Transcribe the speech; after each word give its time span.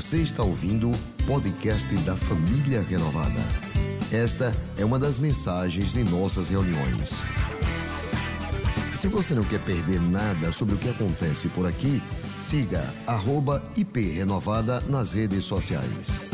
Você 0.00 0.22
está 0.22 0.42
ouvindo 0.42 0.90
o 0.90 1.26
podcast 1.26 1.94
da 2.06 2.16
Família 2.16 2.80
Renovada. 2.80 3.38
Esta 4.10 4.50
é 4.78 4.82
uma 4.82 4.98
das 4.98 5.18
mensagens 5.18 5.92
de 5.92 6.02
nossas 6.02 6.48
reuniões. 6.48 7.20
Se 8.96 9.08
você 9.08 9.34
não 9.34 9.44
quer 9.44 9.62
perder 9.62 10.00
nada 10.00 10.54
sobre 10.54 10.74
o 10.74 10.78
que 10.78 10.88
acontece 10.88 11.50
por 11.50 11.66
aqui, 11.66 12.00
siga 12.38 12.80
@iprenovada 13.76 14.80
nas 14.80 15.12
redes 15.12 15.44
sociais. 15.44 16.30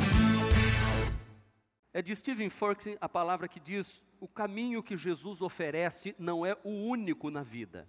É 1.92 2.00
de 2.00 2.14
Stephen 2.14 2.48
Furtick 2.48 2.96
a 3.00 3.08
palavra 3.08 3.48
que 3.48 3.58
diz: 3.58 4.00
o 4.20 4.28
caminho 4.28 4.80
que 4.80 4.96
Jesus 4.96 5.42
oferece 5.42 6.14
não 6.20 6.46
é 6.46 6.56
o 6.62 6.70
único 6.70 7.30
na 7.30 7.42
vida. 7.42 7.88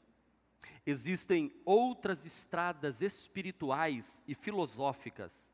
Existem 0.84 1.52
outras 1.64 2.26
estradas 2.26 3.00
espirituais 3.04 4.24
e 4.28 4.34
filosóficas, 4.34 5.47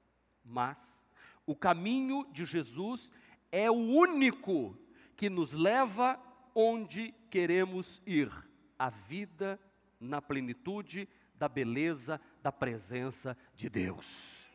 mas 0.44 1.04
o 1.46 1.56
caminho 1.56 2.26
de 2.32 2.46
Jesus 2.46 3.12
é 3.52 3.70
o 3.70 3.76
único 3.76 4.78
que 5.16 5.30
nos 5.30 5.54
leva 5.54 6.20
onde 6.56 7.14
queremos 7.30 8.02
ir 8.06 8.32
a 8.78 8.90
vida 8.90 9.60
na 10.00 10.22
plenitude 10.22 11.08
da 11.36 11.48
beleza 11.48 12.20
da 12.42 12.52
presença 12.52 13.38
de 13.56 13.70
Deus. 13.70 14.48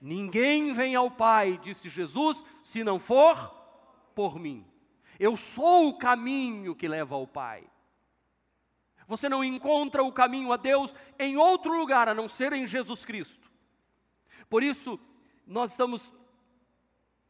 Ninguém 0.00 0.72
vem 0.72 0.94
ao 0.94 1.10
Pai, 1.10 1.58
disse 1.62 1.88
Jesus, 1.88 2.44
se 2.62 2.82
não 2.82 2.98
for 2.98 3.50
por 4.14 4.38
mim. 4.38 4.66
Eu 5.18 5.36
sou 5.36 5.88
o 5.88 5.98
caminho 5.98 6.74
que 6.74 6.88
leva 6.88 7.14
ao 7.14 7.26
Pai. 7.26 7.64
Você 9.06 9.28
não 9.28 9.44
encontra 9.44 10.02
o 10.02 10.12
caminho 10.12 10.52
a 10.52 10.56
Deus 10.56 10.94
em 11.18 11.36
outro 11.36 11.78
lugar 11.78 12.08
a 12.08 12.14
não 12.14 12.28
ser 12.28 12.52
em 12.52 12.66
Jesus 12.66 13.04
Cristo. 13.04 13.50
Por 14.48 14.62
isso, 14.62 14.98
nós 15.52 15.72
estamos 15.72 16.12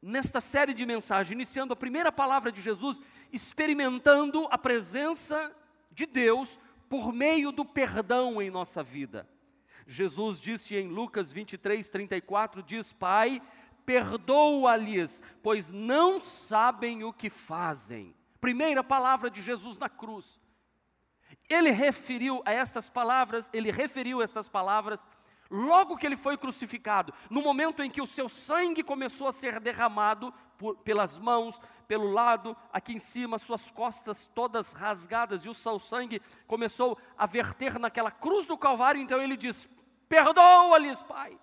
nesta 0.01 0.41
série 0.41 0.73
de 0.73 0.87
mensagens, 0.87 1.33
iniciando 1.33 1.73
a 1.73 1.77
primeira 1.77 2.13
palavra 2.13 2.53
de 2.53 2.63
Jesus, 2.63 3.01
experimentando 3.33 4.47
a 4.51 4.57
presença 4.57 5.55
de 5.91 6.07
Deus 6.07 6.59
por 6.89 7.13
meio 7.13 7.51
do 7.51 7.65
perdão 7.65 8.41
em 8.41 8.49
nossa 8.49 8.83
vida. 8.83 9.29
Jesus 9.87 10.41
disse 10.41 10.77
em 10.77 10.89
Lucas 10.89 11.33
23, 11.33 11.89
34: 11.89 12.63
diz, 12.63 12.93
Pai, 12.93 13.43
perdoa-lhes, 13.85 15.21
pois 15.43 15.71
não 15.71 16.21
sabem 16.21 17.03
o 17.03 17.13
que 17.13 17.29
fazem. 17.29 18.15
Primeira 18.41 18.85
palavra 18.85 19.29
de 19.29 19.43
Jesus 19.43 19.77
na 19.77 19.89
cruz. 19.89 20.41
Ele 21.49 21.71
referiu 21.71 22.41
a 22.45 22.53
estas 22.53 22.89
palavras, 22.89 23.51
ele 23.53 23.73
referiu 23.73 24.23
estas 24.23 24.49
palavras 24.49 25.05
logo 25.53 25.99
que 25.99 26.07
ele 26.07 26.17
foi 26.17 26.39
crucificado, 26.39 27.13
no 27.29 27.43
momento 27.43 27.83
em 27.83 27.91
que 27.91 28.01
o 28.01 28.07
seu 28.07 28.27
sangue 28.27 28.83
começou 28.83 29.29
a 29.29 29.33
ser 29.33 29.61
derramado 29.61 30.33
por, 30.57 30.77
pelas 30.79 31.19
mãos, 31.19 31.61
pelo 31.87 32.11
lado, 32.11 32.57
aqui 32.73 32.95
em 32.95 32.99
cima, 32.99 33.39
suas 33.39 33.71
costas 33.71 34.25
todas 34.35 34.73
rasgadas, 34.73 35.45
e 35.45 35.51
o 35.51 35.55
seu 35.55 35.79
sangue 35.79 36.23
começou 36.47 36.99
a 37.19 37.27
verter 37.27 37.79
naquela 37.79 38.11
cruz 38.11 38.47
do 38.47 38.57
Calvário, 38.57 39.01
então 39.01 39.21
ele 39.21 39.37
diz: 39.37 39.69
Perdoa-lhes, 40.09 41.03
Pai. 41.03 41.39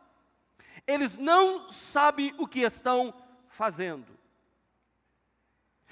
Eles 0.88 1.16
não 1.16 1.70
sabem 1.70 2.34
o 2.40 2.48
que 2.48 2.62
estão 2.62 3.14
fazendo. 3.48 4.18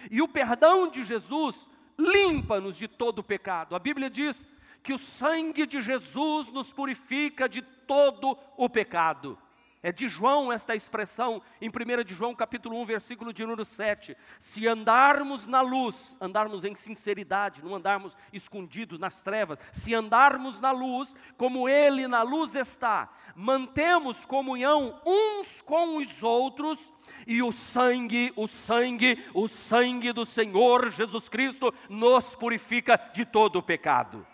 E 0.09 0.23
o 0.23 0.27
perdão 0.27 0.89
de 0.89 1.03
Jesus 1.03 1.55
limpa-nos 1.97 2.77
de 2.77 2.87
todo 2.87 3.19
o 3.19 3.23
pecado. 3.23 3.75
A 3.75 3.79
Bíblia 3.79 4.09
diz 4.09 4.51
que 4.81 4.93
o 4.93 4.97
sangue 4.97 5.67
de 5.67 5.81
Jesus 5.81 6.47
nos 6.51 6.71
purifica 6.71 7.47
de 7.47 7.61
todo 7.87 8.37
o 8.57 8.69
pecado. 8.69 9.37
É 9.83 9.91
de 9.91 10.09
João 10.09 10.51
esta 10.51 10.75
expressão, 10.75 11.41
em 11.61 11.69
1 11.69 12.03
de 12.03 12.13
João 12.13 12.35
capítulo 12.35 12.77
1, 12.81 12.85
versículo 12.85 13.31
de 13.31 13.43
número 13.43 13.63
7. 13.63 14.17
Se 14.39 14.67
andarmos 14.67 15.45
na 15.45 15.61
luz, 15.61 16.17
andarmos 16.19 16.65
em 16.65 16.75
sinceridade, 16.75 17.63
não 17.63 17.75
andarmos 17.75 18.17
escondidos 18.33 18.99
nas 18.99 19.21
trevas, 19.21 19.59
se 19.71 19.93
andarmos 19.93 20.59
na 20.59 20.71
luz, 20.71 21.15
como 21.37 21.69
Ele 21.69 22.07
na 22.07 22.23
luz 22.23 22.55
está, 22.55 23.09
mantemos 23.35 24.25
comunhão 24.25 24.99
uns 25.05 25.61
com 25.61 25.97
os 25.97 26.23
outros, 26.23 26.79
e 27.25 27.41
o 27.41 27.51
sangue, 27.51 28.33
o 28.35 28.47
sangue, 28.47 29.23
o 29.33 29.47
sangue 29.47 30.11
do 30.11 30.25
Senhor 30.25 30.89
Jesus 30.89 31.29
Cristo 31.29 31.73
nos 31.87 32.35
purifica 32.35 32.99
de 33.13 33.25
todo 33.25 33.57
o 33.57 33.63
pecado. 33.63 34.25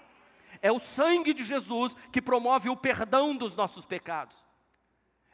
É 0.63 0.71
o 0.71 0.79
sangue 0.79 1.33
de 1.33 1.43
Jesus 1.43 1.93
que 2.09 2.21
promove 2.21 2.69
o 2.69 2.77
perdão 2.77 3.35
dos 3.35 3.53
nossos 3.53 3.85
pecados. 3.85 4.41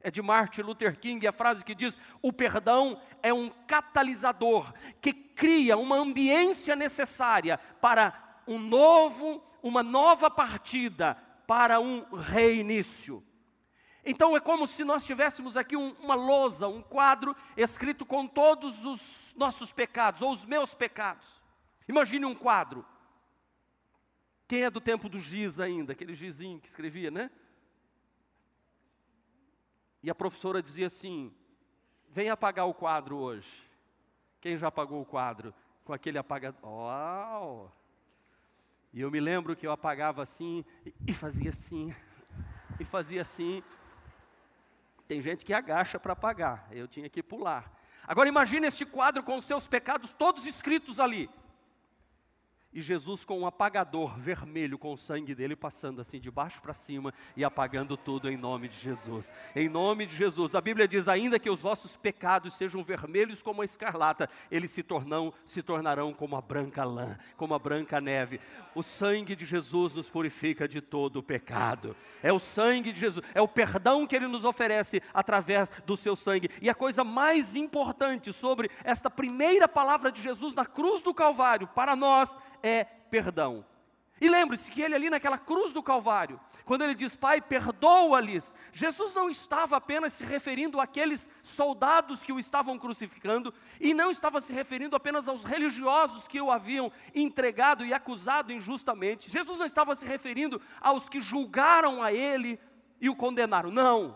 É 0.01 0.09
de 0.09 0.23
Martin 0.23 0.61
Luther 0.61 0.99
King 0.99 1.27
a 1.27 1.31
frase 1.31 1.63
que 1.63 1.75
diz: 1.75 1.95
o 2.19 2.33
perdão 2.33 2.99
é 3.21 3.31
um 3.31 3.47
catalisador 3.67 4.73
que 4.99 5.13
cria 5.13 5.77
uma 5.77 5.97
ambiência 5.97 6.75
necessária 6.75 7.59
para 7.79 8.41
um 8.47 8.57
novo, 8.57 9.43
uma 9.61 9.83
nova 9.83 10.31
partida, 10.31 11.15
para 11.45 11.79
um 11.79 12.03
reinício. 12.15 13.23
Então 14.03 14.35
é 14.35 14.39
como 14.39 14.65
se 14.65 14.83
nós 14.83 15.05
tivéssemos 15.05 15.55
aqui 15.55 15.77
um, 15.77 15.91
uma 15.99 16.15
lousa, 16.15 16.67
um 16.67 16.81
quadro 16.81 17.35
escrito 17.55 18.03
com 18.03 18.25
todos 18.25 18.83
os 18.83 19.35
nossos 19.35 19.71
pecados, 19.71 20.23
ou 20.23 20.31
os 20.31 20.43
meus 20.43 20.73
pecados. 20.73 21.39
Imagine 21.87 22.25
um 22.25 22.33
quadro. 22.33 22.83
Quem 24.49 24.63
é 24.63 24.69
do 24.71 24.81
tempo 24.81 25.07
do 25.07 25.19
giz 25.19 25.59
ainda, 25.59 25.93
aquele 25.93 26.11
gizinho 26.11 26.59
que 26.59 26.67
escrevia, 26.67 27.11
né? 27.11 27.29
E 30.01 30.09
a 30.09 30.15
professora 30.15 30.59
dizia 30.59 30.87
assim: 30.87 31.31
vem 32.09 32.31
apagar 32.31 32.67
o 32.67 32.73
quadro 32.73 33.15
hoje. 33.15 33.69
Quem 34.41 34.57
já 34.57 34.69
apagou 34.69 35.03
o 35.03 35.05
quadro 35.05 35.53
com 35.85 35.93
aquele 35.93 36.17
apagador? 36.17 36.67
Uau! 36.67 37.71
E 38.91 39.01
eu 39.01 39.11
me 39.11 39.19
lembro 39.19 39.55
que 39.55 39.67
eu 39.67 39.71
apagava 39.71 40.23
assim 40.23 40.65
e 41.05 41.13
fazia 41.13 41.51
assim, 41.51 41.93
e 42.79 42.83
fazia 42.83 43.21
assim. 43.21 43.61
Tem 45.07 45.21
gente 45.21 45.45
que 45.45 45.53
agacha 45.53 45.99
para 45.99 46.13
apagar, 46.13 46.67
eu 46.71 46.87
tinha 46.87 47.07
que 47.07 47.21
pular. 47.21 47.71
Agora 48.07 48.27
imagine 48.27 48.65
este 48.65 48.83
quadro 48.83 49.21
com 49.21 49.35
os 49.35 49.45
seus 49.45 49.67
pecados 49.67 50.11
todos 50.11 50.47
escritos 50.47 50.99
ali 50.99 51.29
e 52.71 52.81
Jesus 52.81 53.25
com 53.25 53.39
um 53.39 53.47
apagador 53.47 54.19
vermelho 54.19 54.77
com 54.77 54.93
o 54.93 54.97
sangue 54.97 55.33
dele 55.33 55.55
passando 55.55 56.01
assim 56.01 56.19
de 56.19 56.29
baixo 56.29 56.61
para 56.61 56.73
cima 56.73 57.13
e 57.35 57.43
apagando 57.43 57.97
tudo 57.97 58.29
em 58.29 58.37
nome 58.37 58.67
de 58.67 58.77
Jesus. 58.77 59.33
Em 59.55 59.67
nome 59.67 60.05
de 60.05 60.15
Jesus. 60.15 60.53
A 60.53 60.61
Bíblia 60.61 60.87
diz 60.87 61.07
ainda 61.07 61.39
que 61.39 61.49
os 61.49 61.61
vossos 61.61 61.97
pecados 61.97 62.53
sejam 62.53 62.83
vermelhos 62.83 63.41
como 63.41 63.63
a 63.63 63.65
escarlata, 63.65 64.29
eles 64.51 64.69
se 64.71 64.83
tornam 64.83 65.33
se 65.45 65.63
tornarão 65.63 66.13
como 66.13 66.35
a 66.35 66.41
branca 66.41 66.83
lã, 66.83 67.17
como 67.35 67.55
a 67.55 67.59
branca 67.59 67.99
neve. 67.99 68.39
O 68.75 68.83
sangue 68.83 69.35
de 69.35 69.45
Jesus 69.45 69.93
nos 69.93 70.09
purifica 70.09 70.67
de 70.67 70.79
todo 70.79 71.17
o 71.17 71.23
pecado. 71.23 71.95
É 72.21 72.31
o 72.31 72.39
sangue 72.39 72.93
de 72.93 72.99
Jesus, 72.99 73.25
é 73.33 73.41
o 73.41 73.47
perdão 73.47 74.05
que 74.05 74.15
ele 74.15 74.27
nos 74.27 74.45
oferece 74.45 75.01
através 75.11 75.71
do 75.85 75.97
seu 75.97 76.15
sangue. 76.15 76.49
E 76.61 76.69
a 76.69 76.75
coisa 76.75 77.03
mais 77.03 77.55
importante 77.55 78.31
sobre 78.31 78.69
esta 78.83 79.09
primeira 79.09 79.67
palavra 79.67 80.11
de 80.11 80.21
Jesus 80.21 80.53
na 80.53 80.65
cruz 80.65 81.01
do 81.01 81.13
Calvário 81.13 81.67
para 81.67 81.95
nós 81.95 82.29
é 82.61 82.83
perdão. 82.83 83.65
E 84.21 84.29
lembre-se 84.29 84.69
que 84.69 84.81
ele 84.81 84.95
ali 84.95 85.09
naquela 85.09 85.37
cruz 85.37 85.71
do 85.71 85.81
Calvário, 85.81 86.39
quando 86.65 86.83
ele 86.83 86.93
diz, 86.93 87.15
Pai, 87.15 87.41
perdoa-lhes, 87.41 88.53
Jesus 88.71 89.13
não 89.15 89.29
estava 89.29 89.77
apenas 89.77 90.13
se 90.13 90.23
referindo 90.23 90.79
àqueles 90.79 91.27
soldados 91.41 92.19
que 92.19 92.31
o 92.31 92.37
estavam 92.37 92.77
crucificando, 92.77 93.53
e 93.79 93.93
não 93.93 94.11
estava 94.11 94.39
se 94.39 94.53
referindo 94.53 94.95
apenas 94.95 95.27
aos 95.27 95.43
religiosos 95.43 96.27
que 96.27 96.39
o 96.39 96.51
haviam 96.51 96.91
entregado 97.15 97.85
e 97.85 97.93
acusado 97.93 98.51
injustamente. 98.51 99.31
Jesus 99.31 99.57
não 99.57 99.65
estava 99.65 99.95
se 99.95 100.05
referindo 100.05 100.61
aos 100.79 101.09
que 101.09 101.19
julgaram 101.21 102.03
a 102.03 102.13
ele 102.13 102.59
e 103.01 103.09
o 103.09 103.15
condenaram. 103.15 103.71
Não. 103.71 104.15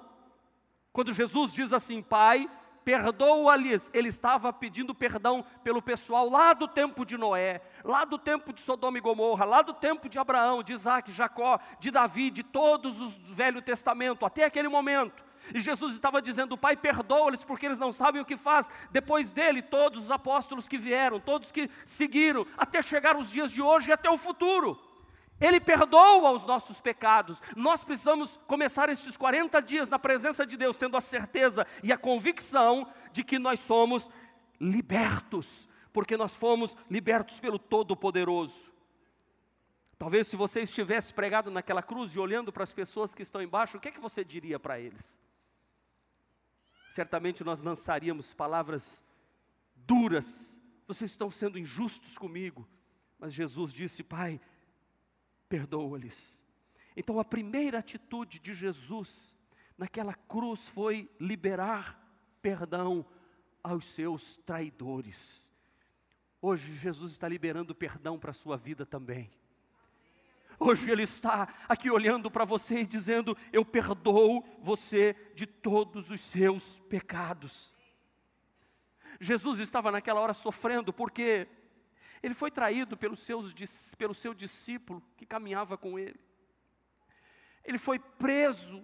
Quando 0.91 1.11
Jesus 1.11 1.53
diz 1.53 1.73
assim, 1.73 2.03
Pai, 2.03 2.47
perdoa-lhes. 2.83 3.89
Ele 3.93 4.09
estava 4.09 4.51
pedindo 4.51 4.93
perdão 4.93 5.45
pelo 5.63 5.81
pessoal 5.81 6.29
lá 6.29 6.53
do 6.53 6.67
tempo 6.67 7.05
de 7.05 7.17
Noé, 7.17 7.61
lá 7.83 8.05
do 8.05 8.17
tempo 8.17 8.53
de 8.53 8.61
Sodoma 8.61 8.97
e 8.97 9.01
Gomorra, 9.01 9.45
lá 9.45 9.61
do 9.61 9.73
tempo 9.73 10.09
de 10.09 10.19
Abraão, 10.19 10.63
de 10.63 10.73
Isaac, 10.73 11.11
Jacó, 11.11 11.59
de 11.79 11.91
Davi, 11.91 12.29
de 12.29 12.43
todos 12.43 12.99
os 12.99 13.15
Velho 13.33 13.61
Testamento, 13.61 14.25
até 14.25 14.45
aquele 14.45 14.67
momento. 14.67 15.23
E 15.53 15.59
Jesus 15.59 15.93
estava 15.93 16.21
dizendo: 16.21 16.57
Pai, 16.57 16.75
perdoa-lhes 16.77 17.43
porque 17.43 17.65
eles 17.65 17.79
não 17.79 17.91
sabem 17.91 18.21
o 18.21 18.25
que 18.25 18.37
faz. 18.37 18.69
Depois 18.91 19.31
dele, 19.31 19.61
todos 19.61 20.03
os 20.03 20.11
apóstolos 20.11 20.67
que 20.67 20.77
vieram, 20.77 21.19
todos 21.19 21.51
que 21.51 21.69
seguiram, 21.85 22.45
até 22.57 22.81
chegar 22.81 23.17
os 23.17 23.29
dias 23.29 23.51
de 23.51 23.61
hoje 23.61 23.89
e 23.89 23.93
até 23.93 24.09
o 24.09 24.17
futuro. 24.17 24.79
Ele 25.39 25.59
perdoa 25.59 26.31
os 26.31 26.45
nossos 26.45 26.79
pecados. 26.79 27.41
Nós 27.55 27.83
precisamos 27.83 28.39
começar 28.47 28.89
estes 28.89 29.17
40 29.17 29.61
dias 29.61 29.89
na 29.89 29.99
presença 29.99 30.45
de 30.45 30.55
Deus, 30.55 30.77
tendo 30.77 30.95
a 30.95 31.01
certeza 31.01 31.67
e 31.83 31.91
a 31.91 31.97
convicção 31.97 32.87
de 33.11 33.23
que 33.23 33.37
nós 33.37 33.59
somos 33.59 34.09
libertos, 34.59 35.67
porque 35.91 36.15
nós 36.15 36.35
fomos 36.35 36.75
libertos 36.89 37.39
pelo 37.39 37.59
Todo-Poderoso. 37.59 38.71
Talvez 39.97 40.27
se 40.27 40.35
você 40.35 40.61
estivesse 40.61 41.13
pregado 41.13 41.51
naquela 41.51 41.81
cruz 41.81 42.15
e 42.15 42.19
olhando 42.19 42.51
para 42.51 42.63
as 42.63 42.73
pessoas 42.73 43.13
que 43.13 43.21
estão 43.21 43.41
embaixo, 43.41 43.77
o 43.77 43.79
que 43.79 43.89
é 43.89 43.91
que 43.91 43.99
você 43.99 44.23
diria 44.23 44.59
para 44.59 44.79
eles? 44.79 45.23
certamente 46.93 47.43
nós 47.43 47.59
lançaríamos 47.59 48.35
palavras 48.35 49.03
duras. 49.75 50.55
Vocês 50.85 51.09
estão 51.09 51.31
sendo 51.31 51.57
injustos 51.57 52.15
comigo. 52.19 52.67
Mas 53.17 53.33
Jesus 53.33 53.73
disse: 53.73 54.03
Pai, 54.03 54.39
perdoa-lhes. 55.53 56.43
Então 56.97 57.19
a 57.19 57.23
primeira 57.23 57.77
atitude 57.77 58.39
de 58.39 58.55
Jesus 58.55 59.35
naquela 59.77 60.15
cruz 60.15 60.67
foi 60.69 61.07
liberar 61.19 62.03
perdão 62.41 63.05
aos 63.61 63.85
seus 63.85 64.35
traidores. 64.37 65.53
Hoje 66.41 66.73
Jesus 66.73 67.11
está 67.11 67.27
liberando 67.27 67.75
perdão 67.75 68.17
para 68.17 68.31
a 68.31 68.33
sua 68.33 68.57
vida 68.57 68.83
também. 68.83 69.29
Hoje 70.57 70.89
Ele 70.89 71.03
está 71.03 71.47
aqui 71.69 71.91
olhando 71.91 72.31
para 72.31 72.45
você 72.45 72.79
e 72.79 72.87
dizendo: 72.87 73.37
Eu 73.51 73.63
perdoo 73.63 74.43
você 74.59 75.15
de 75.35 75.45
todos 75.45 76.09
os 76.09 76.21
seus 76.21 76.79
pecados. 76.89 77.75
Jesus 79.19 79.59
estava 79.59 79.91
naquela 79.91 80.19
hora 80.19 80.33
sofrendo 80.33 80.91
porque 80.91 81.47
ele 82.23 82.33
foi 82.33 82.49
traído 82.49 82.95
pelos 82.95 83.19
seus, 83.19 83.53
pelo 83.95 84.13
seu 84.13 84.33
discípulo 84.33 85.03
que 85.17 85.25
caminhava 85.25 85.77
com 85.77 85.99
ele. 85.99 86.17
Ele 87.65 87.77
foi 87.77 87.99
preso 87.99 88.81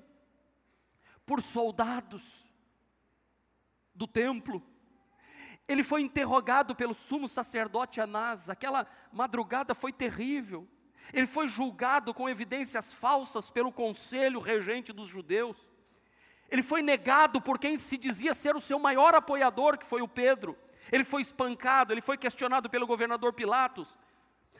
por 1.26 1.42
soldados 1.42 2.22
do 3.96 4.06
templo. 4.06 4.62
Ele 5.70 5.84
foi 5.84 6.02
interrogado 6.02 6.76
pelo 6.76 6.94
sumo 6.94 7.30
sacerdote 7.30 8.02
Anás. 8.02 8.50
Aquela 8.50 8.86
madrugada 9.12 9.74
foi 9.74 9.94
terrível. 9.94 10.68
Ele 11.14 11.28
foi 11.28 11.48
julgado 11.48 12.14
com 12.14 12.30
evidências 12.30 12.92
falsas 12.94 13.50
pelo 13.50 13.72
conselho 13.72 14.42
regente 14.42 14.92
dos 14.92 15.08
judeus. 15.08 15.58
Ele 16.50 16.64
foi 16.64 16.82
negado 16.82 17.40
por 17.40 17.58
quem 17.58 17.78
se 17.78 17.98
dizia 17.98 18.34
ser 18.34 18.56
o 18.56 18.60
seu 18.60 18.80
maior 18.80 19.16
apoiador, 19.16 19.78
que 19.78 19.86
foi 19.86 20.02
o 20.02 20.08
Pedro. 20.08 20.58
Ele 20.92 21.04
foi 21.04 21.22
espancado, 21.22 21.94
ele 21.94 22.02
foi 22.02 22.18
questionado 22.18 22.70
pelo 22.70 22.88
governador 22.88 23.34
Pilatos. 23.34 23.98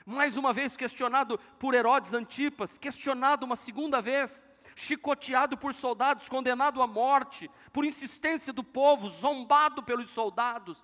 Mais 0.06 0.36
uma 0.36 0.52
vez 0.52 0.76
questionado 0.76 1.38
por 1.58 1.74
Herodes 1.74 2.14
Antipas, 2.14 2.78
questionado 2.78 3.44
uma 3.44 3.56
segunda 3.56 4.00
vez, 4.00 4.46
chicoteado 4.74 5.56
por 5.56 5.74
soldados, 5.74 6.28
condenado 6.28 6.82
à 6.82 6.86
morte, 6.86 7.50
por 7.72 7.84
insistência 7.84 8.52
do 8.52 8.64
povo, 8.64 9.08
zombado 9.08 9.82
pelos 9.82 10.10
soldados. 10.10 10.82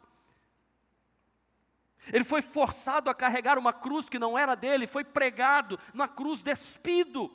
Ele 2.13 2.25
foi 2.25 2.41
forçado 2.41 3.11
a 3.11 3.15
carregar 3.15 3.59
uma 3.59 3.73
cruz 3.73 4.09
que 4.09 4.19
não 4.19 4.39
era 4.39 4.55
dele, 4.55 4.87
foi 4.87 5.03
pregado 5.03 5.79
na 5.93 6.07
cruz, 6.07 6.41
despido, 6.41 7.35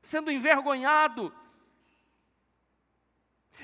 sendo 0.00 0.30
envergonhado. 0.30 1.34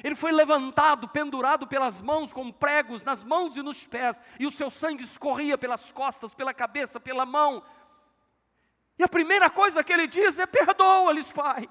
Ele 0.03 0.15
foi 0.15 0.33
levantado, 0.33 1.09
pendurado 1.09 1.67
pelas 1.67 2.00
mãos, 2.00 2.33
com 2.33 2.50
pregos 2.50 3.03
nas 3.03 3.23
mãos 3.23 3.56
e 3.56 3.62
nos 3.62 3.87
pés, 3.87 4.21
e 4.39 4.47
o 4.47 4.50
seu 4.50 4.71
sangue 4.71 5.05
escorria 5.05 5.59
pelas 5.59 5.93
costas, 5.93 6.35
pela 6.35 6.55
cabeça, 6.55 6.99
pela 6.99 7.27
mão. 7.27 7.62
E 8.99 9.03
a 9.03 9.09
primeira 9.09 9.50
coisa 9.50 9.83
que 9.83 9.93
ele 9.93 10.06
diz 10.06 10.39
é: 10.39 10.47
perdoa-lhes, 10.47 11.31
Pai. 11.33 11.69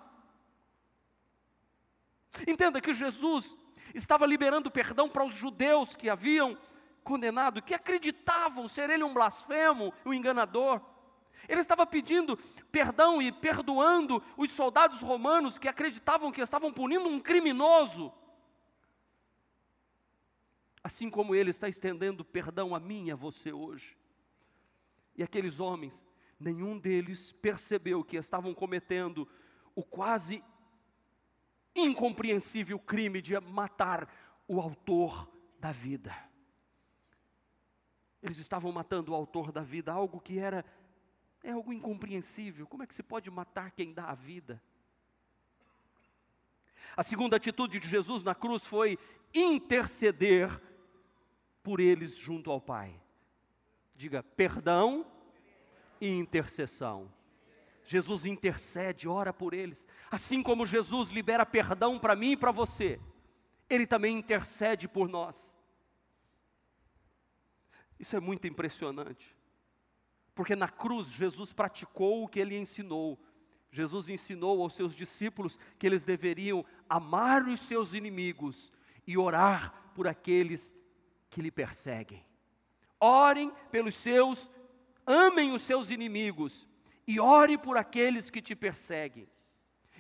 Entenda 2.48 2.80
que 2.80 2.94
Jesus 2.94 3.58
estava 3.94 4.26
liberando 4.26 4.72
perdão 4.72 5.10
para 5.10 5.26
os 5.26 5.36
judeus 5.36 5.96
que 5.96 6.10
haviam 6.10 6.58
condenado, 7.04 7.62
que 7.62 7.74
acreditavam 7.74 8.68
ser 8.68 8.90
ele 8.90 9.04
um 9.04 9.14
blasfemo, 9.14 9.94
um 10.06 10.14
enganador. 10.14 10.82
Ele 11.48 11.62
estava 11.62 11.86
pedindo 11.86 12.38
perdão 12.72 13.22
e 13.22 13.32
perdoando 13.32 14.24
os 14.38 14.52
soldados 14.52 15.02
romanos 15.02 15.58
que 15.58 15.68
acreditavam 15.68 16.32
que 16.32 16.42
estavam 16.42 16.72
punindo 16.72 17.08
um 17.08 17.20
criminoso. 17.20 18.12
Assim 20.84 21.10
como 21.10 21.36
ele 21.36 21.50
está 21.50 21.70
estendendo 21.70 22.26
perdão 22.26 22.74
a 22.74 22.80
mim 22.80 23.08
e 23.08 23.12
a 23.12 23.16
você 23.16 23.52
hoje. 23.52 23.98
E 25.16 25.24
aqueles 25.24 25.60
homens, 25.60 26.04
nenhum 26.40 26.80
deles 26.80 27.32
percebeu 27.34 28.04
que 28.04 28.18
estavam 28.18 28.54
cometendo 28.54 29.28
o 29.76 29.84
quase 29.84 30.44
incompreensível 31.76 32.80
crime 32.80 33.22
de 33.22 33.40
matar 33.40 34.12
o 34.48 34.60
autor 34.60 35.30
da 35.60 35.72
vida. 35.72 36.14
Eles 38.22 38.38
estavam 38.38 38.72
matando 38.72 39.12
o 39.12 39.16
autor 39.16 39.52
da 39.52 39.62
vida, 39.62 39.92
algo 39.92 40.20
que 40.20 40.38
era 40.38 40.66
é 41.44 41.52
algo 41.52 41.74
incompreensível. 41.74 42.68
Como 42.68 42.84
é 42.84 42.88
que 42.88 42.96
se 42.96 43.04
pode 43.04 43.30
matar 43.30 43.72
quem 43.72 43.94
dá 43.94 44.06
a 44.06 44.16
vida? 44.16 44.62
A 46.96 47.04
segunda 47.04 47.38
atitude 47.38 47.80
de 47.80 47.88
Jesus 47.88 48.24
na 48.24 48.36
cruz 48.36 48.66
foi 48.66 48.98
interceder 49.34 50.62
por 51.64 51.80
eles 51.80 52.16
junto 52.18 52.52
ao 52.52 52.60
Pai. 52.60 53.00
Diga 53.96 54.24
perdão 54.24 55.06
e 56.00 56.10
intercessão. 56.10 57.12
Jesus 57.86 58.26
intercede, 58.26 59.08
ora 59.08 59.34
por 59.34 59.54
eles. 59.54 59.88
Assim 60.10 60.42
como 60.42 60.66
Jesus 60.66 61.10
libera 61.10 61.46
perdão 61.46 62.00
para 62.00 62.16
mim 62.16 62.32
e 62.32 62.38
para 62.38 62.52
você, 62.52 63.00
Ele 63.70 63.86
também 63.86 64.18
intercede 64.18 64.88
por 64.88 65.08
nós. 65.08 65.56
Isso 68.00 68.16
é 68.16 68.20
muito 68.20 68.48
impressionante. 68.48 69.36
Porque 70.34 70.56
na 70.56 70.70
cruz 70.70 71.08
Jesus 71.08 71.54
praticou 71.54 72.24
o 72.24 72.28
que 72.28 72.40
ele 72.40 72.58
ensinou. 72.58 73.20
Jesus 73.72 74.10
ensinou 74.10 74.62
aos 74.62 74.74
seus 74.74 74.94
discípulos 74.94 75.58
que 75.80 75.88
eles 75.88 76.04
deveriam 76.04 76.66
amar 76.90 77.48
os 77.48 77.60
seus 77.62 77.94
inimigos 77.94 78.72
e 79.08 79.18
orar 79.18 79.92
por 79.96 80.08
aqueles 80.08 80.76
que 81.30 81.42
lhe 81.42 81.52
perseguem. 81.52 82.26
Orem 83.00 83.52
pelos 83.72 83.96
seus, 83.96 84.52
amem 85.06 85.54
os 85.54 85.62
seus 85.62 85.90
inimigos 85.90 86.68
e 87.08 87.20
ore 87.20 87.58
por 87.58 87.78
aqueles 87.78 88.30
que 88.30 88.42
te 88.42 88.56
perseguem. 88.56 89.28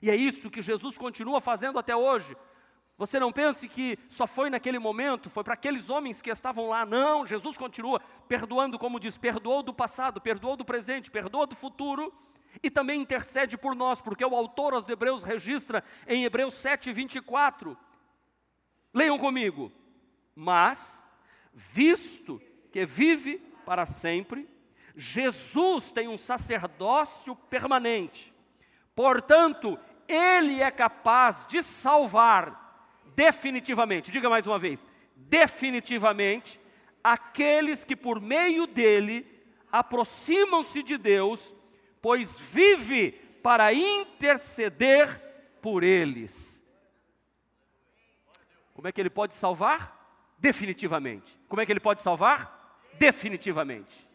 E 0.02 0.10
é 0.10 0.16
isso 0.16 0.50
que 0.50 0.62
Jesus 0.62 0.98
continua 0.98 1.40
fazendo 1.40 1.80
até 1.80 1.96
hoje. 1.96 2.36
Você 3.02 3.20
não 3.20 3.32
pense 3.32 3.68
que 3.68 3.98
só 4.12 4.28
foi 4.28 4.48
naquele 4.52 4.78
momento, 4.78 5.28
foi 5.28 5.44
para 5.44 5.56
aqueles 5.56 5.90
homens 5.90 6.22
que 6.22 6.30
estavam 6.30 6.70
lá. 6.70 6.86
Não, 6.86 7.26
Jesus 7.26 7.58
continua 7.58 8.00
perdoando, 8.28 8.78
como 8.78 9.00
diz, 9.00 9.18
perdoou 9.18 9.64
do 9.64 9.74
passado, 9.74 10.22
perdoou 10.22 10.56
do 10.56 10.64
presente, 10.64 11.10
perdoa 11.10 11.48
do 11.48 11.56
futuro 11.56 12.14
e 12.62 12.70
também 12.70 13.02
intercede 13.02 13.58
por 13.58 13.74
nós, 13.74 14.00
porque 14.00 14.24
o 14.24 14.36
autor 14.36 14.76
aos 14.76 14.88
Hebreus 14.88 15.24
registra 15.24 15.84
em 16.06 16.26
Hebreus 16.26 16.54
7, 16.54 16.94
24. 16.94 17.76
Leiam 18.94 19.18
comigo. 19.18 19.72
Mas, 20.36 21.04
visto 21.52 22.40
que 22.72 22.86
vive 22.86 23.40
para 23.66 23.88
sempre, 23.88 24.48
Jesus 24.96 25.90
tem 25.90 26.08
um 26.08 26.20
sacerdócio 26.20 27.36
permanente. 27.36 28.32
Portanto, 28.94 29.80
ele 30.08 30.62
é 30.62 30.70
capaz 30.70 31.48
de 31.48 31.64
salvar 31.64 32.62
definitivamente, 33.16 34.12
diga 34.12 34.30
mais 34.30 34.46
uma 34.48 34.60
vez, 34.60 34.86
definitivamente, 35.16 36.60
aqueles 37.04 37.84
que 37.84 37.96
por 37.96 38.22
meio 38.22 38.68
dele 38.68 39.26
aproximam-se 39.72 40.84
de 40.84 40.98
Deus, 40.98 41.54
pois 42.02 42.40
vive 42.40 43.12
para 43.42 43.74
interceder 43.74 45.10
por 45.62 45.84
eles. 45.84 46.64
Como 48.74 48.88
é 48.88 48.92
que 48.92 49.00
ele 49.00 49.10
pode 49.10 49.34
salvar? 49.34 50.00
Definitivamente. 50.38 51.40
Como 51.48 51.62
é 51.62 51.66
que 51.66 51.72
ele 51.72 51.80
pode 51.80 52.02
salvar? 52.02 52.80
Definitivamente. 52.98 54.08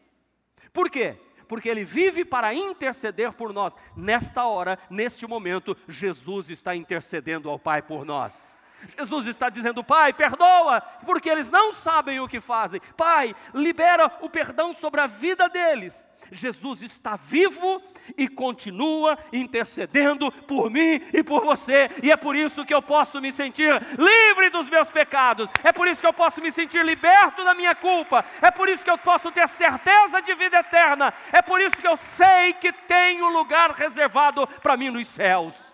Por 0.72 0.90
quê? 0.90 1.16
Porque 1.48 1.68
ele 1.68 1.84
vive 1.84 2.24
para 2.24 2.52
interceder 2.52 3.32
por 3.32 3.52
nós. 3.52 3.72
Nesta 3.96 4.44
hora, 4.44 4.78
neste 4.90 5.26
momento, 5.26 5.76
Jesus 5.88 6.50
está 6.50 6.74
intercedendo 6.74 7.48
ao 7.48 7.58
Pai 7.58 7.80
por 7.80 8.04
nós. 8.04 8.55
Jesus 8.96 9.26
está 9.26 9.48
dizendo, 9.48 9.82
Pai, 9.82 10.12
perdoa, 10.12 10.80
porque 11.04 11.28
eles 11.28 11.50
não 11.50 11.72
sabem 11.72 12.20
o 12.20 12.28
que 12.28 12.40
fazem. 12.40 12.80
Pai, 12.96 13.34
libera 13.54 14.10
o 14.20 14.30
perdão 14.30 14.74
sobre 14.74 15.00
a 15.00 15.06
vida 15.06 15.48
deles. 15.48 16.06
Jesus 16.30 16.82
está 16.82 17.16
vivo 17.16 17.82
e 18.16 18.28
continua 18.28 19.18
intercedendo 19.32 20.30
por 20.30 20.70
mim 20.70 21.00
e 21.12 21.22
por 21.22 21.44
você, 21.44 21.90
e 22.02 22.10
é 22.10 22.16
por 22.16 22.36
isso 22.36 22.64
que 22.64 22.74
eu 22.74 22.82
posso 22.82 23.20
me 23.20 23.32
sentir 23.32 23.72
livre 23.98 24.50
dos 24.50 24.68
meus 24.68 24.88
pecados, 24.88 25.48
é 25.62 25.72
por 25.72 25.88
isso 25.88 26.00
que 26.00 26.06
eu 26.06 26.12
posso 26.12 26.40
me 26.40 26.52
sentir 26.52 26.84
liberto 26.84 27.44
da 27.44 27.54
minha 27.54 27.74
culpa, 27.74 28.24
é 28.40 28.50
por 28.50 28.68
isso 28.68 28.82
que 28.82 28.90
eu 28.90 28.98
posso 28.98 29.30
ter 29.30 29.48
certeza 29.48 30.20
de 30.20 30.34
vida 30.34 30.58
eterna, 30.58 31.12
é 31.32 31.42
por 31.42 31.60
isso 31.60 31.76
que 31.76 31.88
eu 31.88 31.96
sei 31.96 32.52
que 32.54 32.72
tenho 32.72 33.28
lugar 33.28 33.70
reservado 33.72 34.46
para 34.46 34.76
mim 34.76 34.90
nos 34.90 35.06
céus. 35.08 35.65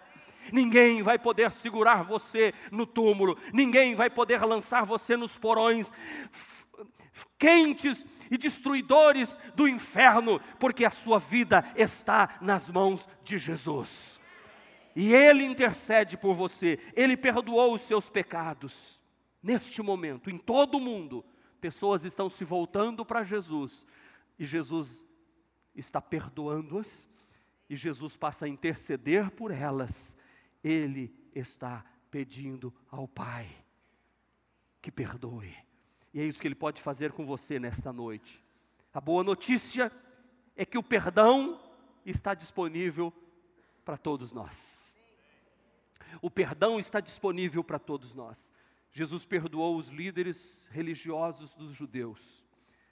Ninguém 0.50 1.02
vai 1.02 1.18
poder 1.18 1.50
segurar 1.50 2.02
você 2.02 2.54
no 2.70 2.86
túmulo, 2.86 3.36
ninguém 3.52 3.94
vai 3.94 4.08
poder 4.08 4.42
lançar 4.44 4.84
você 4.84 5.16
nos 5.16 5.36
porões 5.36 5.92
quentes 7.38 8.06
e 8.30 8.38
destruidores 8.38 9.38
do 9.54 9.68
inferno, 9.68 10.40
porque 10.58 10.84
a 10.84 10.90
sua 10.90 11.18
vida 11.18 11.64
está 11.76 12.38
nas 12.40 12.70
mãos 12.70 13.06
de 13.22 13.36
Jesus. 13.36 14.20
E 14.94 15.12
Ele 15.12 15.44
intercede 15.44 16.16
por 16.16 16.34
você, 16.34 16.78
Ele 16.94 17.16
perdoou 17.16 17.74
os 17.74 17.82
seus 17.82 18.08
pecados. 18.08 19.00
neste 19.42 19.82
momento, 19.82 20.30
em 20.30 20.38
todo 20.38 20.76
o 20.76 20.80
mundo, 20.80 21.24
pessoas 21.60 22.04
estão 22.04 22.30
se 22.30 22.44
voltando 22.44 23.04
para 23.04 23.24
Jesus 23.24 23.84
e 24.38 24.44
Jesus 24.44 25.04
está 25.74 26.00
perdoando-as 26.00 27.10
e 27.68 27.74
Jesus 27.74 28.16
passa 28.16 28.46
a 28.46 28.48
interceder 28.48 29.32
por 29.32 29.50
elas. 29.50 30.16
Ele 30.62 31.14
está 31.34 31.84
pedindo 32.10 32.72
ao 32.90 33.08
Pai 33.08 33.48
que 34.80 34.90
perdoe. 34.90 35.54
E 36.12 36.20
é 36.20 36.24
isso 36.24 36.40
que 36.40 36.48
ele 36.48 36.54
pode 36.54 36.82
fazer 36.82 37.12
com 37.12 37.24
você 37.24 37.58
nesta 37.58 37.92
noite. 37.92 38.44
A 38.92 39.00
boa 39.00 39.24
notícia 39.24 39.90
é 40.54 40.64
que 40.64 40.76
o 40.76 40.82
perdão 40.82 41.58
está 42.04 42.34
disponível 42.34 43.12
para 43.84 43.96
todos 43.96 44.32
nós. 44.32 44.94
O 46.20 46.30
perdão 46.30 46.78
está 46.78 47.00
disponível 47.00 47.64
para 47.64 47.78
todos 47.78 48.12
nós. 48.12 48.52
Jesus 48.90 49.24
perdoou 49.24 49.78
os 49.78 49.88
líderes 49.88 50.68
religiosos 50.70 51.54
dos 51.54 51.74
judeus. 51.74 52.41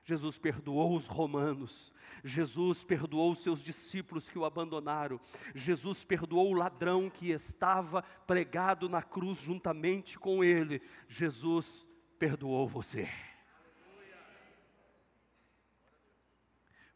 Jesus 0.02 0.38
perdoou 0.38 0.96
os 0.96 1.06
romanos, 1.06 1.92
Jesus 2.24 2.82
perdoou 2.82 3.32
os 3.32 3.42
seus 3.42 3.62
discípulos 3.62 4.28
que 4.28 4.38
o 4.38 4.44
abandonaram, 4.44 5.20
Jesus 5.54 6.04
perdoou 6.04 6.50
o 6.50 6.54
ladrão 6.54 7.10
que 7.10 7.30
estava 7.30 8.02
pregado 8.26 8.88
na 8.88 9.02
cruz 9.02 9.40
juntamente 9.40 10.18
com 10.18 10.42
ele, 10.42 10.80
Jesus 11.06 11.86
perdoou 12.18 12.66
você. 12.66 13.08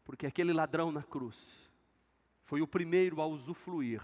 Porque 0.03 0.25
aquele 0.27 0.53
ladrão 0.53 0.91
na 0.91 1.03
cruz 1.03 1.69
foi 2.43 2.61
o 2.61 2.67
primeiro 2.67 3.21
a 3.21 3.25
usufruir 3.25 4.01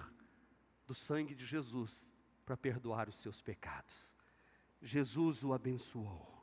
do 0.88 0.94
sangue 0.94 1.36
de 1.36 1.46
Jesus 1.46 2.12
para 2.44 2.58
perdoar 2.58 3.08
os 3.08 3.16
seus 3.16 3.42
pecados. 3.42 4.16
Jesus 4.82 5.44
o 5.44 5.54
abençoou. 5.54 6.41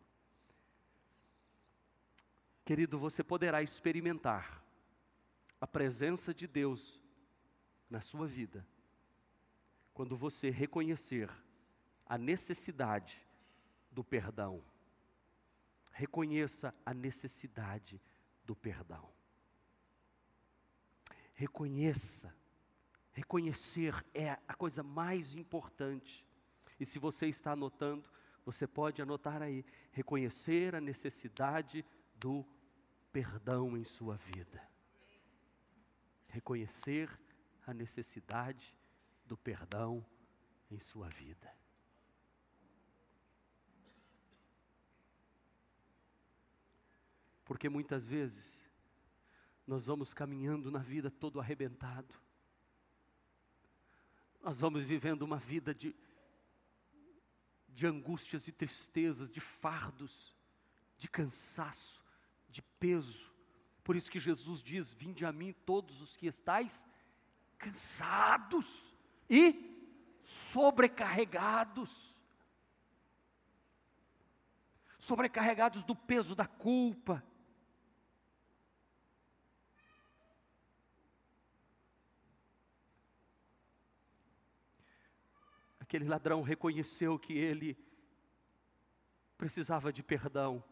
Querido, 2.68 2.98
você 2.98 3.24
poderá 3.24 3.62
experimentar 3.62 4.62
a 5.58 5.66
presença 5.66 6.34
de 6.34 6.46
Deus 6.46 7.00
na 7.88 8.02
sua 8.02 8.26
vida 8.26 8.62
quando 9.94 10.14
você 10.14 10.50
reconhecer 10.50 11.30
a 12.04 12.18
necessidade 12.18 13.26
do 13.90 14.04
perdão. 14.04 14.62
Reconheça 15.92 16.74
a 16.84 16.92
necessidade 16.92 17.98
do 18.44 18.54
perdão. 18.54 19.10
Reconheça. 21.32 22.36
Reconhecer 23.14 23.94
é 24.12 24.32
a 24.46 24.52
coisa 24.52 24.82
mais 24.82 25.34
importante. 25.34 26.22
E 26.78 26.84
se 26.84 26.98
você 26.98 27.28
está 27.28 27.52
anotando, 27.52 28.06
você 28.44 28.66
pode 28.66 29.00
anotar 29.00 29.40
aí: 29.40 29.64
reconhecer 29.90 30.74
a 30.74 30.82
necessidade 30.82 31.82
do 32.16 32.42
perdão 32.42 32.57
em 33.76 33.84
sua 33.84 34.16
vida. 34.16 34.62
Reconhecer 36.28 37.10
a 37.66 37.72
necessidade 37.72 38.76
do 39.24 39.36
perdão 39.36 40.04
em 40.70 40.78
sua 40.78 41.08
vida. 41.08 41.52
Porque 47.44 47.68
muitas 47.68 48.06
vezes 48.06 48.64
nós 49.66 49.86
vamos 49.86 50.12
caminhando 50.12 50.70
na 50.70 50.80
vida 50.80 51.10
todo 51.10 51.40
arrebentado. 51.40 52.14
Nós 54.42 54.60
vamos 54.60 54.84
vivendo 54.84 55.22
uma 55.22 55.38
vida 55.38 55.74
de, 55.74 55.96
de 57.68 57.86
angústias 57.86 58.46
e 58.48 58.52
tristezas, 58.52 59.32
de 59.32 59.40
fardos, 59.40 60.36
de 60.98 61.08
cansaço 61.08 61.97
de 62.58 62.62
peso. 62.80 63.32
Por 63.84 63.94
isso 63.94 64.10
que 64.10 64.18
Jesus 64.18 64.60
diz: 64.60 64.92
Vinde 64.92 65.24
a 65.24 65.30
mim 65.30 65.52
todos 65.64 66.00
os 66.00 66.16
que 66.16 66.26
estáis 66.26 66.86
cansados 67.56 68.96
e 69.30 69.44
sobrecarregados. 70.24 72.12
Sobrecarregados 74.98 75.84
do 75.84 75.94
peso 75.94 76.34
da 76.34 76.46
culpa. 76.46 77.24
Aquele 85.78 86.06
ladrão 86.06 86.42
reconheceu 86.42 87.18
que 87.18 87.32
ele 87.32 87.78
precisava 89.38 89.92
de 89.92 90.02
perdão 90.02 90.62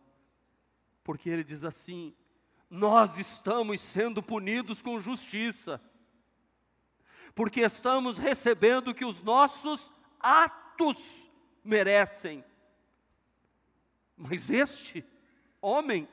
porque 1.06 1.30
ele 1.30 1.44
diz 1.44 1.62
assim: 1.62 2.12
nós 2.68 3.16
estamos 3.16 3.80
sendo 3.80 4.20
punidos 4.20 4.82
com 4.82 4.98
justiça, 4.98 5.80
porque 7.32 7.60
estamos 7.60 8.18
recebendo 8.18 8.88
o 8.88 8.94
que 8.94 9.04
os 9.04 9.22
nossos 9.22 9.92
atos 10.18 11.30
merecem. 11.62 12.44
Mas 14.16 14.50
este 14.50 15.04
homem 15.60 16.08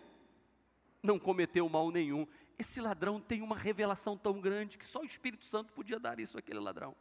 não 1.02 1.18
cometeu 1.18 1.68
mal 1.68 1.90
nenhum. 1.90 2.28
Esse 2.60 2.80
ladrão 2.80 3.20
tem 3.20 3.42
uma 3.42 3.58
revelação 3.58 4.16
tão 4.16 4.40
grande 4.40 4.78
que 4.78 4.86
só 4.86 5.02
o 5.02 5.06
Espírito 5.06 5.44
Santo 5.44 5.74
podia 5.74 6.00
dar 6.00 6.20
isso 6.20 6.38
àquele 6.38 6.60
ladrão. 6.60 6.96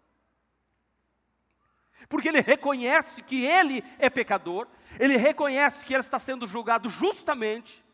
Porque 2.09 2.29
ele 2.29 2.41
reconhece 2.41 3.23
que 3.23 3.45
ele 3.45 3.85
é 3.99 4.11
pecador, 4.11 4.67
ele 4.99 5.17
reconhece 5.17 5.85
que 5.85 5.95
ele 5.95 6.01
está 6.01 6.19
sendo 6.19 6.47
julgado 6.47 6.89
justamente, 6.89 7.85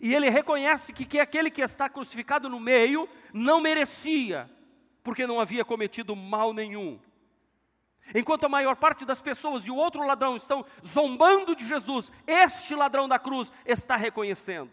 e 0.00 0.14
ele 0.14 0.28
reconhece 0.28 0.92
que, 0.92 1.04
que 1.04 1.20
aquele 1.20 1.50
que 1.50 1.62
está 1.62 1.88
crucificado 1.88 2.48
no 2.48 2.58
meio 2.58 3.08
não 3.32 3.60
merecia, 3.60 4.50
porque 5.02 5.26
não 5.26 5.40
havia 5.40 5.64
cometido 5.64 6.16
mal 6.16 6.52
nenhum. 6.52 6.98
Enquanto 8.14 8.44
a 8.44 8.48
maior 8.48 8.76
parte 8.76 9.04
das 9.04 9.22
pessoas 9.22 9.64
e 9.64 9.70
o 9.70 9.76
outro 9.76 10.04
ladrão 10.04 10.36
estão 10.36 10.64
zombando 10.84 11.54
de 11.56 11.66
Jesus, 11.66 12.12
este 12.26 12.74
ladrão 12.74 13.08
da 13.08 13.18
cruz 13.18 13.50
está 13.64 13.96
reconhecendo. 13.96 14.70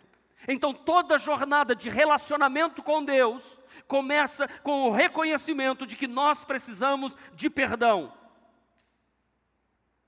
Então 0.48 0.74
toda 0.74 1.18
jornada 1.18 1.76
de 1.76 1.90
relacionamento 1.90 2.82
com 2.82 3.04
Deus 3.04 3.44
começa 3.88 4.48
com 4.64 4.90
o 4.90 4.92
reconhecimento 4.92 5.86
de 5.86 5.96
que 5.96 6.08
nós 6.08 6.44
precisamos 6.44 7.16
de 7.34 7.50
perdão. 7.50 8.12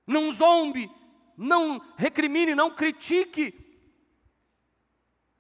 Não 0.06 0.32
zombe, 0.32 0.90
não 1.38 1.80
recrimine, 1.98 2.54
não 2.54 2.72
critique, 2.72 3.64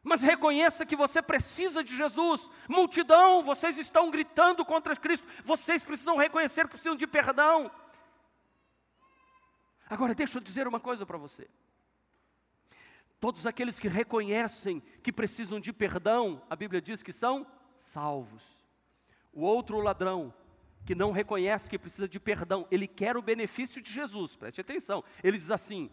mas 0.03 0.22
reconheça 0.22 0.86
que 0.86 0.98
você 0.98 1.22
precisa 1.22 1.82
de 1.82 1.96
Jesus. 1.96 2.50
Multidão, 2.67 3.41
vocês 3.41 3.77
estão 3.77 4.12
gritando 4.12 4.65
contra 4.65 4.96
Cristo, 4.98 5.25
vocês 5.46 5.84
precisam 5.84 6.17
reconhecer 6.17 6.65
que 6.65 6.72
precisam 6.72 6.96
de 6.96 7.08
perdão. 7.08 7.72
Agora, 9.89 10.13
deixa 10.13 10.38
eu 10.38 10.41
dizer 10.41 10.67
uma 10.67 10.79
coisa 10.79 11.05
para 11.05 11.17
você. 11.17 11.50
Todos 13.20 13.46
aqueles 13.48 13.79
que 13.79 13.88
reconhecem 13.88 14.82
que 15.01 15.13
precisam 15.13 15.58
de 15.58 15.72
perdão, 15.72 16.41
a 16.50 16.55
Bíblia 16.55 16.82
diz 16.82 17.01
que 17.01 17.13
são 17.13 17.48
salvos. 17.79 18.43
O 19.32 19.41
outro 19.41 19.79
ladrão, 19.79 20.34
que 20.86 20.94
não 20.94 21.12
reconhece 21.12 21.70
que 21.70 21.80
precisa 21.80 22.08
de 22.08 22.20
perdão, 22.20 22.68
ele 22.70 22.88
quer 22.88 23.16
o 23.16 23.22
benefício 23.22 23.82
de 23.82 23.92
Jesus, 23.92 24.36
preste 24.36 24.62
atenção. 24.62 25.04
Ele 25.24 25.38
diz 25.38 25.52
assim: 25.52 25.90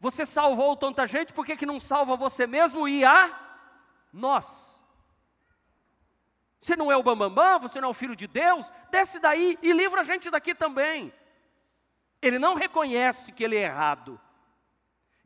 Você 0.00 0.24
salvou 0.24 0.76
tanta 0.76 1.06
gente, 1.06 1.32
por 1.32 1.44
que, 1.44 1.56
que 1.56 1.66
não 1.66 1.78
salva 1.78 2.16
você 2.16 2.46
mesmo 2.46 2.88
e 2.88 3.04
a 3.04 3.38
nós? 4.12 4.78
Você 6.60 6.74
não 6.74 6.90
é 6.90 6.96
o 6.96 7.02
bambambam, 7.02 7.34
bam, 7.34 7.60
bam, 7.60 7.68
você 7.68 7.80
não 7.80 7.88
é 7.88 7.90
o 7.90 7.94
filho 7.94 8.16
de 8.16 8.26
Deus, 8.26 8.70
desce 8.90 9.20
daí 9.20 9.58
e 9.62 9.72
livra 9.72 10.00
a 10.00 10.04
gente 10.04 10.30
daqui 10.30 10.54
também. 10.54 11.12
Ele 12.20 12.38
não 12.38 12.54
reconhece 12.54 13.32
que 13.32 13.44
ele 13.44 13.56
é 13.56 13.62
errado. 13.62 14.20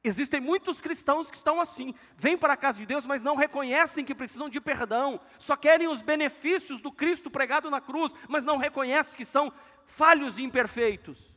Existem 0.04 0.40
muitos 0.40 0.80
cristãos 0.80 1.30
que 1.30 1.36
estão 1.36 1.60
assim, 1.60 1.94
vêm 2.16 2.36
para 2.36 2.54
a 2.54 2.56
casa 2.56 2.78
de 2.78 2.86
Deus, 2.86 3.06
mas 3.06 3.22
não 3.22 3.36
reconhecem 3.36 4.04
que 4.04 4.14
precisam 4.14 4.48
de 4.48 4.60
perdão, 4.60 5.20
só 5.38 5.56
querem 5.56 5.86
os 5.86 6.02
benefícios 6.02 6.80
do 6.80 6.90
Cristo 6.90 7.30
pregado 7.30 7.70
na 7.70 7.80
cruz, 7.80 8.12
mas 8.28 8.44
não 8.44 8.56
reconhecem 8.56 9.16
que 9.16 9.24
são 9.24 9.52
falhos 9.86 10.38
e 10.38 10.42
imperfeitos. 10.42 11.31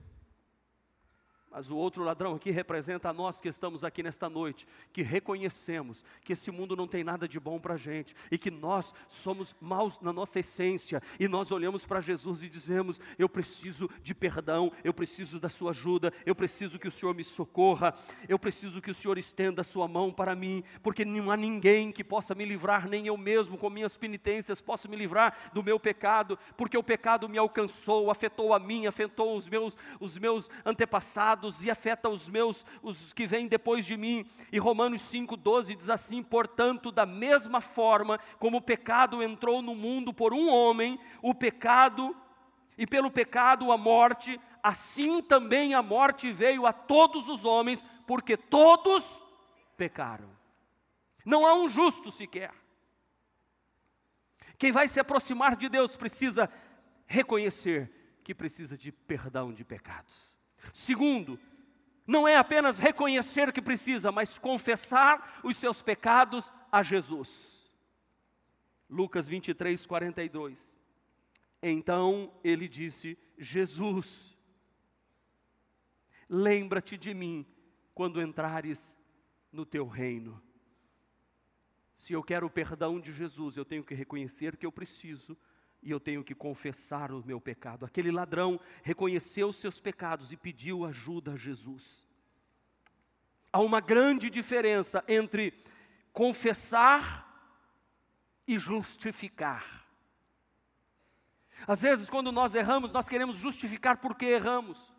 Mas 1.55 1.71
o 1.71 1.77
outro 1.77 2.03
ladrão 2.03 2.35
aqui 2.35 2.51
representa 2.51 3.07
a 3.07 3.13
nós 3.13 3.39
que 3.39 3.47
estamos 3.47 3.85
aqui 3.85 4.03
nesta 4.03 4.27
noite, 4.27 4.67
que 4.91 5.01
reconhecemos 5.01 6.03
que 6.21 6.33
esse 6.33 6.51
mundo 6.51 6.75
não 6.75 6.85
tem 6.85 7.01
nada 7.01 7.29
de 7.29 7.39
bom 7.39 7.61
para 7.61 7.75
a 7.75 7.77
gente 7.77 8.13
e 8.29 8.37
que 8.37 8.51
nós 8.51 8.93
somos 9.07 9.55
maus 9.61 9.97
na 10.01 10.11
nossa 10.11 10.41
essência 10.41 11.01
e 11.17 11.29
nós 11.29 11.53
olhamos 11.53 11.85
para 11.85 12.01
Jesus 12.01 12.43
e 12.43 12.49
dizemos: 12.49 12.99
Eu 13.17 13.29
preciso 13.29 13.89
de 14.03 14.13
perdão, 14.13 14.69
eu 14.83 14.93
preciso 14.93 15.39
da 15.39 15.47
Sua 15.47 15.69
ajuda, 15.69 16.11
eu 16.25 16.35
preciso 16.35 16.77
que 16.77 16.89
o 16.89 16.91
Senhor 16.91 17.15
me 17.15 17.23
socorra, 17.23 17.93
eu 18.27 18.37
preciso 18.37 18.81
que 18.81 18.91
o 18.91 18.95
Senhor 18.95 19.17
estenda 19.17 19.61
a 19.61 19.63
Sua 19.63 19.87
mão 19.87 20.11
para 20.11 20.35
mim, 20.35 20.61
porque 20.83 21.05
não 21.05 21.31
há 21.31 21.37
ninguém 21.37 21.89
que 21.89 22.03
possa 22.03 22.35
me 22.35 22.43
livrar, 22.43 22.85
nem 22.89 23.07
eu 23.07 23.15
mesmo 23.15 23.57
com 23.57 23.69
minhas 23.69 23.95
penitências 23.95 24.59
posso 24.59 24.89
me 24.89 24.97
livrar 24.97 25.51
do 25.53 25.63
meu 25.63 25.79
pecado, 25.79 26.37
porque 26.57 26.77
o 26.77 26.83
pecado 26.83 27.29
me 27.29 27.37
alcançou, 27.37 28.11
afetou 28.11 28.53
a 28.53 28.59
mim, 28.59 28.87
afetou 28.87 29.37
os 29.37 29.47
meus, 29.47 29.77
os 30.01 30.17
meus 30.17 30.49
antepassados 30.65 31.44
e 31.61 31.69
afeta 31.69 32.09
os 32.09 32.27
meus, 32.27 32.65
os 32.81 33.13
que 33.13 33.25
vêm 33.25 33.47
depois 33.47 33.85
de 33.85 33.95
mim. 33.95 34.25
E 34.51 34.57
Romanos 34.57 35.01
5,12 35.03 35.75
diz 35.75 35.89
assim: 35.89 36.21
portanto, 36.21 36.91
da 36.91 37.05
mesma 37.05 37.61
forma 37.61 38.19
como 38.39 38.57
o 38.57 38.61
pecado 38.61 39.21
entrou 39.23 39.61
no 39.61 39.75
mundo 39.75 40.13
por 40.13 40.33
um 40.33 40.49
homem, 40.49 40.99
o 41.21 41.33
pecado, 41.33 42.15
e 42.77 42.85
pelo 42.85 43.09
pecado 43.09 43.71
a 43.71 43.77
morte, 43.77 44.39
assim 44.61 45.21
também 45.21 45.73
a 45.73 45.81
morte 45.81 46.31
veio 46.31 46.65
a 46.65 46.73
todos 46.73 47.27
os 47.29 47.45
homens, 47.45 47.85
porque 48.05 48.35
todos 48.35 49.03
pecaram. 49.77 50.29
Não 51.25 51.45
há 51.45 51.53
um 51.55 51.69
justo 51.69 52.11
sequer. 52.11 52.53
Quem 54.57 54.71
vai 54.71 54.87
se 54.87 54.99
aproximar 54.99 55.55
de 55.55 55.67
Deus 55.69 55.97
precisa 55.97 56.49
reconhecer 57.07 57.91
que 58.23 58.33
precisa 58.33 58.77
de 58.77 58.91
perdão 58.91 59.53
de 59.53 59.63
pecados. 59.63 60.34
Segundo, 60.73 61.39
não 62.05 62.27
é 62.27 62.35
apenas 62.35 62.77
reconhecer 62.77 63.51
que 63.51 63.61
precisa, 63.61 64.11
mas 64.11 64.37
confessar 64.37 65.39
os 65.43 65.57
seus 65.57 65.81
pecados 65.81 66.51
a 66.71 66.83
Jesus. 66.83 67.71
Lucas 68.89 69.27
23, 69.27 69.85
42. 69.85 70.71
Então 71.61 72.31
ele 72.43 72.67
disse: 72.67 73.17
Jesus, 73.37 74.37
lembra-te 76.29 76.97
de 76.97 77.13
mim 77.13 77.45
quando 77.93 78.21
entrares 78.21 78.95
no 79.51 79.65
teu 79.65 79.87
reino. 79.87 80.41
Se 81.93 82.13
eu 82.13 82.21
quero 82.21 82.45
o 82.45 82.51
perdão 82.51 82.99
de 82.99 83.11
Jesus, 83.11 83.57
eu 83.57 83.65
tenho 83.65 83.83
que 83.83 83.95
reconhecer 83.95 84.57
que 84.57 84.65
eu 84.65 84.71
preciso 84.71 85.35
e 85.85 85.91
eu 85.91 85.99
tenho 85.99 86.23
que 86.23 86.33
confessar 86.33 87.11
o 87.11 87.23
meu 87.23 87.39
pecado. 87.39 87.85
Aquele 87.85 88.11
ladrão 88.11 88.59
reconheceu 88.81 89.49
os 89.49 89.57
seus 89.57 89.79
pecados 89.79 90.31
e 90.31 90.35
pediu 90.35 90.83
ajuda 90.83 91.33
a 91.33 91.37
Jesus. 91.37 92.07
Há 93.53 93.59
uma 93.59 93.79
grande 93.79 94.31
diferença 94.31 95.03
entre 95.07 95.53
confessar 96.11 97.23
e 98.47 98.57
justificar. 98.57 99.85
Às 101.67 101.83
vezes, 101.83 102.09
quando 102.09 102.31
nós 102.31 102.55
erramos, 102.55 102.91
nós 102.91 103.07
queremos 103.07 103.37
justificar 103.37 103.97
porque 103.97 104.25
erramos, 104.25 104.91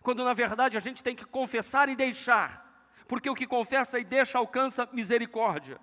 quando 0.00 0.24
na 0.24 0.32
verdade 0.32 0.76
a 0.76 0.80
gente 0.80 1.02
tem 1.02 1.16
que 1.16 1.24
confessar 1.24 1.88
e 1.88 1.96
deixar, 1.96 2.88
porque 3.08 3.28
o 3.28 3.34
que 3.34 3.46
confessa 3.46 3.98
e 3.98 4.04
deixa 4.04 4.38
alcança 4.38 4.88
misericórdia. 4.92 5.80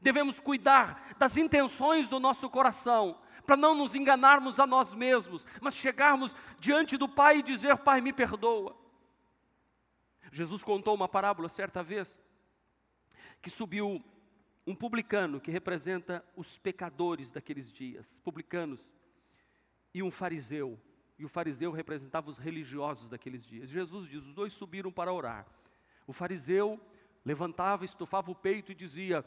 Devemos 0.00 0.40
cuidar 0.40 1.14
das 1.18 1.36
intenções 1.36 2.08
do 2.08 2.18
nosso 2.18 2.48
coração, 2.50 3.18
para 3.46 3.56
não 3.56 3.74
nos 3.74 3.94
enganarmos 3.94 4.58
a 4.58 4.66
nós 4.66 4.94
mesmos, 4.94 5.46
mas 5.60 5.74
chegarmos 5.74 6.34
diante 6.58 6.96
do 6.96 7.08
Pai 7.08 7.38
e 7.38 7.42
dizer: 7.42 7.76
Pai, 7.78 8.00
me 8.00 8.12
perdoa. 8.12 8.76
Jesus 10.32 10.64
contou 10.64 10.94
uma 10.94 11.08
parábola 11.08 11.48
certa 11.48 11.82
vez 11.82 12.18
que 13.40 13.50
subiu 13.50 14.02
um 14.66 14.74
publicano 14.74 15.40
que 15.40 15.50
representa 15.50 16.24
os 16.34 16.58
pecadores 16.58 17.30
daqueles 17.30 17.70
dias, 17.70 18.20
publicanos, 18.24 18.92
e 19.92 20.02
um 20.02 20.10
fariseu, 20.10 20.80
e 21.18 21.24
o 21.24 21.28
fariseu 21.28 21.70
representava 21.70 22.28
os 22.28 22.38
religiosos 22.38 23.08
daqueles 23.08 23.46
dias. 23.46 23.70
Jesus 23.70 24.08
diz: 24.08 24.24
os 24.24 24.34
dois 24.34 24.52
subiram 24.52 24.90
para 24.90 25.12
orar. 25.12 25.46
O 26.06 26.12
fariseu 26.12 26.80
levantava, 27.24 27.84
estufava 27.84 28.30
o 28.30 28.34
peito 28.34 28.72
e 28.72 28.74
dizia: 28.74 29.24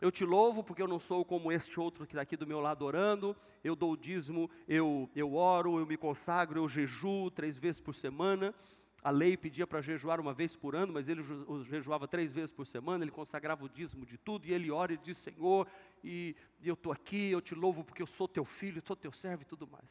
eu 0.00 0.10
te 0.10 0.24
louvo 0.24 0.62
porque 0.62 0.82
eu 0.82 0.88
não 0.88 0.98
sou 0.98 1.24
como 1.24 1.52
este 1.52 1.78
outro 1.78 2.06
que 2.06 2.12
está 2.12 2.22
aqui 2.22 2.36
do 2.36 2.46
meu 2.46 2.60
lado 2.60 2.84
orando. 2.84 3.36
Eu 3.62 3.74
dou 3.74 3.92
o 3.92 3.96
dízimo, 3.96 4.50
eu, 4.68 5.08
eu 5.14 5.34
oro, 5.34 5.78
eu 5.78 5.86
me 5.86 5.96
consagro, 5.96 6.60
eu 6.60 6.68
jejuo 6.68 7.30
três 7.30 7.58
vezes 7.58 7.80
por 7.80 7.94
semana. 7.94 8.54
A 9.02 9.10
lei 9.10 9.36
pedia 9.36 9.66
para 9.66 9.80
jejuar 9.82 10.18
uma 10.18 10.32
vez 10.32 10.56
por 10.56 10.74
ano, 10.74 10.92
mas 10.92 11.08
ele 11.08 11.22
jejuava 11.64 12.08
três 12.08 12.32
vezes 12.32 12.50
por 12.50 12.64
semana, 12.64 13.04
ele 13.04 13.10
consagrava 13.10 13.62
o 13.62 13.68
dízimo 13.68 14.06
de 14.06 14.16
tudo, 14.16 14.46
e 14.46 14.52
ele 14.52 14.70
ora 14.70 14.94
e 14.94 14.96
diz, 14.96 15.18
Senhor, 15.18 15.66
e, 16.02 16.34
e 16.62 16.68
eu 16.68 16.72
estou 16.72 16.90
aqui, 16.90 17.30
eu 17.30 17.42
te 17.42 17.54
louvo 17.54 17.84
porque 17.84 18.00
eu 18.00 18.06
sou 18.06 18.26
teu 18.26 18.46
filho, 18.46 18.80
sou 18.80 18.96
teu 18.96 19.12
servo 19.12 19.42
e 19.42 19.44
tudo 19.44 19.66
mais. 19.66 19.84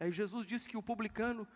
Aí 0.00 0.10
Jesus 0.10 0.44
disse 0.44 0.68
que 0.68 0.76
o 0.76 0.82
publicano 0.82 1.46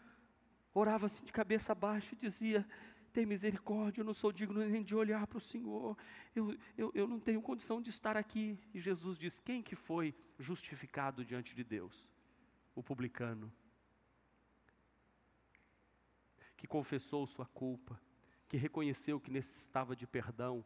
orava 0.72 1.06
assim 1.06 1.24
de 1.24 1.32
cabeça 1.32 1.74
baixa 1.74 2.14
e 2.14 2.18
dizia, 2.18 2.66
tem 3.12 3.26
misericórdia, 3.26 4.00
eu 4.00 4.04
não 4.04 4.14
sou 4.14 4.32
digno 4.32 4.64
nem 4.64 4.82
de 4.82 4.94
olhar 4.94 5.26
para 5.26 5.38
o 5.38 5.40
Senhor, 5.40 5.96
eu, 6.34 6.56
eu, 6.76 6.90
eu 6.94 7.06
não 7.06 7.20
tenho 7.20 7.42
condição 7.42 7.80
de 7.80 7.90
estar 7.90 8.16
aqui. 8.16 8.58
E 8.72 8.80
Jesus 8.80 9.18
diz: 9.18 9.38
quem 9.38 9.62
que 9.62 9.76
foi 9.76 10.14
justificado 10.38 11.24
diante 11.24 11.54
de 11.54 11.62
Deus? 11.62 12.08
O 12.74 12.82
publicano, 12.82 13.52
que 16.56 16.66
confessou 16.66 17.26
sua 17.26 17.44
culpa, 17.46 18.00
que 18.48 18.56
reconheceu 18.56 19.20
que 19.20 19.30
necessitava 19.30 19.94
de 19.94 20.06
perdão. 20.06 20.64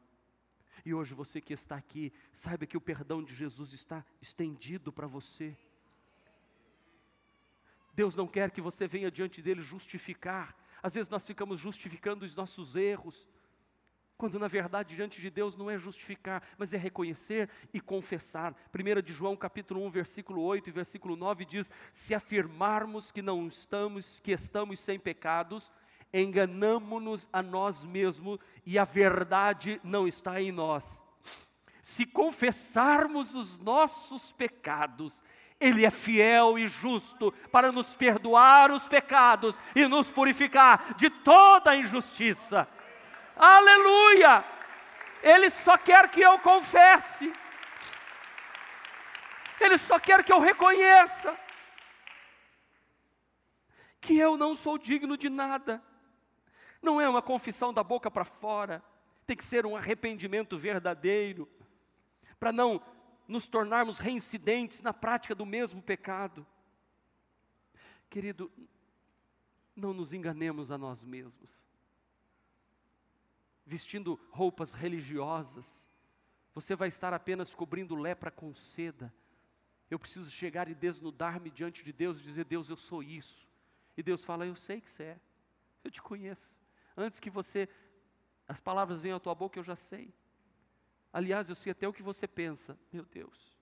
E 0.85 0.95
hoje 0.95 1.15
você 1.15 1.41
que 1.41 1.53
está 1.53 1.75
aqui, 1.75 2.13
saiba 2.33 2.67
que 2.67 2.77
o 2.77 2.81
perdão 2.81 3.23
de 3.23 3.35
Jesus 3.35 3.73
está 3.73 4.05
estendido 4.21 4.93
para 4.93 5.07
você. 5.07 5.57
Deus 7.93 8.15
não 8.15 8.29
quer 8.29 8.51
que 8.51 8.61
você 8.61 8.87
venha 8.87 9.11
diante 9.11 9.41
dele 9.41 9.63
justificar 9.63 10.55
às 10.83 10.95
vezes 10.95 11.09
nós 11.09 11.27
ficamos 11.27 11.61
justificando 11.61 12.25
os 12.25 12.35
nossos 12.35 12.77
erros, 12.77 13.29
quando 14.17 14.39
na 14.39 14.49
verdade 14.49 14.97
diante 14.97 15.21
de 15.21 15.31
Deus 15.31 15.57
não 15.57 15.71
é 15.71 15.79
justificar, 15.79 16.43
mas 16.57 16.73
é 16.73 16.77
reconhecer 16.77 17.51
e 17.73 17.81
confessar. 17.81 18.55
1 18.75 19.03
de 19.03 19.13
João 19.13 19.37
capítulo 19.37 19.85
1, 19.85 19.91
versículo 19.91 20.43
8 20.43 20.69
e 20.69 20.73
versículo 20.73 21.17
9 21.17 21.45
diz: 21.45 21.71
"Se 21.93 22.15
afirmarmos 22.15 23.13
que 23.13 23.21
não 23.21 23.47
estamos, 23.47 24.19
que 24.21 24.33
estamos 24.33 24.81
sem 24.81 24.99
pecados, 24.99 25.73
enganamo-nos 26.13 27.29
a 27.33 27.43
nós 27.43 27.85
mesmos 27.85 28.39
e 28.65 28.79
a 28.79 28.85
verdade 28.85 29.81
não 29.85 30.07
está 30.09 30.41
em 30.41 30.51
nós. 30.51 31.03
Se 31.83 32.05
confessarmos 32.05 33.35
os 33.35 33.59
nossos 33.59 34.33
pecados, 34.33 35.23
ele 35.59 35.85
é 35.85 35.91
fiel 35.91 36.59
e 36.59 36.69
justo 36.69 37.33
para 37.51 37.73
nos 37.73 37.95
perdoar 37.95 38.71
os 38.71 38.87
pecados 38.87 39.59
e 39.75 39.87
nos 39.87 40.07
purificar 40.09 40.95
de 40.95 41.09
toda 41.09 41.77
injustiça. 41.77 42.69
Aleluia! 43.35 44.45
Ele 45.23 45.51
só 45.51 45.77
quer 45.77 46.09
que 46.11 46.21
eu 46.21 46.39
confesse. 46.39 47.33
Ele 49.59 49.79
só 49.79 49.99
quer 49.99 50.23
que 50.23 50.33
eu 50.33 50.41
reconheça 50.41 51.37
que 54.07 54.17
eu 54.17 54.37
não 54.37 54.55
sou 54.55 54.79
digno 54.79 55.17
de 55.17 55.29
nada. 55.29 55.83
Não 56.81 57.01
é 57.01 57.09
uma 57.09 57.21
confissão 57.21 57.75
da 57.75 57.83
boca 57.83 58.09
para 58.09 58.25
fora, 58.25 58.83
tem 59.27 59.37
que 59.37 59.43
ser 59.43 59.67
um 59.67 59.77
arrependimento 59.77 60.57
verdadeiro, 60.57 61.49
para 62.39 62.53
não 62.53 62.81
nos 63.27 63.47
tornarmos 63.47 63.99
reincidentes 63.99 64.81
na 64.81 64.93
prática 64.93 65.35
do 65.35 65.45
mesmo 65.45 65.83
pecado. 65.83 66.47
Querido, 68.09 68.51
não 69.75 69.93
nos 69.93 70.13
enganemos 70.13 70.71
a 70.71 70.79
nós 70.79 71.03
mesmos. 71.03 71.67
Vestindo 73.65 74.19
roupas 74.31 74.73
religiosas, 74.73 75.87
você 76.55 76.75
vai 76.75 76.89
estar 76.89 77.13
apenas 77.13 77.55
cobrindo 77.55 77.95
lepra 77.95 78.31
com 78.31 78.55
seda. 78.55 79.13
Eu 79.91 79.99
preciso 79.99 80.31
chegar 80.31 80.69
e 80.69 80.75
desnudar-me 80.75 81.51
diante 81.51 81.85
de 81.85 81.93
Deus 81.93 82.19
e 82.19 82.23
dizer: 82.23 82.45
Deus, 82.45 82.71
eu 82.71 82.77
sou 82.77 83.03
isso. 83.03 83.47
E 83.97 84.03
Deus 84.03 84.25
fala: 84.25 84.47
Eu 84.47 84.57
sei 84.57 84.81
que 84.81 84.91
você 84.91 85.03
é, 85.03 85.21
eu 85.85 85.91
te 85.91 86.01
conheço. 86.01 86.59
Antes 86.97 87.21
que 87.21 87.29
você, 87.29 87.69
as 88.49 88.61
palavras 88.61 89.03
venham 89.03 89.17
à 89.17 89.21
tua 89.21 89.35
boca, 89.35 89.59
eu 89.59 89.65
já 89.65 89.77
sei. 89.77 90.15
Aliás, 91.17 91.49
eu 91.49 91.55
sei 91.55 91.73
até 91.73 91.89
o 91.89 91.95
que 91.95 92.03
você 92.03 92.29
pensa, 92.29 92.79
meu 92.93 93.03
Deus. 93.07 93.57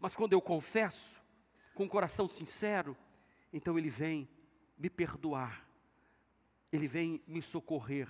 Mas 0.00 0.16
quando 0.16 0.32
eu 0.32 0.40
confesso, 0.40 1.22
com 1.74 1.84
um 1.84 1.88
coração 1.88 2.26
sincero, 2.26 2.96
então 3.52 3.78
Ele 3.78 3.90
vem 3.90 4.26
me 4.78 4.88
perdoar, 4.88 5.68
Ele 6.72 6.88
vem 6.88 7.22
me 7.26 7.42
socorrer. 7.42 8.08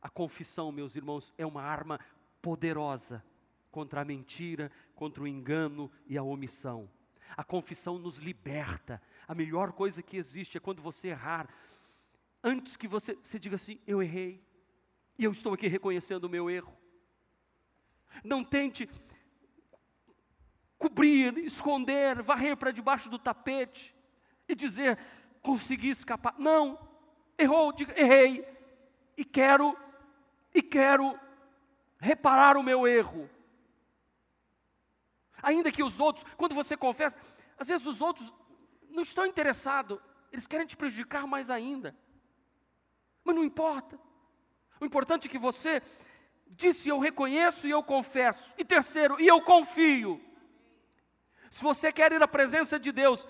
A 0.00 0.08
confissão, 0.08 0.72
meus 0.72 0.96
irmãos, 0.96 1.30
é 1.36 1.44
uma 1.44 1.60
arma 1.60 2.00
poderosa 2.40 3.22
contra 3.70 4.00
a 4.00 4.04
mentira, 4.06 4.72
contra 4.94 5.24
o 5.24 5.28
engano 5.28 5.92
e 6.06 6.16
a 6.16 6.22
omissão. 6.22 6.88
A 7.36 7.44
confissão 7.44 7.98
nos 7.98 8.16
liberta. 8.16 9.02
A 9.28 9.34
melhor 9.34 9.72
coisa 9.72 10.02
que 10.02 10.16
existe 10.16 10.56
é 10.56 10.60
quando 10.60 10.80
você 10.80 11.08
errar. 11.08 11.54
Antes 12.42 12.78
que 12.78 12.88
você, 12.88 13.14
você 13.16 13.38
diga 13.38 13.56
assim: 13.56 13.78
Eu 13.86 14.02
errei. 14.02 14.42
E 15.18 15.24
eu 15.24 15.32
estou 15.32 15.52
aqui 15.52 15.66
reconhecendo 15.66 16.24
o 16.24 16.28
meu 16.28 16.50
erro. 16.50 16.76
Não 18.24 18.44
tente 18.44 18.88
cobrir, 20.78 21.38
esconder, 21.38 22.22
varrer 22.22 22.56
para 22.56 22.72
debaixo 22.72 23.08
do 23.08 23.18
tapete 23.18 23.94
e 24.48 24.54
dizer, 24.54 24.98
consegui 25.40 25.90
escapar. 25.90 26.34
Não, 26.38 26.78
errou, 27.38 27.72
diga, 27.72 27.98
errei. 27.98 28.46
E 29.16 29.24
quero, 29.24 29.76
e 30.54 30.62
quero 30.62 31.18
reparar 31.98 32.56
o 32.56 32.62
meu 32.62 32.86
erro. 32.86 33.28
Ainda 35.42 35.72
que 35.72 35.82
os 35.82 36.00
outros, 36.00 36.24
quando 36.36 36.54
você 36.54 36.76
confessa, 36.76 37.18
às 37.58 37.68
vezes 37.68 37.86
os 37.86 38.00
outros 38.00 38.32
não 38.88 39.02
estão 39.02 39.26
interessados 39.26 39.98
eles 40.32 40.46
querem 40.46 40.66
te 40.66 40.76
prejudicar 40.76 41.26
mais 41.26 41.50
ainda. 41.50 41.94
Mas 43.22 43.36
não 43.36 43.44
importa. 43.44 44.00
O 44.82 44.84
importante 44.84 45.28
é 45.28 45.30
que 45.30 45.38
você 45.38 45.80
disse: 46.48 46.88
Eu 46.88 46.98
reconheço 46.98 47.68
e 47.68 47.70
eu 47.70 47.84
confesso. 47.84 48.52
E 48.58 48.64
terceiro, 48.64 49.20
e 49.20 49.28
eu 49.28 49.40
confio. 49.40 50.20
Se 51.52 51.62
você 51.62 51.92
quer 51.92 52.10
ir 52.12 52.20
à 52.20 52.26
presença 52.26 52.80
de 52.80 52.90
Deus, 52.90 53.24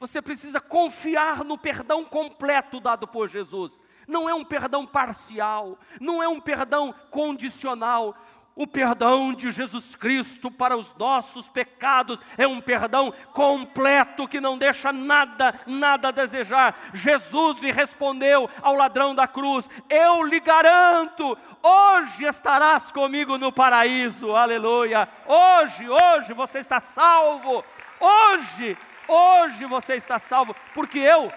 você 0.00 0.22
precisa 0.22 0.62
confiar 0.62 1.44
no 1.44 1.58
perdão 1.58 2.06
completo 2.06 2.80
dado 2.80 3.06
por 3.06 3.28
Jesus. 3.28 3.78
Não 4.08 4.26
é 4.26 4.34
um 4.34 4.46
perdão 4.46 4.86
parcial, 4.86 5.78
não 6.00 6.22
é 6.22 6.28
um 6.28 6.40
perdão 6.40 6.94
condicional. 7.10 8.16
O 8.56 8.68
perdão 8.68 9.34
de 9.34 9.50
Jesus 9.50 9.96
Cristo 9.96 10.48
para 10.48 10.76
os 10.76 10.94
nossos 10.96 11.48
pecados 11.48 12.20
é 12.38 12.46
um 12.46 12.60
perdão 12.60 13.12
completo 13.32 14.28
que 14.28 14.40
não 14.40 14.56
deixa 14.56 14.92
nada, 14.92 15.58
nada 15.66 16.08
a 16.08 16.12
desejar. 16.12 16.78
Jesus 16.92 17.58
lhe 17.58 17.72
respondeu 17.72 18.48
ao 18.62 18.76
ladrão 18.76 19.12
da 19.12 19.26
cruz: 19.26 19.68
Eu 19.90 20.22
lhe 20.22 20.38
garanto, 20.38 21.36
hoje 21.60 22.26
estarás 22.26 22.92
comigo 22.92 23.36
no 23.36 23.50
paraíso. 23.50 24.36
Aleluia. 24.36 25.08
Hoje, 25.26 25.88
hoje 25.88 26.32
você 26.32 26.58
está 26.58 26.78
salvo. 26.78 27.64
Hoje, 27.98 28.78
hoje 29.08 29.64
você 29.64 29.94
está 29.94 30.20
salvo, 30.20 30.54
porque 30.72 31.00
eu 31.00 31.28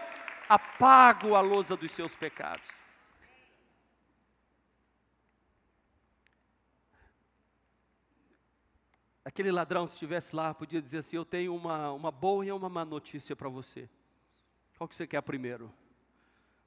apago 0.47 1.35
a 1.35 1.41
lousa 1.41 1.75
dos 1.75 1.91
seus 1.93 2.15
pecados. 2.15 2.76
Aquele 9.27 9.51
ladrão, 9.51 9.85
se 9.85 9.93
estivesse 9.93 10.33
lá, 10.33 10.53
podia 10.53 10.81
dizer 10.81 10.99
assim: 10.99 11.17
Eu 11.17 11.25
tenho 11.25 11.53
uma, 11.53 11.91
uma 11.91 12.11
boa 12.11 12.45
e 12.45 12.51
uma 12.51 12.69
má 12.69 12.85
notícia 12.85 13.35
para 13.35 13.49
você. 13.49 13.89
Qual 14.77 14.87
que 14.87 14.95
você 14.95 15.05
quer 15.05 15.21
primeiro? 15.21 15.71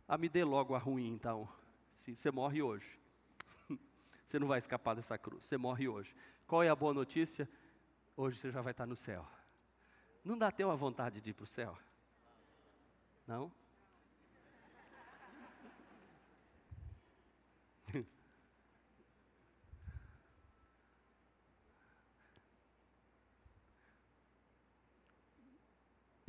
Ah, 0.07 0.18
me 0.18 0.29
dê 0.29 0.44
logo 0.44 0.75
a 0.75 0.79
ruim, 0.79 1.09
então. 1.09 1.49
Se 1.94 2.14
você 2.14 2.31
morre 2.31 2.61
hoje. 2.61 3.01
você 4.27 4.38
não 4.38 4.46
vai 4.46 4.59
escapar 4.59 4.94
dessa 4.94 5.16
cruz. 5.16 5.44
Você 5.44 5.57
morre 5.57 5.88
hoje. 5.88 6.14
Qual 6.46 6.62
é 6.62 6.68
a 6.68 6.77
boa 6.77 6.92
notícia? 6.92 7.49
Hoje 8.16 8.37
você 8.37 8.51
já 8.51 8.61
vai 8.61 8.73
estar 8.73 8.87
no 8.87 8.96
céu. 8.96 9.27
Não 10.23 10.37
dá 10.37 10.49
até 10.49 10.66
uma 10.66 10.77
vontade 10.77 11.20
de 11.20 11.31
ir 11.31 11.35
para 11.35 11.44
o 11.44 11.46
céu? 11.46 11.79
Não? 13.27 13.51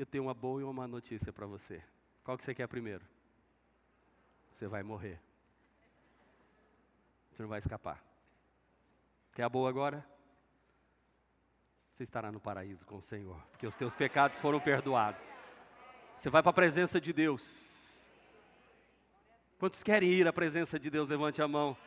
Eu 0.01 0.05
tenho 0.05 0.23
uma 0.23 0.33
boa 0.33 0.61
e 0.61 0.63
uma 0.63 0.73
má 0.73 0.87
notícia 0.87 1.31
para 1.31 1.45
você. 1.45 1.81
Qual 2.23 2.37
que 2.37 2.43
você 2.43 2.55
quer 2.55 2.67
primeiro? 2.67 3.05
Você 4.51 4.67
vai 4.67 4.81
morrer. 4.81 5.21
Você 7.31 7.43
não 7.43 7.49
vai 7.49 7.59
escapar. 7.59 8.03
Quer 9.33 9.43
a 9.43 9.49
boa 9.49 9.69
agora? 9.69 10.03
Você 11.93 12.03
estará 12.03 12.31
no 12.31 12.39
paraíso 12.39 12.85
com 12.85 12.95
o 12.95 13.01
Senhor, 13.01 13.39
porque 13.51 13.67
os 13.67 13.75
teus 13.75 13.95
pecados 13.95 14.39
foram 14.39 14.59
perdoados. 14.59 15.23
Você 16.17 16.29
vai 16.29 16.41
para 16.41 16.49
a 16.49 16.53
presença 16.53 16.99
de 16.99 17.13
Deus. 17.13 17.79
Quantos 19.59 19.83
querem 19.83 20.09
ir 20.09 20.27
à 20.27 20.33
presença 20.33 20.79
de 20.79 20.89
Deus? 20.89 21.07
Levante 21.07 21.43
a 21.43 21.47
mão. 21.47 21.77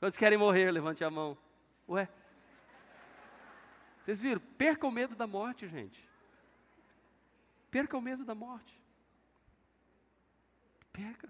Quantos 0.00 0.18
querem 0.18 0.38
morrer? 0.38 0.70
Levante 0.70 1.04
a 1.04 1.10
mão. 1.10 1.36
Ué, 1.86 2.08
vocês 4.04 4.20
viram? 4.20 4.40
Perca 4.58 4.86
o 4.86 4.90
medo 4.90 5.16
da 5.16 5.26
morte, 5.26 5.66
gente. 5.66 6.06
Perca 7.70 7.96
o 7.96 8.02
medo 8.02 8.22
da 8.22 8.34
morte. 8.34 8.78
Perca. 10.92 11.26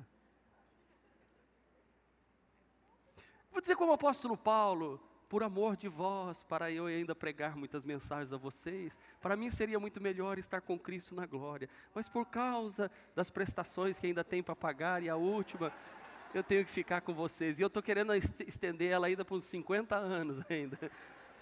Vou 3.52 3.60
dizer 3.60 3.76
como 3.76 3.92
o 3.92 3.94
apóstolo 3.94 4.36
Paulo, 4.36 5.00
por 5.28 5.44
amor 5.44 5.76
de 5.76 5.86
vós, 5.86 6.42
para 6.42 6.68
eu 6.68 6.86
ainda 6.86 7.14
pregar 7.14 7.56
muitas 7.56 7.84
mensagens 7.84 8.32
a 8.32 8.36
vocês, 8.36 8.92
para 9.20 9.36
mim 9.36 9.50
seria 9.50 9.78
muito 9.78 10.00
melhor 10.00 10.36
estar 10.36 10.60
com 10.60 10.76
Cristo 10.76 11.14
na 11.14 11.26
glória, 11.26 11.70
mas 11.94 12.08
por 12.08 12.26
causa 12.26 12.90
das 13.14 13.30
prestações 13.30 14.00
que 14.00 14.08
ainda 14.08 14.24
tem 14.24 14.42
para 14.42 14.56
pagar, 14.56 15.00
e 15.00 15.08
a 15.08 15.14
última, 15.14 15.72
eu 16.34 16.42
tenho 16.42 16.64
que 16.64 16.72
ficar 16.72 17.02
com 17.02 17.14
vocês, 17.14 17.60
e 17.60 17.62
eu 17.62 17.68
estou 17.68 17.80
querendo 17.80 18.12
estender 18.12 18.90
ela 18.90 19.06
ainda 19.06 19.24
por 19.24 19.36
uns 19.36 19.44
50 19.44 19.94
anos 19.94 20.44
ainda 20.50 20.90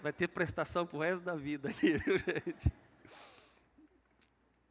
vai 0.03 0.11
ter 0.11 0.27
prestação 0.27 0.85
para 0.85 0.97
o 0.97 1.01
resto 1.01 1.23
da 1.23 1.33
vida 1.33 1.69
aqui, 1.69 1.93
gente? 1.97 2.69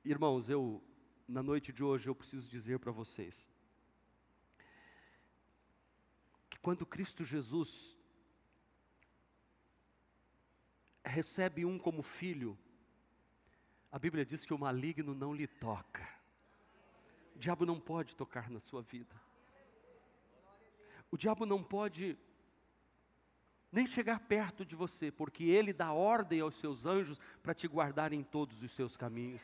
Irmãos, 0.05 0.51
eu, 0.51 0.85
na 1.27 1.43
noite 1.43 1.73
de 1.73 1.83
hoje, 1.83 2.07
eu 2.07 2.15
preciso 2.15 2.47
dizer 2.51 2.79
para 2.79 2.93
vocês 2.93 3.51
que 6.51 6.59
quando 6.59 6.85
Cristo 6.85 7.25
Jesus 7.25 7.97
recebe 11.03 11.65
um 11.65 11.79
como 11.79 12.03
filho, 12.03 12.59
a 13.91 13.99
Bíblia 13.99 14.27
diz 14.27 14.45
que 14.45 14.53
o 14.53 14.59
maligno 14.59 15.15
não 15.15 15.35
lhe 15.35 15.47
toca. 15.47 16.07
O 17.35 17.39
diabo 17.39 17.65
não 17.65 17.81
pode 17.81 18.15
tocar 18.15 18.51
na 18.51 18.61
sua 18.61 18.83
vida. 18.83 19.19
O 21.11 21.17
diabo 21.17 21.47
não 21.47 21.65
pode 21.65 22.19
nem 23.73 23.87
chegar 23.87 24.21
perto 24.21 24.67
de 24.67 24.77
você, 24.77 25.11
porque 25.11 25.45
Ele 25.45 25.73
dá 25.73 25.93
ordem 25.93 26.41
aos 26.41 26.55
seus 26.57 26.85
anjos 26.85 27.19
para 27.43 27.55
te 27.55 27.67
guardar 27.67 28.13
em 28.13 28.23
todos 28.23 28.63
os 28.63 28.71
seus 28.73 28.99
caminhos. 28.99 29.43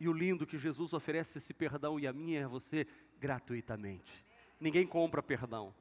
E 0.00 0.08
o 0.08 0.12
lindo 0.12 0.46
que 0.46 0.56
Jesus 0.56 0.94
oferece 0.94 1.36
esse 1.36 1.52
perdão 1.52 2.00
e 2.00 2.06
a 2.06 2.12
mim 2.12 2.30
e 2.32 2.38
a 2.38 2.48
você 2.48 2.86
gratuitamente. 3.20 4.24
Ninguém 4.58 4.86
compra 4.86 5.22
perdão. 5.22 5.74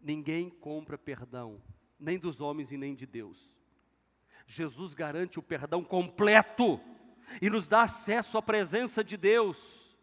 Ninguém 0.00 0.50
compra 0.50 0.96
perdão, 0.96 1.60
nem 1.98 2.18
dos 2.18 2.40
homens 2.40 2.70
e 2.70 2.76
nem 2.76 2.94
de 2.94 3.06
Deus. 3.06 3.50
Jesus 4.46 4.94
garante 4.94 5.38
o 5.38 5.42
perdão 5.42 5.84
completo 5.84 6.80
e 7.42 7.50
nos 7.50 7.68
dá 7.68 7.82
acesso 7.82 8.38
à 8.38 8.42
presença 8.42 9.04
de 9.04 9.16
Deus, 9.16 9.96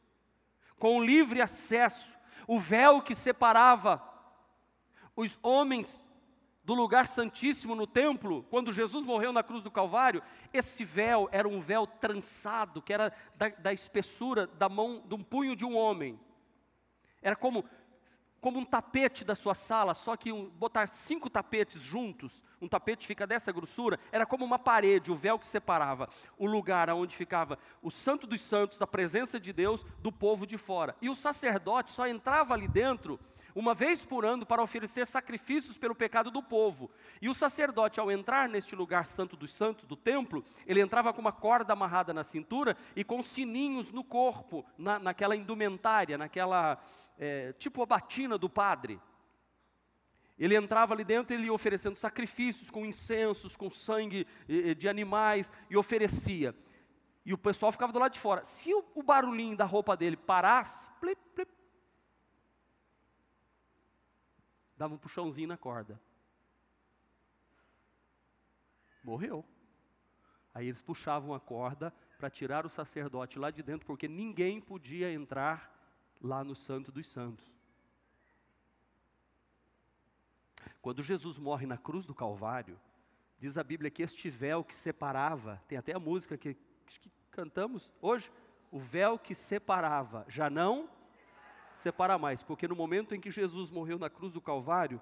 com 0.78 1.04
livre 1.04 1.42
acesso. 1.42 2.16
O 2.48 2.60
véu 2.60 3.02
que 3.02 3.16
separava 3.16 4.14
os 5.15 5.38
homens 5.41 6.04
do 6.65 6.73
lugar 6.73 7.08
santíssimo 7.08 7.75
no 7.75 7.86
templo, 7.86 8.43
quando 8.49 8.71
Jesus 8.71 9.06
morreu 9.06 9.32
na 9.32 9.43
cruz 9.43 9.63
do 9.63 9.69
Calvário, 9.69 10.21
esse 10.51 10.84
véu 10.84 11.30
era 11.32 11.47
um 11.47 11.62
véu 11.62 11.86
trançado, 11.86 12.82
que 12.82 12.91
era 12.91 13.13
da, 13.36 13.49
da 13.49 13.71
espessura 13.71 14.47
da 14.47 14.67
mão, 14.67 15.04
de 15.08 15.13
um 15.13 15.23
punho 15.23 15.56
de 15.56 15.63
um 15.63 15.78
homem. 15.78 16.19
Era 17.21 17.36
como, 17.36 17.63
como 18.41 18.58
um 18.58 18.65
tapete 18.65 19.23
da 19.23 19.36
sua 19.36 19.54
sala, 19.54 19.93
só 19.93 20.17
que 20.17 20.32
um, 20.32 20.49
botar 20.49 20.88
cinco 20.88 21.30
tapetes 21.30 21.84
juntos, 21.84 22.41
um 22.60 22.67
tapete 22.67 23.06
fica 23.06 23.28
dessa 23.28 23.51
grossura, 23.51 23.99
era 24.12 24.25
como 24.25 24.43
uma 24.43 24.58
parede, 24.58 25.12
o 25.12 25.15
véu 25.15 25.38
que 25.38 25.45
separava 25.45 26.10
o 26.36 26.47
lugar 26.47 26.89
onde 26.89 27.15
ficava 27.15 27.60
o 27.80 27.91
santo 27.91 28.25
dos 28.25 28.41
santos, 28.41 28.80
da 28.80 28.88
presença 28.88 29.39
de 29.39 29.54
Deus, 29.54 29.86
do 29.99 30.12
povo 30.12 30.47
de 30.47 30.58
fora. 30.58 30.95
E 30.99 31.12
o 31.12 31.15
sacerdote 31.15 31.91
só 31.91 32.08
entrava 32.08 32.56
ali 32.56 32.67
dentro 32.67 33.19
uma 33.56 33.74
vez 33.74 34.04
por 34.04 34.26
ano 34.26 34.46
para 34.46 34.62
oferecer 34.62 35.08
sacrifícios 35.08 35.78
pelo 35.78 35.96
pecado 35.96 36.30
do 36.30 36.44
povo. 36.44 36.91
E 37.22 37.30
o 37.30 37.34
sacerdote, 37.34 38.02
ao 38.02 38.12
entrar 38.12 38.50
neste 38.50 38.76
lugar 38.76 39.08
santo 39.08 39.38
dos 39.38 39.54
santos 39.54 39.86
do 39.86 39.96
templo, 39.96 40.44
ele 40.68 40.82
entrava 40.82 41.13
com 41.13 41.22
uma 41.22 41.32
corda 41.32 41.72
amarrada 41.72 42.13
na 42.13 42.26
cintura 42.26 42.76
e 42.96 43.04
com 43.04 43.24
sininhos 43.24 43.94
no 43.94 44.04
corpo, 44.04 44.65
na, 44.78 45.00
naquela 45.00 45.38
indumentária, 45.38 46.18
naquela 46.18 46.78
é, 47.18 47.54
tipo 47.54 47.82
a 47.82 47.86
batina 47.86 48.38
do 48.38 48.50
padre. 48.50 49.00
Ele 50.38 50.54
entrava 50.54 50.94
ali 50.94 51.06
dentro, 51.06 51.34
ele 51.34 51.46
ia 51.46 51.54
oferecendo 51.54 51.98
sacrifícios 51.98 52.70
com 52.70 52.86
incensos, 52.86 53.56
com 53.56 53.70
sangue 53.70 54.28
de 54.78 54.89
animais 54.89 55.50
e 55.70 55.78
oferecia. 55.78 56.54
E 57.26 57.34
o 57.34 57.38
pessoal 57.38 57.72
ficava 57.72 57.94
do 57.94 58.00
lado 58.00 58.12
de 58.12 58.20
fora. 58.20 58.44
Se 58.44 58.74
o, 58.74 58.84
o 58.94 59.02
barulhinho 59.02 59.56
da 59.56 59.63
roupa 59.63 59.96
dele 59.96 60.18
parasse, 60.18 60.91
plip, 61.00 61.20
plip, 61.34 61.55
dava 64.78 64.94
um 64.94 64.98
puxãozinho 64.98 65.48
na 65.48 65.58
corda. 65.58 66.00
Morreu. 69.04 69.46
Aí 70.54 70.68
eles 70.68 70.82
puxavam 70.82 71.34
a 71.34 71.40
corda 71.40 71.94
para 72.18 72.30
tirar 72.30 72.66
o 72.66 72.70
sacerdote 72.70 73.38
lá 73.38 73.52
de 73.52 73.62
dentro, 73.62 73.86
porque 73.86 74.08
ninguém 74.08 74.62
podia 74.62 75.12
entrar 75.12 75.72
lá 76.22 76.44
no 76.44 76.56
Santo 76.56 76.92
dos 76.92 77.08
Santos. 77.08 77.54
Quando 80.82 81.04
Jesus 81.04 81.38
morre 81.38 81.66
na 81.66 81.78
cruz 81.78 82.06
do 82.06 82.16
Calvário, 82.16 82.80
diz 83.38 83.58
a 83.58 83.64
Bíblia 83.64 83.92
que 83.92 84.04
este 84.04 84.30
véu 84.30 84.64
que 84.64 84.74
separava, 84.74 85.62
tem 85.68 85.78
até 85.78 85.94
a 85.94 86.00
música 86.00 86.38
que, 86.38 86.56
que 86.86 87.12
cantamos 87.32 87.92
hoje, 88.02 88.32
o 88.72 88.80
véu 88.80 89.20
que 89.20 89.36
separava 89.36 90.26
já 90.28 90.50
não 90.50 90.90
separa 91.76 92.18
mais, 92.18 92.42
porque 92.42 92.68
no 92.68 92.76
momento 92.76 93.14
em 93.14 93.20
que 93.20 93.30
Jesus 93.30 93.70
morreu 93.70 94.00
na 94.00 94.10
cruz 94.10 94.32
do 94.32 94.42
Calvário, 94.42 95.02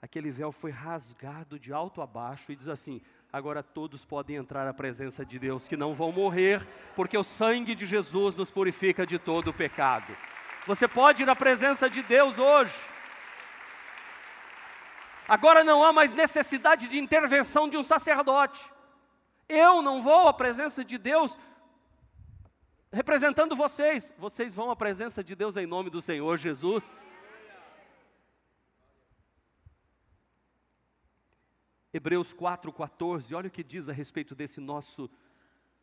aquele 0.00 0.30
véu 0.30 0.52
foi 0.52 0.70
rasgado 0.70 1.58
de 1.58 1.72
alto 1.72 2.00
a 2.00 2.06
baixo 2.06 2.52
e 2.52 2.56
diz 2.56 2.68
assim: 2.68 3.00
agora 3.32 3.62
todos 3.62 4.04
podem 4.04 4.36
entrar 4.36 4.66
à 4.66 4.74
presença 4.74 5.24
de 5.24 5.38
Deus, 5.38 5.68
que 5.68 5.76
não 5.76 5.94
vão 5.94 6.12
morrer, 6.12 6.66
porque 6.94 7.18
o 7.18 7.24
sangue 7.24 7.74
de 7.74 7.84
Jesus 7.84 8.34
nos 8.34 8.50
purifica 8.50 9.06
de 9.06 9.18
todo 9.18 9.48
o 9.48 9.54
pecado. 9.54 10.16
Você 10.66 10.86
pode 10.86 11.22
ir 11.22 11.30
à 11.30 11.36
presença 11.36 11.88
de 11.88 12.02
Deus 12.02 12.38
hoje. 12.38 12.74
Agora 15.26 15.62
não 15.62 15.84
há 15.84 15.92
mais 15.92 16.14
necessidade 16.14 16.88
de 16.88 16.98
intervenção 16.98 17.68
de 17.68 17.76
um 17.76 17.82
sacerdote. 17.82 18.64
Eu 19.48 19.82
não 19.82 20.02
vou 20.02 20.28
à 20.28 20.32
presença 20.32 20.84
de 20.84 20.96
Deus 20.96 21.38
representando 22.92 23.54
vocês, 23.54 24.14
vocês 24.18 24.54
vão 24.54 24.70
à 24.70 24.76
presença 24.76 25.22
de 25.22 25.34
Deus 25.34 25.56
em 25.56 25.66
nome 25.66 25.90
do 25.90 26.00
Senhor 26.00 26.36
Jesus. 26.36 27.04
Hebreus 31.92 32.34
4,14, 32.34 33.34
olha 33.34 33.48
o 33.48 33.50
que 33.50 33.64
diz 33.64 33.88
a 33.88 33.92
respeito 33.92 34.34
desse 34.34 34.60
nosso 34.60 35.10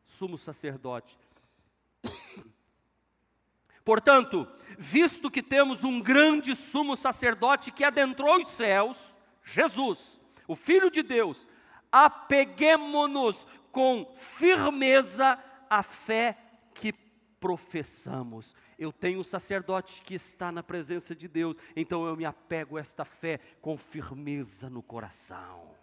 sumo 0.05 0.37
sacerdote. 0.37 1.17
Portanto, 3.83 4.47
visto 4.77 5.29
que 5.29 5.43
temos 5.43 5.83
um 5.83 5.99
grande 5.99 6.55
sumo 6.55 6.95
sacerdote 6.95 7.71
que 7.71 7.83
adentrou 7.83 8.41
os 8.41 8.49
céus, 8.49 8.97
Jesus, 9.43 10.19
o 10.47 10.55
Filho 10.55 10.89
de 10.89 11.03
Deus, 11.03 11.47
apeguemo-nos 11.91 13.45
com 13.71 14.11
firmeza 14.15 15.37
à 15.69 15.83
fé 15.83 16.37
que 16.75 16.93
professamos. 17.39 18.53
Eu 18.77 18.91
tenho 18.91 19.19
um 19.19 19.23
sacerdote 19.23 20.03
que 20.03 20.13
está 20.13 20.51
na 20.51 20.61
presença 20.61 21.15
de 21.15 21.27
Deus, 21.27 21.57
então 21.75 22.05
eu 22.05 22.15
me 22.15 22.25
apego 22.25 22.77
a 22.77 22.81
esta 22.81 23.03
fé 23.03 23.39
com 23.61 23.75
firmeza 23.75 24.69
no 24.69 24.83
coração 24.83 25.75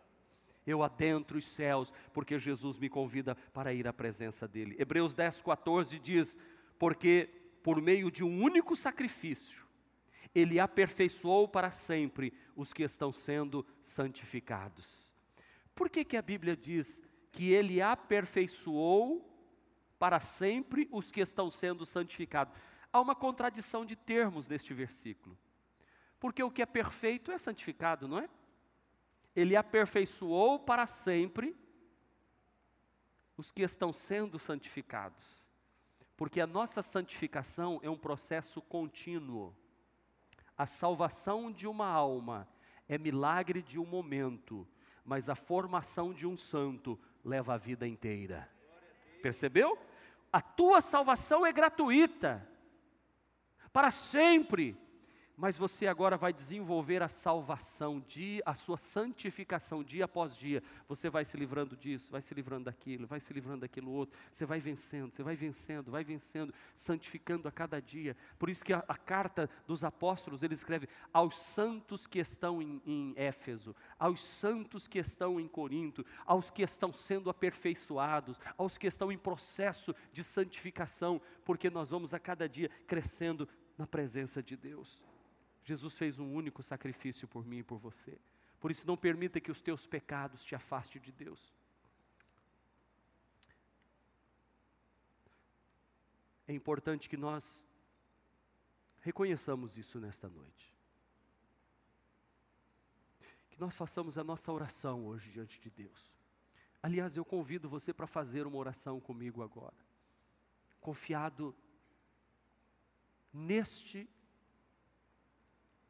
eu 0.67 0.83
adentro 0.83 1.39
os 1.39 1.47
céus, 1.47 1.93
porque 2.13 2.39
Jesus 2.39 2.79
me 2.79 2.89
convida 2.89 3.35
para 3.53 3.73
ir 3.73 3.87
à 3.89 3.93
presença 3.93 4.47
dele. 4.47 4.77
Hebreus 4.79 5.15
10, 5.15 5.43
14 5.43 5.99
diz: 5.99 6.39
Porque 6.79 7.29
por 7.63 7.81
meio 7.81 8.11
de 8.11 8.25
um 8.25 8.43
único 8.43 8.77
sacrifício, 8.77 9.67
ele 10.35 10.59
aperfeiçoou 10.59 11.49
para 11.49 11.71
sempre 11.71 12.33
os 12.57 12.73
que 12.73 12.83
estão 12.83 13.13
sendo 13.13 13.67
santificados. 13.83 15.15
Por 15.75 15.91
que, 15.91 16.05
que 16.05 16.17
a 16.17 16.23
Bíblia 16.23 16.57
diz 16.57 17.01
que 17.31 17.53
ele 17.53 17.81
aperfeiçoou 17.81 19.29
para 20.03 20.19
sempre 20.19 20.89
os 20.91 21.13
que 21.13 21.21
estão 21.21 21.49
sendo 21.49 21.87
santificados? 21.87 22.53
Há 22.93 23.01
uma 23.01 23.15
contradição 23.15 23.87
de 23.87 23.95
termos 23.95 24.49
neste 24.49 24.75
versículo. 24.75 25.39
Porque 26.19 26.43
o 26.43 26.51
que 26.51 26.61
é 26.61 26.67
perfeito 26.67 27.31
é 27.31 27.39
santificado, 27.39 28.09
não 28.09 28.19
é? 28.19 28.29
Ele 29.37 29.55
aperfeiçoou 29.55 30.59
para 30.59 30.89
sempre 30.89 31.57
os 33.37 33.53
que 33.53 33.63
estão 33.63 33.93
sendo 33.93 34.41
santificados. 34.41 35.49
Porque 36.17 36.41
a 36.41 36.49
nossa 36.49 36.83
santificação 36.83 37.79
é 37.81 37.89
um 37.89 37.97
processo 37.97 38.61
contínuo. 38.61 39.55
A 40.59 40.67
salvação 40.67 41.53
de 41.53 41.69
uma 41.69 41.87
alma 41.87 42.49
é 42.89 42.99
milagre 42.99 43.63
de 43.63 43.79
um 43.79 43.87
momento, 43.87 44.67
mas 45.05 45.29
a 45.29 45.37
formação 45.37 46.13
de 46.13 46.27
um 46.27 46.37
santo 46.37 46.99
leva 47.25 47.55
a 47.55 47.57
vida 47.57 47.87
inteira. 47.87 48.51
Percebeu? 49.23 49.79
A 50.33 50.41
tua 50.41 50.81
salvação 50.81 51.45
é 51.45 51.53
gratuita, 51.53 52.47
para 53.73 53.91
sempre 53.91 54.77
mas 55.37 55.57
você 55.57 55.87
agora 55.87 56.17
vai 56.17 56.33
desenvolver 56.33 57.03
a 57.03 57.09
salvação, 57.09 58.01
dia, 58.01 58.43
a 58.45 58.55
sua 58.55 58.77
santificação 58.77 59.83
dia 59.83 60.05
após 60.05 60.37
dia. 60.37 60.63
Você 60.87 61.09
vai 61.09 61.25
se 61.25 61.37
livrando 61.37 61.77
disso, 61.77 62.13
vai 62.13 62.21
se 62.21 62.35
livrando 62.35 62.67
daquilo, 62.67 63.07
vai 63.07 63.19
se 63.19 63.33
livrando 63.33 63.61
daquilo 63.61 63.91
outro. 63.91 64.19
Você 64.31 64.45
vai 64.45 64.61
vencendo, 64.61 65.13
você 65.13 65.23
vai 65.23 65.35
vencendo, 65.35 65.91
vai 65.91 66.05
vencendo, 66.05 66.53
santificando 66.77 67.49
a 67.49 67.53
cada 67.53 67.81
dia. 67.81 68.17
Por 68.39 68.51
isso 68.51 68.65
que 68.65 68.73
a, 68.73 68.85
a 68.87 68.97
carta 68.97 69.49
dos 69.67 69.83
apóstolos, 69.83 70.43
ele 70.43 70.55
escreve 70.55 70.89
aos 71.13 71.39
santos 71.39 72.07
que 72.07 72.19
estão 72.19 72.61
em, 72.61 72.83
em 72.85 73.15
Éfeso, 73.17 73.75
aos 73.99 74.23
santos 74.23 74.87
que 74.87 74.99
estão 74.99 75.41
em 75.41 75.49
Corinto, 75.49 76.05
aos 76.27 76.51
que 76.51 76.63
estão 76.63 76.93
sendo 76.93 77.31
aperfeiçoados, 77.31 78.39
aos 78.57 78.77
que 78.77 78.87
estão 78.87 79.11
em 79.11 79.19
processo 79.19 79.95
de 80.13 80.23
santificação, 80.23 81.21
porque 81.45 81.71
nós 81.71 81.89
vamos 81.89 82.13
a 82.13 82.19
cada 82.19 82.47
dia 82.49 82.71
crescendo 82.87 83.49
na 83.79 83.87
presença 83.87 84.43
de 84.43 84.57
Deus. 84.57 85.03
Jesus 85.65 85.97
fez 85.97 86.19
um 86.19 86.33
único 86.33 86.63
sacrifício 86.63 87.29
por 87.29 87.47
mim 87.47 87.59
e 87.59 87.63
por 87.63 87.79
você. 87.79 88.19
Por 88.61 88.71
isso, 88.71 88.87
não 88.87 88.97
permita 88.97 89.41
que 89.41 89.51
os 89.51 89.61
teus 89.61 89.87
pecados 89.87 90.45
te 90.45 90.55
afastem 90.55 91.01
de 91.01 91.13
Deus. 91.13 91.53
É 96.47 96.53
importante 96.53 97.09
que 97.09 97.17
nós 97.17 97.65
reconheçamos 99.01 99.77
isso 99.77 100.01
nesta 100.01 100.29
noite. 100.29 100.73
Que 103.51 103.61
nós 103.61 103.77
façamos 103.77 104.19
a 104.19 104.25
nossa 104.25 104.53
oração 104.53 105.07
hoje 105.07 105.31
diante 105.31 105.61
de 105.61 105.71
Deus. 105.71 106.13
Aliás, 106.83 107.17
eu 107.17 107.25
convido 107.25 107.69
você 107.69 107.93
para 107.93 108.07
fazer 108.07 108.47
uma 108.47 108.59
oração 108.59 109.01
comigo 109.01 109.43
agora, 109.43 109.77
confiado 110.81 111.55
neste 113.33 114.09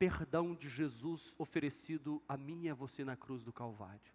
perdão 0.02 0.52
de 0.52 0.68
Jesus 0.68 1.32
oferecido 1.38 2.20
a 2.28 2.36
mim 2.36 2.64
e 2.64 2.68
a 2.68 2.74
você 2.74 3.04
na 3.04 3.14
cruz 3.14 3.44
do 3.44 3.52
Calvário. 3.52 4.12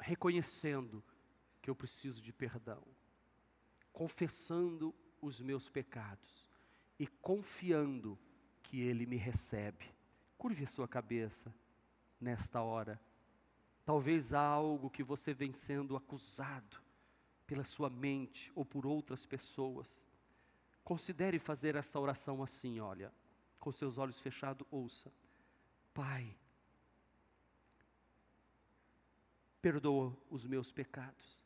Reconhecendo 0.00 1.00
que 1.62 1.70
eu 1.70 1.76
preciso 1.76 2.20
de 2.20 2.32
perdão, 2.32 2.82
confessando 3.92 4.92
os 5.22 5.40
meus 5.40 5.70
pecados 5.70 6.50
e 6.98 7.06
confiando 7.06 8.18
que 8.60 8.80
Ele 8.80 9.06
me 9.06 9.16
recebe. 9.16 9.88
Curve 10.36 10.64
a 10.64 10.66
sua 10.66 10.88
cabeça 10.88 11.54
nesta 12.20 12.60
hora. 12.60 13.00
Talvez 13.84 14.34
há 14.34 14.42
algo 14.42 14.90
que 14.90 15.04
você 15.04 15.32
vem 15.32 15.52
sendo 15.52 15.96
acusado 15.96 16.76
pela 17.46 17.62
sua 17.62 17.88
mente 17.88 18.50
ou 18.52 18.64
por 18.64 18.84
outras 18.84 19.24
pessoas. 19.24 20.04
Considere 20.82 21.38
fazer 21.38 21.76
esta 21.76 22.00
oração 22.00 22.42
assim, 22.42 22.80
olha 22.80 23.12
com 23.60 23.70
seus 23.70 23.98
olhos 23.98 24.18
fechados, 24.18 24.66
ouça: 24.70 25.12
Pai, 25.94 26.34
perdoa 29.60 30.16
os 30.30 30.46
meus 30.46 30.72
pecados. 30.72 31.40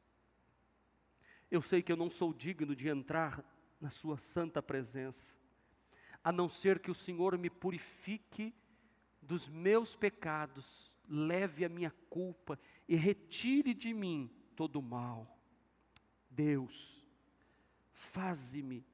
Eu 1.51 1.61
sei 1.61 1.83
que 1.83 1.93
eu 1.93 1.97
não 1.97 2.09
sou 2.09 2.33
digno 2.33 2.75
de 2.75 2.89
entrar 2.89 3.45
na 3.81 3.91
Sua 3.91 4.17
santa 4.17 4.63
presença, 4.63 5.37
a 6.23 6.33
não 6.33 6.49
ser 6.49 6.79
que 6.79 6.91
o 6.91 6.95
Senhor 6.95 7.37
me 7.37 7.51
purifique 7.51 8.55
dos 9.21 9.49
meus 9.49 9.95
pecados, 9.95 10.91
leve 11.09 11.65
a 11.65 11.69
minha 11.69 11.91
culpa 12.09 12.59
e 12.89 12.95
retire 12.95 13.75
de 13.75 13.93
mim 13.93 14.31
todo 14.57 14.77
o 14.77 14.83
mal. 14.83 15.39
Deus, 16.31 17.05
faze-me 17.93 18.85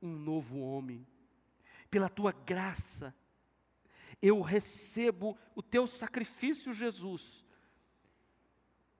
um 0.00 0.16
novo 0.16 0.58
homem 0.60 1.06
pela 1.90 2.08
tua 2.08 2.32
graça, 2.32 3.14
eu 4.20 4.40
recebo 4.40 5.36
o 5.54 5.62
teu 5.62 5.86
sacrifício, 5.86 6.72
Jesus, 6.72 7.44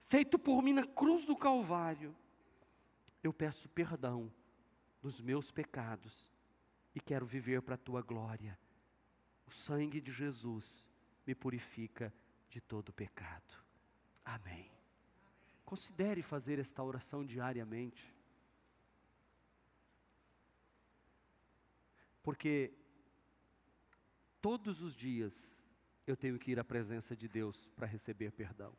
feito 0.05 0.39
por 0.39 0.63
mim 0.63 0.73
na 0.73 0.87
cruz 0.87 1.25
do 1.25 1.37
Calvário. 1.37 2.15
Eu 3.23 3.33
peço 3.33 3.69
perdão 3.69 4.33
dos 5.03 5.21
meus 5.21 5.51
pecados 5.51 6.31
e 6.95 7.01
quero 7.01 7.27
viver 7.27 7.63
para 7.63 7.75
a 7.75 7.79
tua 7.79 8.01
glória. 8.01 8.59
O 9.47 9.51
sangue 9.51 10.01
de 10.01 10.13
Jesus 10.13 10.89
me 11.27 11.35
purifica 11.35 12.13
de 12.49 12.61
todo 12.61 12.93
pecado. 12.93 13.55
Amém. 14.25 14.71
Considere 15.65 16.23
fazer 16.23 16.59
esta 16.59 16.83
oração 16.83 17.25
diariamente. 17.25 18.15
Porque 22.29 22.75
todos 24.39 24.83
os 24.83 24.95
dias 24.95 25.65
eu 26.07 26.15
tenho 26.15 26.39
que 26.39 26.51
ir 26.51 26.61
à 26.61 26.63
presença 26.63 27.17
de 27.17 27.27
Deus 27.27 27.65
para 27.75 27.87
receber 27.87 28.31
perdão. 28.33 28.77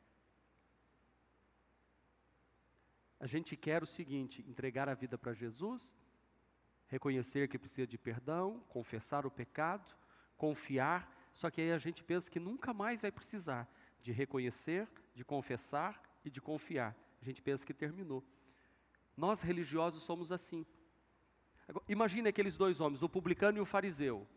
A 3.20 3.26
gente 3.26 3.58
quer 3.58 3.82
o 3.82 3.88
seguinte: 3.88 4.46
entregar 4.48 4.88
a 4.88 4.94
vida 4.94 5.18
para 5.18 5.34
Jesus, 5.34 5.92
reconhecer 6.86 7.48
que 7.48 7.58
precisa 7.58 7.88
de 7.88 7.98
perdão, 7.98 8.60
confessar 8.70 9.26
o 9.26 9.32
pecado, 9.32 9.98
confiar, 10.38 11.12
só 11.34 11.50
que 11.50 11.60
aí 11.60 11.72
a 11.72 11.80
gente 11.80 12.04
pensa 12.04 12.30
que 12.30 12.40
nunca 12.40 12.72
mais 12.72 13.02
vai 13.02 13.12
precisar 13.12 13.68
de 14.00 14.12
reconhecer, 14.12 14.88
de 15.16 15.26
confessar 15.26 16.00
e 16.24 16.30
de 16.30 16.40
confiar. 16.40 16.96
A 17.20 17.26
gente 17.26 17.42
pensa 17.42 17.66
que 17.66 17.74
terminou. 17.74 18.24
Nós 19.18 19.42
religiosos 19.42 20.04
somos 20.04 20.32
assim. 20.32 20.68
Imagine 21.88 22.30
aqueles 22.30 22.58
dois 22.58 22.80
homens, 22.80 23.02
o 23.02 23.10
publicano 23.10 23.58
e 23.58 23.62
o 23.62 23.66
fariseu. 23.66 24.28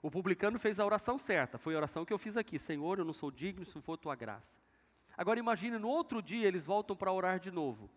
O 0.00 0.10
publicano 0.10 0.58
fez 0.58 0.78
a 0.78 0.86
oração 0.86 1.18
certa, 1.18 1.58
foi 1.58 1.74
a 1.74 1.78
oração 1.78 2.04
que 2.04 2.12
eu 2.12 2.18
fiz 2.18 2.36
aqui: 2.36 2.58
Senhor, 2.58 2.98
eu 2.98 3.04
não 3.04 3.12
sou 3.12 3.30
digno 3.30 3.64
se 3.64 3.80
for 3.80 3.96
tua 3.96 4.14
graça. 4.14 4.56
Agora 5.16 5.40
imagine, 5.40 5.78
no 5.78 5.88
outro 5.88 6.22
dia 6.22 6.46
eles 6.46 6.64
voltam 6.64 6.94
para 6.94 7.12
orar 7.12 7.40
de 7.40 7.50
novo. 7.50 7.90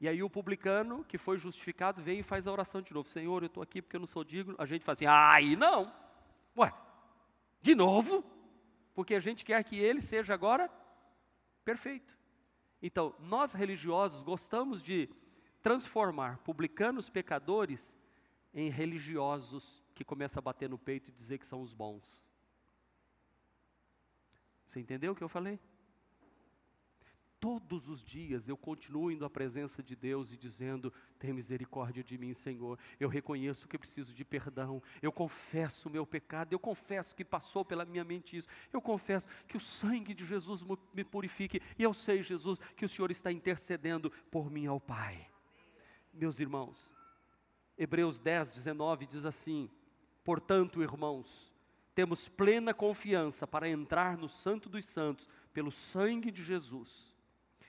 E 0.00 0.08
aí 0.08 0.22
o 0.22 0.30
publicano, 0.30 1.04
que 1.04 1.18
foi 1.18 1.38
justificado, 1.38 2.02
vem 2.02 2.20
e 2.20 2.22
faz 2.22 2.46
a 2.46 2.52
oração 2.52 2.82
de 2.82 2.92
novo: 2.92 3.08
Senhor, 3.08 3.42
eu 3.42 3.46
estou 3.46 3.62
aqui 3.62 3.80
porque 3.80 3.96
eu 3.96 4.00
não 4.00 4.06
sou 4.06 4.22
digno. 4.22 4.54
A 4.58 4.66
gente 4.66 4.84
fala 4.84 4.94
assim: 4.94 5.06
aí 5.06 5.56
não. 5.56 5.92
Ué, 6.56 6.72
de 7.62 7.74
novo? 7.74 8.24
Porque 8.94 9.14
a 9.14 9.20
gente 9.20 9.44
quer 9.44 9.62
que 9.64 9.78
ele 9.78 10.02
seja 10.02 10.34
agora 10.34 10.70
perfeito. 11.64 12.18
Então, 12.82 13.14
nós 13.18 13.52
religiosos 13.52 14.22
gostamos 14.22 14.82
de 14.82 15.08
transformar 15.62 16.38
publicanos 16.38 17.08
pecadores 17.08 17.98
em 18.52 18.68
religiosos 18.68 19.82
que 19.94 20.04
começam 20.04 20.40
a 20.40 20.42
bater 20.42 20.68
no 20.68 20.78
peito 20.78 21.08
e 21.08 21.12
dizer 21.12 21.38
que 21.38 21.46
são 21.46 21.62
os 21.62 21.72
bons. 21.72 22.26
Você 24.66 24.80
entendeu 24.80 25.12
o 25.12 25.16
que 25.16 25.22
eu 25.22 25.28
falei? 25.28 25.58
Todos 27.40 27.88
os 27.88 28.04
dias 28.04 28.46
eu 28.46 28.56
continuo 28.56 29.10
indo 29.10 29.24
à 29.24 29.30
presença 29.30 29.82
de 29.82 29.96
Deus 29.96 30.30
e 30.30 30.36
dizendo: 30.36 30.92
tem 31.18 31.32
misericórdia 31.32 32.04
de 32.04 32.18
mim, 32.18 32.34
Senhor. 32.34 32.78
Eu 33.00 33.08
reconheço 33.08 33.66
que 33.66 33.78
preciso 33.78 34.12
de 34.12 34.24
perdão. 34.26 34.82
Eu 35.00 35.10
confesso 35.10 35.88
o 35.88 35.92
meu 35.92 36.06
pecado. 36.06 36.52
Eu 36.52 36.58
confesso 36.58 37.16
que 37.16 37.24
passou 37.24 37.64
pela 37.64 37.86
minha 37.86 38.04
mente 38.04 38.36
isso. 38.36 38.48
Eu 38.70 38.82
confesso 38.82 39.26
que 39.48 39.56
o 39.56 39.60
sangue 39.60 40.12
de 40.12 40.26
Jesus 40.26 40.62
me 40.92 41.02
purifique. 41.02 41.62
E 41.78 41.82
eu 41.82 41.94
sei, 41.94 42.22
Jesus, 42.22 42.58
que 42.76 42.84
o 42.84 42.88
Senhor 42.88 43.10
está 43.10 43.32
intercedendo 43.32 44.10
por 44.30 44.50
mim 44.50 44.66
ao 44.66 44.78
Pai. 44.78 45.26
Meus 46.12 46.40
irmãos, 46.40 46.90
Hebreus 47.76 48.18
10, 48.18 48.50
19 48.50 49.06
diz 49.06 49.24
assim: 49.24 49.70
Portanto, 50.24 50.82
irmãos, 50.82 51.52
temos 51.94 52.28
plena 52.28 52.74
confiança 52.74 53.46
para 53.46 53.68
entrar 53.68 54.16
no 54.16 54.28
Santo 54.28 54.68
dos 54.68 54.84
Santos 54.84 55.28
pelo 55.52 55.70
sangue 55.70 56.30
de 56.30 56.42
Jesus 56.42 57.10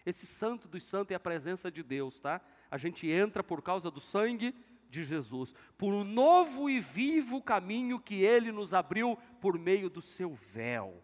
esse 0.06 0.26
santo 0.26 0.68
dos 0.68 0.84
santos 0.84 1.12
é 1.12 1.16
a 1.16 1.20
presença 1.20 1.72
de 1.72 1.84
Deus, 1.84 2.20
tá? 2.20 2.42
A 2.70 2.78
gente 2.78 3.10
entra 3.10 3.44
por 3.44 3.62
causa 3.62 3.92
do 3.92 4.00
sangue 4.00 4.56
de 4.90 5.04
Jesus, 5.04 5.54
por 5.78 5.94
um 5.94 6.04
novo 6.04 6.70
e 6.70 6.80
vivo 6.80 7.42
caminho 7.42 8.00
que 8.00 8.24
ele 8.24 8.52
nos 8.52 8.74
abriu 8.74 9.18
por 9.40 9.58
meio 9.58 9.90
do 9.90 10.02
seu 10.02 10.34
véu, 10.34 11.02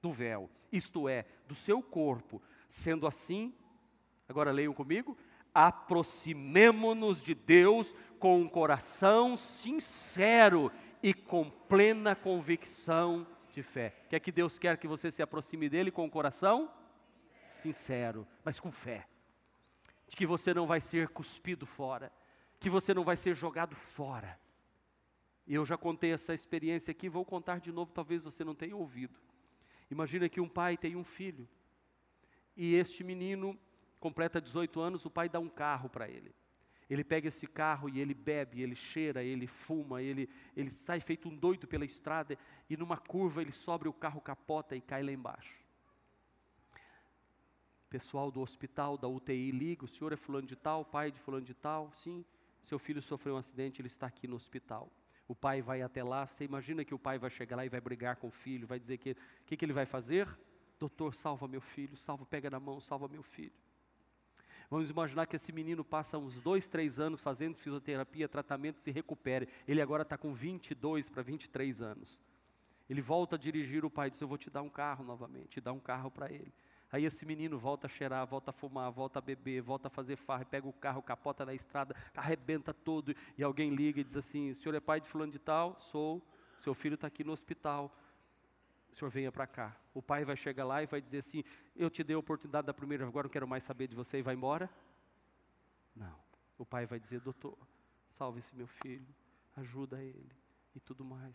do 0.00 0.12
véu, 0.12 0.48
isto 0.70 1.08
é, 1.08 1.24
do 1.48 1.54
seu 1.54 1.82
corpo. 1.82 2.40
Sendo 2.68 3.06
assim, 3.06 3.52
agora 4.28 4.52
leiam 4.52 4.72
comigo, 4.72 5.16
aproximemo-nos 5.54 7.22
de 7.22 7.34
Deus 7.34 7.94
com 8.18 8.40
um 8.40 8.48
coração 8.48 9.36
sincero 9.36 10.72
e 11.02 11.14
com 11.14 11.48
plena 11.48 12.16
convicção 12.16 13.26
de 13.52 13.62
fé. 13.62 13.94
Quer 14.08 14.18
que 14.18 14.32
Deus 14.32 14.58
quer 14.58 14.76
que 14.76 14.88
você 14.88 15.10
se 15.10 15.22
aproxime 15.22 15.68
dele 15.68 15.90
com 15.90 16.04
o 16.04 16.10
coração 16.10 16.70
sincero, 17.50 18.26
mas 18.44 18.58
com 18.58 18.70
fé, 18.70 19.06
de 20.08 20.16
que 20.16 20.26
você 20.26 20.52
não 20.52 20.66
vai 20.66 20.80
ser 20.80 21.08
cuspido 21.08 21.64
fora, 21.64 22.12
que 22.58 22.68
você 22.68 22.92
não 22.92 23.04
vai 23.04 23.16
ser 23.16 23.34
jogado 23.34 23.76
fora. 23.76 24.38
E 25.46 25.54
eu 25.54 25.64
já 25.64 25.76
contei 25.76 26.12
essa 26.12 26.34
experiência 26.34 26.90
aqui, 26.90 27.08
vou 27.08 27.24
contar 27.24 27.60
de 27.60 27.70
novo, 27.70 27.92
talvez 27.92 28.22
você 28.22 28.42
não 28.42 28.54
tenha 28.54 28.76
ouvido. 28.76 29.18
Imagina 29.90 30.28
que 30.28 30.40
um 30.40 30.48
pai 30.48 30.76
tem 30.76 30.96
um 30.96 31.04
filho, 31.04 31.48
e 32.56 32.74
este 32.74 33.04
menino 33.04 33.58
completa 34.04 34.38
18 34.38 34.80
anos, 34.80 35.06
o 35.06 35.10
pai 35.10 35.28
dá 35.30 35.40
um 35.40 35.48
carro 35.48 35.88
para 35.88 36.06
ele. 36.08 36.34
Ele 36.90 37.02
pega 37.02 37.28
esse 37.28 37.46
carro 37.46 37.88
e 37.88 37.98
ele 37.98 38.12
bebe, 38.12 38.60
ele 38.60 38.74
cheira, 38.74 39.22
ele 39.22 39.46
fuma, 39.46 40.02
ele, 40.02 40.28
ele 40.54 40.70
sai 40.70 41.00
feito 41.00 41.28
um 41.28 41.34
doido 41.34 41.66
pela 41.66 41.86
estrada 41.86 42.36
e 42.68 42.76
numa 42.76 42.98
curva 42.98 43.40
ele 43.40 43.52
sobe 43.52 43.88
o 43.88 43.92
carro 43.92 44.20
capota 44.20 44.76
e 44.76 44.80
cai 44.82 45.02
lá 45.02 45.10
embaixo 45.10 45.64
pessoal 47.94 48.28
do 48.28 48.40
hospital, 48.40 48.98
da 48.98 49.06
UTI 49.06 49.52
liga, 49.52 49.84
o 49.84 49.86
senhor 49.86 50.12
é 50.12 50.16
fulano 50.16 50.48
de 50.48 50.56
tal, 50.56 50.84
pai 50.84 51.12
de 51.12 51.20
fulano 51.20 51.44
de 51.44 51.54
tal, 51.54 51.92
sim, 51.92 52.24
seu 52.64 52.76
filho 52.76 53.00
sofreu 53.00 53.36
um 53.36 53.38
acidente, 53.38 53.80
ele 53.80 53.86
está 53.86 54.08
aqui 54.08 54.26
no 54.26 54.34
hospital. 54.34 54.90
O 55.28 55.34
pai 55.34 55.62
vai 55.62 55.80
até 55.80 56.02
lá, 56.02 56.26
você 56.26 56.44
imagina 56.44 56.84
que 56.84 56.92
o 56.92 56.98
pai 56.98 57.18
vai 57.18 57.30
chegar 57.30 57.54
lá 57.54 57.64
e 57.64 57.68
vai 57.68 57.80
brigar 57.80 58.16
com 58.16 58.26
o 58.26 58.32
filho, 58.32 58.66
vai 58.66 58.80
dizer 58.80 58.98
que, 58.98 59.12
o 59.12 59.44
que, 59.46 59.56
que 59.56 59.64
ele 59.64 59.72
vai 59.72 59.86
fazer? 59.86 60.26
Doutor, 60.76 61.14
salva 61.14 61.46
meu 61.46 61.60
filho, 61.60 61.96
salva, 61.96 62.26
pega 62.26 62.50
na 62.50 62.58
mão, 62.58 62.80
salva 62.80 63.06
meu 63.06 63.22
filho. 63.22 63.63
Vamos 64.70 64.90
imaginar 64.90 65.26
que 65.26 65.36
esse 65.36 65.52
menino 65.52 65.84
passa 65.84 66.18
uns 66.18 66.40
dois, 66.40 66.66
três 66.66 66.98
anos 66.98 67.20
fazendo 67.20 67.56
fisioterapia, 67.56 68.28
tratamento, 68.28 68.80
se 68.80 68.90
recupere. 68.90 69.48
Ele 69.66 69.80
agora 69.80 70.02
está 70.02 70.16
com 70.16 70.32
22 70.32 71.10
para 71.10 71.22
23 71.22 71.82
anos. 71.82 72.22
Ele 72.88 73.00
volta 73.00 73.36
a 73.36 73.38
dirigir, 73.38 73.84
o 73.84 73.90
pai 73.90 74.10
diz: 74.10 74.20
Eu 74.20 74.28
vou 74.28 74.38
te 74.38 74.50
dar 74.50 74.62
um 74.62 74.68
carro 74.68 75.04
novamente, 75.04 75.60
dá 75.60 75.72
um 75.72 75.80
carro 75.80 76.10
para 76.10 76.30
ele. 76.30 76.52
Aí 76.92 77.04
esse 77.04 77.26
menino 77.26 77.58
volta 77.58 77.86
a 77.86 77.90
cheirar, 77.90 78.24
volta 78.26 78.50
a 78.50 78.52
fumar, 78.52 78.90
volta 78.92 79.18
a 79.18 79.22
beber, 79.22 79.60
volta 79.60 79.88
a 79.88 79.90
fazer 79.90 80.16
farra, 80.16 80.44
pega 80.44 80.68
o 80.68 80.72
carro, 80.72 81.02
capota 81.02 81.44
na 81.44 81.52
estrada, 81.52 81.96
arrebenta 82.14 82.72
todo, 82.72 83.16
e 83.36 83.42
alguém 83.42 83.74
liga 83.74 84.00
e 84.00 84.04
diz 84.04 84.16
assim: 84.16 84.50
o 84.50 84.54
senhor 84.54 84.74
é 84.74 84.80
pai 84.80 85.00
de 85.00 85.08
fulano 85.08 85.32
de 85.32 85.38
tal? 85.38 85.76
Sou, 85.80 86.22
seu 86.58 86.74
filho 86.74 86.94
está 86.94 87.06
aqui 87.06 87.24
no 87.24 87.32
hospital. 87.32 87.92
O 88.94 88.96
senhor 88.96 89.10
venha 89.10 89.32
para 89.32 89.44
cá. 89.44 89.76
O 89.92 90.00
pai 90.00 90.24
vai 90.24 90.36
chegar 90.36 90.64
lá 90.64 90.80
e 90.80 90.86
vai 90.86 91.00
dizer 91.00 91.18
assim: 91.18 91.42
Eu 91.74 91.90
te 91.90 92.04
dei 92.04 92.14
a 92.14 92.18
oportunidade 92.18 92.64
da 92.64 92.72
primeira, 92.72 93.04
agora 93.04 93.26
não 93.26 93.32
quero 93.32 93.46
mais 93.46 93.64
saber 93.64 93.88
de 93.88 93.96
você 93.96 94.18
e 94.18 94.22
vai 94.22 94.36
embora? 94.36 94.70
Não. 95.96 96.16
O 96.56 96.64
pai 96.64 96.86
vai 96.86 97.00
dizer: 97.00 97.18
Doutor, 97.18 97.58
salve 98.06 98.38
esse 98.38 98.54
meu 98.54 98.68
filho, 98.68 99.12
ajuda 99.56 100.00
ele 100.00 100.30
e 100.76 100.78
tudo 100.78 101.04
mais. 101.04 101.34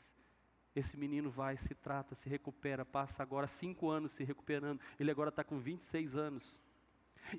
Esse 0.74 0.96
menino 0.96 1.30
vai, 1.30 1.58
se 1.58 1.76
trata, 1.76 2.16
se 2.16 2.30
recupera, 2.30 2.86
passa 2.86 3.22
agora 3.22 3.46
cinco 3.46 3.90
anos 3.90 4.14
se 4.14 4.24
recuperando. 4.24 4.80
Ele 4.98 5.12
agora 5.12 5.28
está 5.28 5.44
com 5.44 5.60
26 5.60 6.16
anos. 6.16 6.62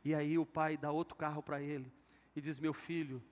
E 0.05 0.15
aí 0.15 0.37
o 0.37 0.45
pai 0.45 0.77
dá 0.77 0.93
outro 0.93 1.17
carro 1.17 1.43
para 1.43 1.63
ele 1.63 1.91
e 2.37 2.43
diz: 2.43 2.61
Meu 2.61 2.75
filho, 2.75 3.23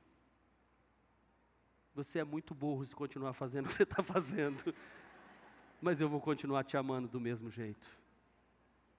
você 1.95 2.21
é 2.21 2.25
muito 2.25 2.55
burro 2.55 2.83
se 2.83 2.95
continuar 2.95 3.35
fazendo 3.35 3.67
o 3.67 3.69
que 3.69 3.75
você 3.75 3.83
está 3.83 4.03
fazendo, 4.03 4.75
mas 5.81 6.01
eu 6.01 6.09
vou 6.09 6.21
continuar 6.21 6.65
te 6.65 6.77
amando 6.77 7.09
do 7.09 7.21
mesmo 7.21 7.51
jeito. 7.51 7.91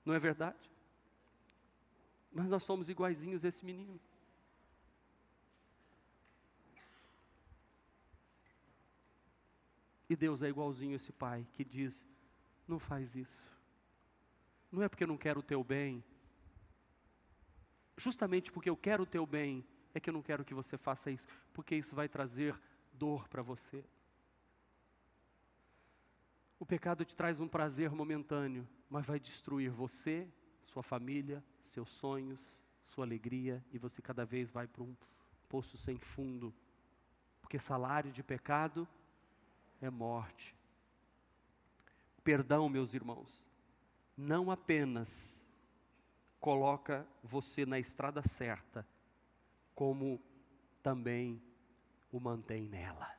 Não 0.06 0.14
é 0.14 0.20
verdade? 0.20 0.70
Mas 2.32 2.48
nós 2.48 2.64
somos 2.64 2.90
iguaizinhos 2.90 3.44
a 3.44 3.48
esse 3.48 3.66
menino. 3.66 4.00
E 10.10 10.16
Deus 10.16 10.42
é 10.42 10.50
igualzinho 10.50 10.96
esse 10.96 11.12
pai 11.12 11.46
que 11.54 11.64
diz: 11.64 12.08
não 12.68 12.80
faz 12.80 13.16
isso. 13.16 13.44
Não 14.72 14.82
é 14.82 14.90
porque 14.90 15.04
eu 15.04 15.08
não 15.08 15.18
quero 15.18 15.40
o 15.40 15.44
teu 15.44 15.64
bem. 15.64 16.04
Justamente 17.98 18.52
porque 18.52 18.70
eu 18.70 18.78
quero 18.78 19.04
o 19.04 19.06
teu 19.06 19.26
bem, 19.26 19.66
é 19.94 20.00
que 20.00 20.10
eu 20.10 20.14
não 20.14 20.22
quero 20.22 20.46
que 20.46 20.54
você 20.54 20.78
faça 20.78 21.12
isso, 21.12 21.28
porque 21.54 21.76
isso 21.76 21.96
vai 21.96 22.08
trazer 22.08 22.60
dor 22.94 23.28
para 23.28 23.42
você. 23.42 23.84
O 26.60 26.66
pecado 26.66 27.06
te 27.06 27.16
traz 27.16 27.40
um 27.40 27.48
prazer 27.48 27.90
momentâneo, 27.92 28.68
mas 28.90 29.06
vai 29.06 29.18
destruir 29.18 29.72
você, 29.72 30.28
sua 30.62 30.84
família, 30.84 31.42
seus 31.64 31.90
sonhos, 31.90 32.62
sua 32.86 33.06
alegria, 33.06 33.64
e 33.72 33.78
você 33.78 34.02
cada 34.02 34.26
vez 34.26 34.52
vai 34.52 34.68
para 34.68 34.84
um 34.84 34.94
poço 35.48 35.78
sem 35.78 35.98
fundo. 35.98 36.54
Porque 37.42 37.58
salário 37.58 38.12
de 38.12 38.22
pecado 38.22 38.86
é 39.82 39.90
morte. 39.90 40.54
Perdão, 42.24 42.68
meus 42.68 42.94
irmãos, 42.94 43.50
não 44.18 44.52
apenas 44.52 45.48
coloca 46.42 47.08
você 47.24 47.66
na 47.66 47.80
estrada 47.80 48.22
certa, 48.22 48.86
como 49.74 50.22
também 50.84 51.42
o 52.12 52.20
mantém 52.20 52.68
nela. 52.68 53.19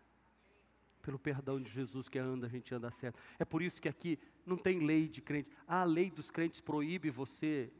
Pelo 1.02 1.18
perdão 1.18 1.60
de 1.60 1.70
Jesus 1.70 2.08
que 2.08 2.18
anda, 2.18 2.46
a 2.46 2.50
gente 2.50 2.74
anda 2.74 2.90
certo. 2.90 3.18
É 3.38 3.44
por 3.44 3.62
isso 3.62 3.80
que 3.80 3.88
aqui 3.88 4.18
não 4.44 4.56
tem 4.56 4.80
lei 4.80 5.08
de 5.08 5.22
crente. 5.22 5.50
Ah, 5.66 5.80
a 5.80 5.84
lei 5.84 6.10
dos 6.10 6.30
crentes 6.30 6.60
proíbe 6.60 7.10
você. 7.10 7.72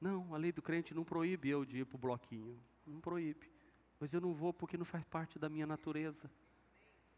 Não, 0.00 0.34
a 0.34 0.36
lei 0.36 0.52
do 0.52 0.60
crente 0.60 0.94
não 0.94 1.04
proíbe 1.04 1.48
eu 1.48 1.64
de 1.64 1.78
ir 1.78 1.86
para 1.86 1.96
o 1.96 1.98
bloquinho. 1.98 2.58
Não 2.86 3.00
proíbe. 3.00 3.50
Mas 3.98 4.12
eu 4.12 4.20
não 4.20 4.34
vou 4.34 4.52
porque 4.52 4.76
não 4.76 4.84
faz 4.84 5.02
parte 5.04 5.38
da 5.38 5.48
minha 5.48 5.66
natureza. 5.66 6.30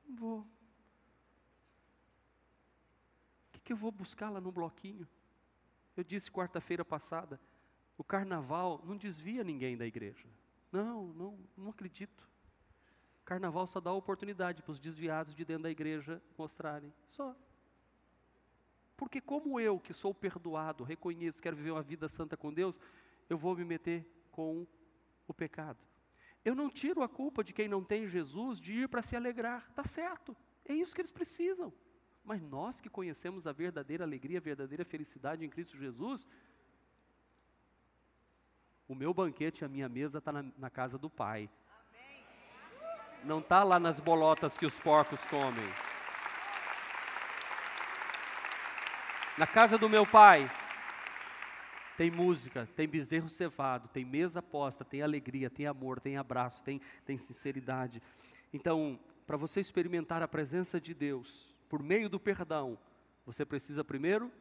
Não 0.06 0.16
vou. 0.16 0.40
O 0.40 0.46
que, 3.52 3.60
que 3.60 3.72
eu 3.72 3.76
vou 3.76 3.90
buscar 3.90 4.30
lá 4.30 4.40
no 4.40 4.52
bloquinho? 4.52 5.06
Eu 5.96 6.04
disse 6.04 6.30
quarta-feira 6.30 6.84
passada, 6.84 7.40
o 7.96 8.04
carnaval 8.04 8.80
não 8.84 8.96
desvia 8.96 9.42
ninguém 9.42 9.76
da 9.76 9.84
igreja. 9.84 10.28
Não, 10.70 11.08
não, 11.08 11.38
não 11.56 11.70
acredito. 11.70 12.27
Carnaval 13.28 13.66
só 13.66 13.78
dá 13.78 13.92
oportunidade 13.92 14.62
para 14.62 14.72
os 14.72 14.80
desviados 14.80 15.34
de 15.34 15.44
dentro 15.44 15.64
da 15.64 15.70
igreja 15.70 16.22
mostrarem. 16.38 16.90
Só. 17.10 17.36
Porque 18.96 19.20
como 19.20 19.60
eu, 19.60 19.78
que 19.78 19.92
sou 19.92 20.14
perdoado, 20.14 20.82
reconheço, 20.82 21.42
quero 21.42 21.54
viver 21.54 21.72
uma 21.72 21.82
vida 21.82 22.08
santa 22.08 22.38
com 22.38 22.50
Deus, 22.50 22.80
eu 23.28 23.36
vou 23.36 23.54
me 23.54 23.66
meter 23.66 24.02
com 24.32 24.66
o 25.26 25.34
pecado. 25.34 25.78
Eu 26.42 26.54
não 26.54 26.70
tiro 26.70 27.02
a 27.02 27.08
culpa 27.08 27.44
de 27.44 27.52
quem 27.52 27.68
não 27.68 27.84
tem 27.84 28.06
Jesus 28.06 28.58
de 28.58 28.72
ir 28.72 28.88
para 28.88 29.02
se 29.02 29.14
alegrar, 29.14 29.66
está 29.68 29.84
certo. 29.84 30.34
É 30.64 30.72
isso 30.72 30.94
que 30.94 31.02
eles 31.02 31.12
precisam. 31.12 31.70
Mas 32.24 32.40
nós 32.40 32.80
que 32.80 32.88
conhecemos 32.88 33.46
a 33.46 33.52
verdadeira 33.52 34.04
alegria, 34.04 34.38
a 34.38 34.40
verdadeira 34.40 34.86
felicidade 34.86 35.44
em 35.44 35.50
Cristo 35.50 35.76
Jesus, 35.76 36.26
o 38.88 38.94
meu 38.94 39.12
banquete, 39.12 39.66
a 39.66 39.68
minha 39.68 39.86
mesa 39.86 40.16
está 40.16 40.32
na, 40.32 40.42
na, 40.56 40.70
casa 40.70 40.96
do 40.96 41.10
Pai. 41.10 41.50
Não 43.24 43.40
está 43.40 43.64
lá 43.64 43.78
nas 43.78 43.98
bolotas 44.00 44.56
que 44.56 44.66
os 44.66 44.78
porcos 44.78 45.24
comem. 45.24 45.68
Na 49.36 49.46
casa 49.46 49.78
do 49.78 49.88
meu 49.88 50.04
Pai, 50.04 50.50
tem 51.96 52.10
música, 52.10 52.68
tem 52.76 52.88
bezerro 52.88 53.28
cevado, 53.28 53.88
tem 53.88 54.04
mesa 54.04 54.40
posta, 54.40 54.84
tem 54.84 55.02
alegria, 55.02 55.50
tem 55.50 55.66
amor, 55.66 56.00
tem 56.00 56.16
abraço, 56.16 56.62
tem, 56.62 56.80
tem 57.04 57.18
sinceridade. 57.18 58.02
Então, 58.52 58.98
para 59.26 59.36
você 59.36 59.60
experimentar 59.60 60.22
a 60.22 60.28
presença 60.28 60.80
de 60.80 60.94
Deus 60.94 61.54
por 61.68 61.82
meio 61.82 62.08
do 62.08 62.18
perdão, 62.18 62.78
você 63.26 63.44
precisa 63.44 63.84
primeiro 63.84 64.32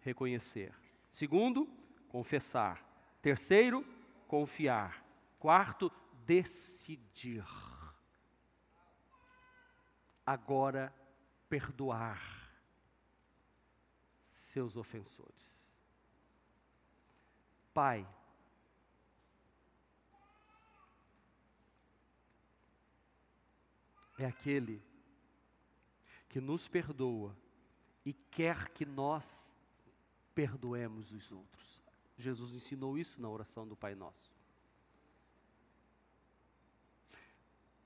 reconhecer. 0.00 0.72
Segundo, 1.10 1.68
confessar. 2.08 2.84
Terceiro, 3.22 3.84
confiar. 4.28 5.04
Quarto, 5.38 5.90
decidir. 6.26 7.44
Agora, 10.26 10.94
perdoar 11.48 12.50
seus 14.32 14.76
ofensores. 14.76 15.62
Pai. 17.72 18.06
É 24.16 24.24
aquele 24.24 24.82
que 26.28 26.40
nos 26.40 26.68
perdoa 26.68 27.36
e 28.04 28.12
quer 28.12 28.68
que 28.70 28.84
nós 28.84 29.52
perdoemos 30.34 31.12
os 31.12 31.32
outros. 31.32 31.82
Jesus 32.16 32.52
ensinou 32.52 32.98
isso 32.98 33.20
na 33.20 33.28
oração 33.28 33.66
do 33.66 33.76
Pai 33.76 33.94
Nosso. 33.94 34.33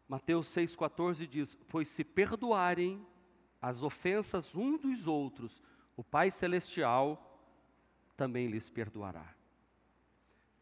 Mateus 0.08 0.46
6,14 0.48 1.26
diz: 1.26 1.54
Pois 1.68 1.88
se 1.88 2.02
perdoarem 2.02 3.06
as 3.60 3.82
ofensas 3.82 4.54
um 4.54 4.78
dos 4.78 5.06
outros, 5.06 5.62
o 5.96 6.02
Pai 6.02 6.30
Celestial 6.30 7.24
também 8.16 8.48
lhes 8.48 8.70
perdoará. 8.70 9.34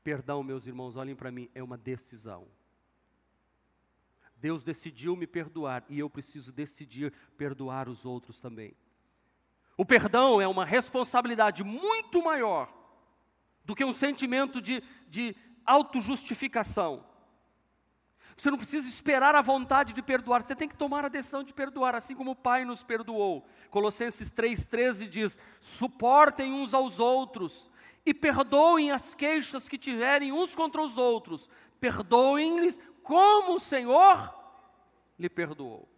Perdão, 0.02 0.42
meus 0.42 0.66
irmãos, 0.66 0.96
olhem 0.96 1.14
para 1.14 1.30
mim, 1.30 1.48
é 1.54 1.62
uma 1.62 1.78
decisão. 1.78 2.46
Deus 4.36 4.62
decidiu 4.62 5.16
me 5.16 5.26
perdoar 5.26 5.84
e 5.88 5.98
eu 5.98 6.10
preciso 6.10 6.52
decidir 6.52 7.12
perdoar 7.36 7.88
os 7.88 8.04
outros 8.04 8.38
também. 8.38 8.76
O 9.76 9.84
perdão 9.84 10.40
é 10.40 10.48
uma 10.48 10.64
responsabilidade 10.64 11.62
muito 11.62 12.22
maior 12.22 12.72
do 13.64 13.74
que 13.74 13.84
um 13.84 13.92
sentimento 13.92 14.60
de, 14.60 14.82
de 15.08 15.34
autojustificação. 15.64 17.04
Você 18.36 18.50
não 18.50 18.58
precisa 18.58 18.86
esperar 18.86 19.34
a 19.34 19.40
vontade 19.40 19.94
de 19.94 20.02
perdoar, 20.02 20.42
você 20.42 20.54
tem 20.54 20.68
que 20.68 20.76
tomar 20.76 21.04
a 21.04 21.08
decisão 21.08 21.42
de 21.42 21.54
perdoar, 21.54 21.94
assim 21.94 22.14
como 22.14 22.32
o 22.32 22.36
Pai 22.36 22.66
nos 22.66 22.82
perdoou. 22.82 23.46
Colossenses 23.70 24.30
3,13 24.30 25.08
diz: 25.08 25.38
suportem 25.58 26.52
uns 26.52 26.74
aos 26.74 27.00
outros 27.00 27.70
e 28.04 28.12
perdoem 28.12 28.92
as 28.92 29.14
queixas 29.14 29.68
que 29.68 29.78
tiverem 29.78 30.32
uns 30.32 30.54
contra 30.54 30.82
os 30.82 30.98
outros, 30.98 31.48
perdoem-lhes 31.80 32.78
como 33.02 33.54
o 33.54 33.60
Senhor 33.60 34.34
lhe 35.18 35.30
perdoou. 35.30 35.88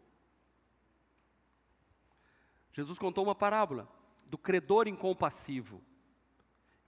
Jesus 2.72 2.98
contou 3.00 3.24
uma 3.24 3.34
parábola 3.34 3.88
do 4.26 4.38
credor 4.38 4.86
incompassivo. 4.86 5.82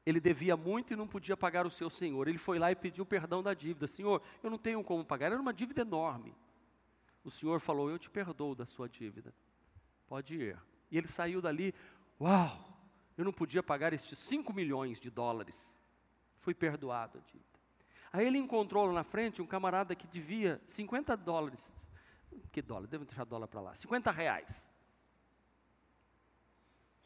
Ele 0.05 0.19
devia 0.19 0.57
muito 0.57 0.93
e 0.93 0.97
não 0.97 1.07
podia 1.07 1.37
pagar 1.37 1.67
o 1.67 1.71
seu 1.71 1.91
senhor. 1.91 2.27
Ele 2.27 2.39
foi 2.39 2.59
lá 2.59 2.73
e 2.73 2.77
pediu 2.77 3.05
perdão 3.05 3.43
da 3.43 3.53
dívida. 3.53 3.87
Senhor, 3.87 4.23
eu 4.43 4.51
não 4.51 4.59
tenho 4.59 4.83
como 4.83 5.05
pagar. 5.05 5.27
Era 5.33 5.41
uma 5.41 5.53
dívida 5.53 5.83
enorme. 5.83 6.35
O 7.23 7.31
senhor 7.31 7.61
falou: 7.61 7.91
Eu 7.91 7.99
te 7.99 8.09
perdoo 8.09 8.55
da 8.55 8.65
sua 8.65 8.89
dívida. 8.89 9.35
Pode 10.09 10.37
ir. 10.37 10.59
E 10.91 10.99
ele 10.99 11.07
saiu 11.07 11.41
dali, 11.41 11.75
uau! 12.21 12.71
eu 13.21 13.25
não 13.25 13.33
podia 13.33 13.63
pagar 13.63 13.93
estes 13.93 14.19
5 14.19 14.53
milhões 14.53 14.99
de 14.99 15.11
dólares. 15.11 15.79
Fui 16.39 16.55
perdoado 16.55 17.19
a 17.19 17.21
dívida. 17.21 17.45
Aí 18.13 18.27
ele 18.27 18.39
encontrou 18.39 18.87
lá 18.87 18.93
na 18.93 19.05
frente 19.05 19.43
um 19.43 19.47
camarada 19.47 19.95
que 19.95 20.07
devia 20.07 20.61
50 20.67 21.17
dólares. 21.17 21.71
Que 22.51 22.63
dólar? 22.63 22.89
Devo 22.89 23.05
deixar 23.05 23.25
dólar 23.25 23.47
para 23.47 23.61
lá. 23.61 23.75
50 23.75 24.11
reais. 24.11 24.67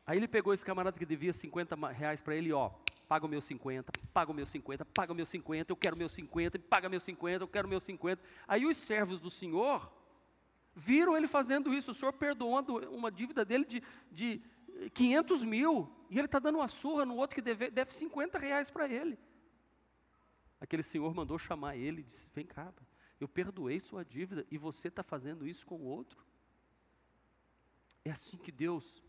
Aí 0.07 0.17
ele 0.17 0.29
pegou 0.29 0.55
esse 0.55 0.65
camarada 0.65 0.97
que 0.97 1.05
devia 1.05 1.33
50 1.33 1.89
reais 1.89 2.23
para 2.23 2.37
ele, 2.37 2.53
ó, 2.53 2.71
paga 3.09 3.27
o 3.27 3.29
meu 3.29 3.41
50, 3.41 3.93
paga 4.13 4.31
o 4.31 4.35
meu 4.35 4.47
50, 4.47 4.85
paga 4.87 5.13
o 5.13 5.15
meu 5.15 5.27
50, 5.27 5.73
eu 5.73 5.77
quero 5.77 5.97
meu 5.97 6.09
50, 6.09 6.59
paga 6.61 6.89
meu 6.89 7.01
50, 7.01 7.45
eu 7.45 7.49
quero 7.49 7.69
meu 7.69 7.81
50. 7.81 8.23
Aí 8.49 8.67
os 8.67 8.77
servos 8.77 9.21
do 9.21 9.31
senhor 9.31 9.91
viram 10.75 11.17
ele 11.17 11.27
fazendo 11.27 11.73
isso, 11.73 11.91
o 11.91 11.95
senhor 11.95 12.13
perdoando 12.13 12.77
uma 12.91 13.11
dívida 13.11 13.45
dele 13.45 13.65
de, 13.65 13.83
de 14.11 14.43
500 14.93 15.45
mil. 15.45 15.91
E 16.11 16.19
ele 16.19 16.27
está 16.27 16.39
dando 16.39 16.57
uma 16.57 16.69
surra 16.69 17.05
no 17.05 17.17
outro 17.17 17.35
que 17.35 17.43
deve, 17.43 17.71
deve 17.71 17.93
50 17.93 18.39
reais 18.39 18.71
para 18.71 18.89
ele. 18.89 19.19
Aquele 20.61 20.83
senhor 20.83 21.15
mandou 21.15 21.39
chamar 21.39 21.77
ele 21.77 22.01
e 22.01 22.05
disse: 22.05 22.29
Vem 22.35 22.47
cá, 22.47 22.73
eu 23.21 23.29
perdoei 23.29 23.81
sua 23.81 24.05
dívida 24.05 24.47
e 24.51 24.59
você 24.59 24.89
está 24.89 25.03
fazendo 25.03 25.47
isso 25.47 25.67
com 25.67 25.77
o 25.77 25.85
outro. 25.85 26.25
É 28.05 28.11
assim 28.11 28.37
que 28.37 28.53
Deus 28.53 29.03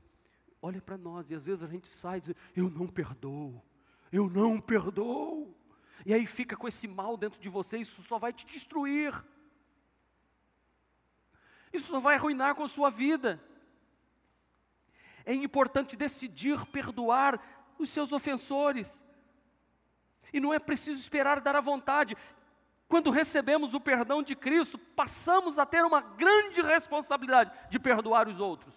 olha 0.62 0.82
para 0.82 0.98
nós 0.98 1.30
e 1.30 1.36
às 1.36 1.46
vezes 1.46 1.64
a 1.64 1.68
gente 1.68 1.88
sai 1.88 2.18
e 2.18 2.22
diz: 2.22 2.36
Eu 2.56 2.70
não 2.70 2.88
perdoo, 2.88 3.64
eu 4.16 4.30
não 4.30 4.60
perdoo. 4.60 5.56
E 6.06 6.14
aí 6.14 6.26
fica 6.26 6.56
com 6.56 6.68
esse 6.68 6.88
mal 6.88 7.18
dentro 7.18 7.40
de 7.40 7.50
você, 7.50 7.78
isso 7.78 8.02
só 8.04 8.18
vai 8.18 8.32
te 8.32 8.46
destruir. 8.46 9.14
Isso 11.74 11.88
só 11.88 12.00
vai 12.00 12.16
arruinar 12.16 12.56
com 12.56 12.64
a 12.64 12.68
sua 12.68 12.90
vida 12.90 13.42
é 15.26 15.34
importante 15.34 15.98
decidir 15.98 16.64
perdoar 16.68 17.40
os 17.80 17.90
seus 17.90 18.14
ofensores. 18.14 19.04
E 20.32 20.40
não 20.40 20.54
é 20.54 20.60
preciso 20.60 21.00
esperar 21.00 21.42
dar 21.42 21.56
a 21.56 21.62
vontade. 21.62 22.16
Quando 22.88 23.10
recebemos 23.10 23.74
o 23.74 23.82
perdão 23.82 24.22
de 24.22 24.36
Cristo, 24.36 24.78
passamos 24.78 25.58
a 25.58 25.66
ter 25.66 25.84
uma 25.84 26.00
grande 26.00 26.62
responsabilidade 26.62 27.52
de 27.70 27.80
perdoar 27.80 28.28
os 28.28 28.40
outros. 28.40 28.74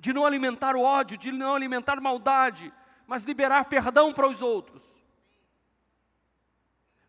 De 0.00 0.12
não 0.12 0.26
alimentar 0.26 0.74
o 0.74 0.80
ódio, 0.80 1.16
de 1.16 1.30
não 1.30 1.54
alimentar 1.54 2.00
maldade, 2.00 2.72
mas 3.12 3.24
liberar 3.24 3.66
perdão 3.66 4.10
para 4.10 4.26
os 4.26 4.40
outros. 4.40 4.82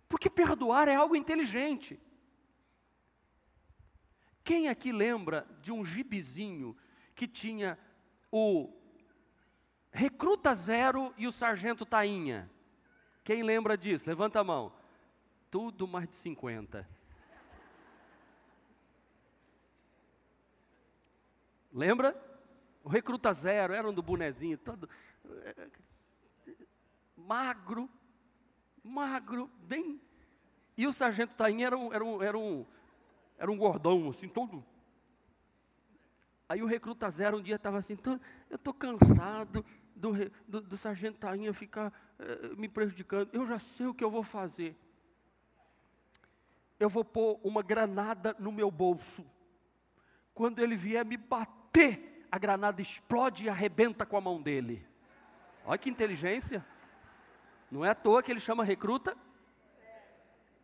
Porque 0.09 0.29
perdoar 0.29 0.89
é 0.89 0.95
algo 0.95 1.15
inteligente. 1.15 1.97
Quem 4.43 4.67
aqui 4.67 4.91
lembra 4.91 5.47
de 5.61 5.71
um 5.71 5.85
gibizinho 5.85 6.75
que 7.15 7.25
tinha 7.25 7.79
o 8.29 8.69
recruta 9.93 10.53
zero 10.53 11.13
e 11.15 11.25
o 11.25 11.31
sargento 11.31 11.85
tainha. 11.85 12.51
Quem 13.23 13.41
lembra 13.41 13.77
disso? 13.77 14.09
Levanta 14.09 14.41
a 14.41 14.43
mão. 14.43 14.73
Tudo 15.49 15.87
mais 15.87 16.09
de 16.09 16.17
50. 16.17 16.85
Lembra? 21.71 22.13
O 22.83 22.89
recruta 22.89 23.31
zero 23.31 23.73
era 23.73 23.89
um 23.89 23.93
do 23.93 24.03
bonezinho, 24.03 24.57
todo 24.57 24.89
magro, 27.27 27.89
magro, 28.83 29.49
bem. 29.63 30.01
E 30.77 30.87
o 30.87 30.93
sargento 30.93 31.35
Tainha 31.35 31.67
era 31.67 31.77
um, 31.77 31.93
era 31.93 32.03
um, 32.03 32.21
era 32.21 32.37
um, 32.37 32.65
era 33.37 33.51
um 33.51 33.57
gordão, 33.57 34.09
assim, 34.09 34.27
todo 34.27 34.63
Aí 36.53 36.61
o 36.61 36.67
recruta 36.67 37.09
zero 37.09 37.37
um 37.37 37.41
dia 37.41 37.55
estava 37.55 37.79
assim, 37.79 37.97
eu 38.49 38.55
estou 38.55 38.73
cansado 38.73 39.65
do, 39.95 40.11
do, 40.47 40.61
do 40.61 40.77
sargento 40.77 41.17
Tainha 41.17 41.51
ficar 41.51 41.91
eh, 42.19 42.49
me 42.55 42.67
prejudicando, 42.67 43.29
eu 43.33 43.45
já 43.45 43.57
sei 43.57 43.87
o 43.87 43.93
que 43.93 44.03
eu 44.03 44.11
vou 44.11 44.23
fazer. 44.23 44.75
Eu 46.79 46.89
vou 46.89 47.03
pôr 47.03 47.39
uma 47.43 47.63
granada 47.63 48.35
no 48.37 48.51
meu 48.51 48.69
bolso. 48.69 49.25
Quando 50.33 50.59
ele 50.59 50.75
vier 50.75 51.03
me 51.05 51.17
bater, 51.17 52.27
a 52.29 52.37
granada 52.37 52.81
explode 52.81 53.45
e 53.45 53.49
arrebenta 53.49 54.05
com 54.05 54.17
a 54.17 54.21
mão 54.21 54.41
dele. 54.41 54.85
Olha 55.65 55.77
que 55.77 55.89
inteligência. 55.89 56.65
Não 57.73 57.83
é 57.83 57.89
à 57.89 57.95
toa 57.95 58.21
que 58.21 58.31
ele 58.31 58.39
chama 58.39 58.63
recruta. 58.63 59.17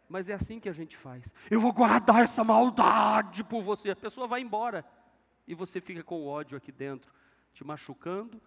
Mas 0.07 0.29
é 0.29 0.33
assim 0.33 0.59
que 0.59 0.69
a 0.69 0.71
gente 0.71 0.95
faz. 0.95 1.33
Eu 1.49 1.59
vou 1.59 1.73
guardar 1.73 2.21
essa 2.21 2.43
maldade 2.43 3.43
por 3.43 3.63
você. 3.63 3.89
A 3.89 3.95
pessoa 3.95 4.27
vai 4.27 4.41
embora 4.41 4.85
e 5.47 5.55
você 5.55 5.81
fica 5.81 6.03
com 6.03 6.27
ódio 6.27 6.55
aqui 6.55 6.71
dentro, 6.71 7.11
te 7.51 7.63
machucando 7.63 8.39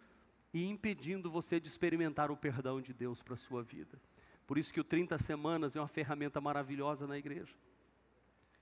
e 0.55 0.65
impedindo 0.65 1.29
você 1.29 1.59
de 1.59 1.67
experimentar 1.67 2.31
o 2.31 2.37
perdão 2.37 2.81
de 2.81 2.93
Deus 2.93 3.21
para 3.21 3.35
a 3.35 3.37
sua 3.37 3.65
vida. 3.65 4.01
Por 4.47 4.57
isso 4.57 4.73
que 4.73 4.81
o 4.81 4.85
30 4.85 5.19
semanas 5.19 5.75
é 5.75 5.81
uma 5.81 5.89
ferramenta 5.89 6.41
maravilhosa 6.41 7.05
na 7.05 7.19
igreja, 7.19 7.55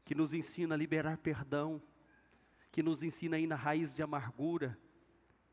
que 0.02 0.14
nos 0.14 0.32
ensina 0.32 0.74
a 0.74 0.78
liberar 0.78 1.18
perdão, 1.18 1.80
que 2.72 2.82
nos 2.82 3.02
ensina 3.02 3.36
aí 3.36 3.46
na 3.46 3.56
raiz 3.56 3.94
de 3.94 4.02
amargura 4.02 4.78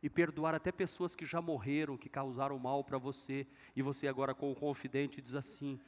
e 0.01 0.09
perdoar 0.09 0.53
até 0.53 0.71
pessoas 0.71 1.15
que 1.15 1.25
já 1.25 1.41
morreram, 1.41 1.97
que 1.97 2.09
causaram 2.09 2.57
mal 2.59 2.83
para 2.83 2.97
você, 2.97 3.47
e 3.75 3.81
você 3.81 4.07
agora 4.07 4.33
com 4.33 4.51
o 4.51 4.55
confidente 4.55 5.21
diz 5.21 5.35
assim: 5.35 5.79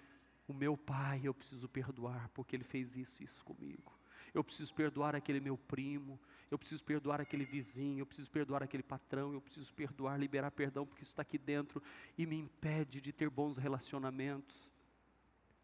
"O 0.47 0.53
meu 0.53 0.75
pai, 0.75 1.21
eu 1.23 1.33
preciso 1.33 1.67
perdoar 1.69 2.29
porque 2.29 2.55
ele 2.55 2.63
fez 2.63 2.95
isso 2.95 3.23
isso 3.23 3.43
comigo. 3.43 3.99
Eu 4.33 4.43
preciso 4.43 4.73
perdoar 4.73 5.15
aquele 5.15 5.39
meu 5.39 5.57
primo, 5.57 6.19
eu 6.51 6.57
preciso 6.57 6.83
perdoar 6.83 7.19
aquele 7.21 7.45
vizinho, 7.45 7.99
eu 7.99 8.05
preciso 8.05 8.29
perdoar 8.29 8.63
aquele 8.63 8.83
patrão, 8.83 9.33
eu 9.33 9.41
preciso 9.41 9.73
perdoar, 9.73 10.19
liberar 10.19 10.51
perdão, 10.51 10.85
porque 10.85 11.03
isso 11.03 11.11
está 11.11 11.21
aqui 11.21 11.37
dentro 11.37 11.81
e 12.17 12.25
me 12.25 12.37
impede 12.37 13.01
de 13.01 13.11
ter 13.11 13.29
bons 13.29 13.57
relacionamentos. 13.57 14.69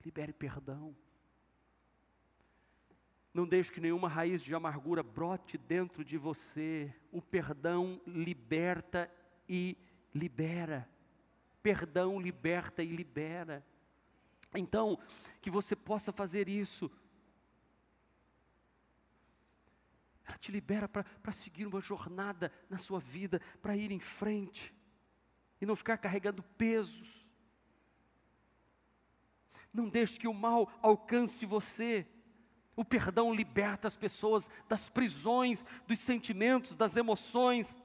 Libere 0.03 0.33
perdão. 0.33 0.95
Não 3.35 3.45
deixe 3.45 3.69
que 3.69 3.81
nenhuma 3.81 4.07
raiz 4.07 4.41
de 4.41 4.55
amargura 4.55 5.03
brote 5.03 5.57
dentro 5.57 6.05
de 6.05 6.17
você. 6.17 6.95
O 7.11 7.21
perdão 7.21 7.99
liberta 8.07 9.11
e 9.45 9.77
libera. 10.13 10.89
Perdão 11.61 12.17
liberta 12.17 12.81
e 12.81 12.87
libera. 12.87 13.61
Então, 14.53 14.97
que 15.41 15.49
você 15.49 15.75
possa 15.75 16.13
fazer 16.13 16.47
isso. 16.47 16.89
Ela 20.25 20.37
te 20.37 20.49
libera 20.49 20.87
para 20.87 21.33
seguir 21.33 21.65
uma 21.65 21.81
jornada 21.81 22.49
na 22.69 22.77
sua 22.77 23.01
vida, 23.01 23.41
para 23.61 23.75
ir 23.75 23.91
em 23.91 23.99
frente 23.99 24.73
e 25.59 25.65
não 25.65 25.75
ficar 25.75 25.97
carregando 25.97 26.41
pesos. 26.41 27.27
Não 29.73 29.89
deixe 29.89 30.17
que 30.17 30.25
o 30.25 30.33
mal 30.33 30.71
alcance 30.81 31.45
você. 31.45 32.07
O 32.75 32.83
perdão 32.83 33.33
liberta 33.33 33.87
as 33.87 33.95
pessoas 33.95 34.49
das 34.67 34.89
prisões, 34.89 35.65
dos 35.87 35.99
sentimentos, 35.99 36.75
das 36.75 36.95
emoções. 36.97 37.81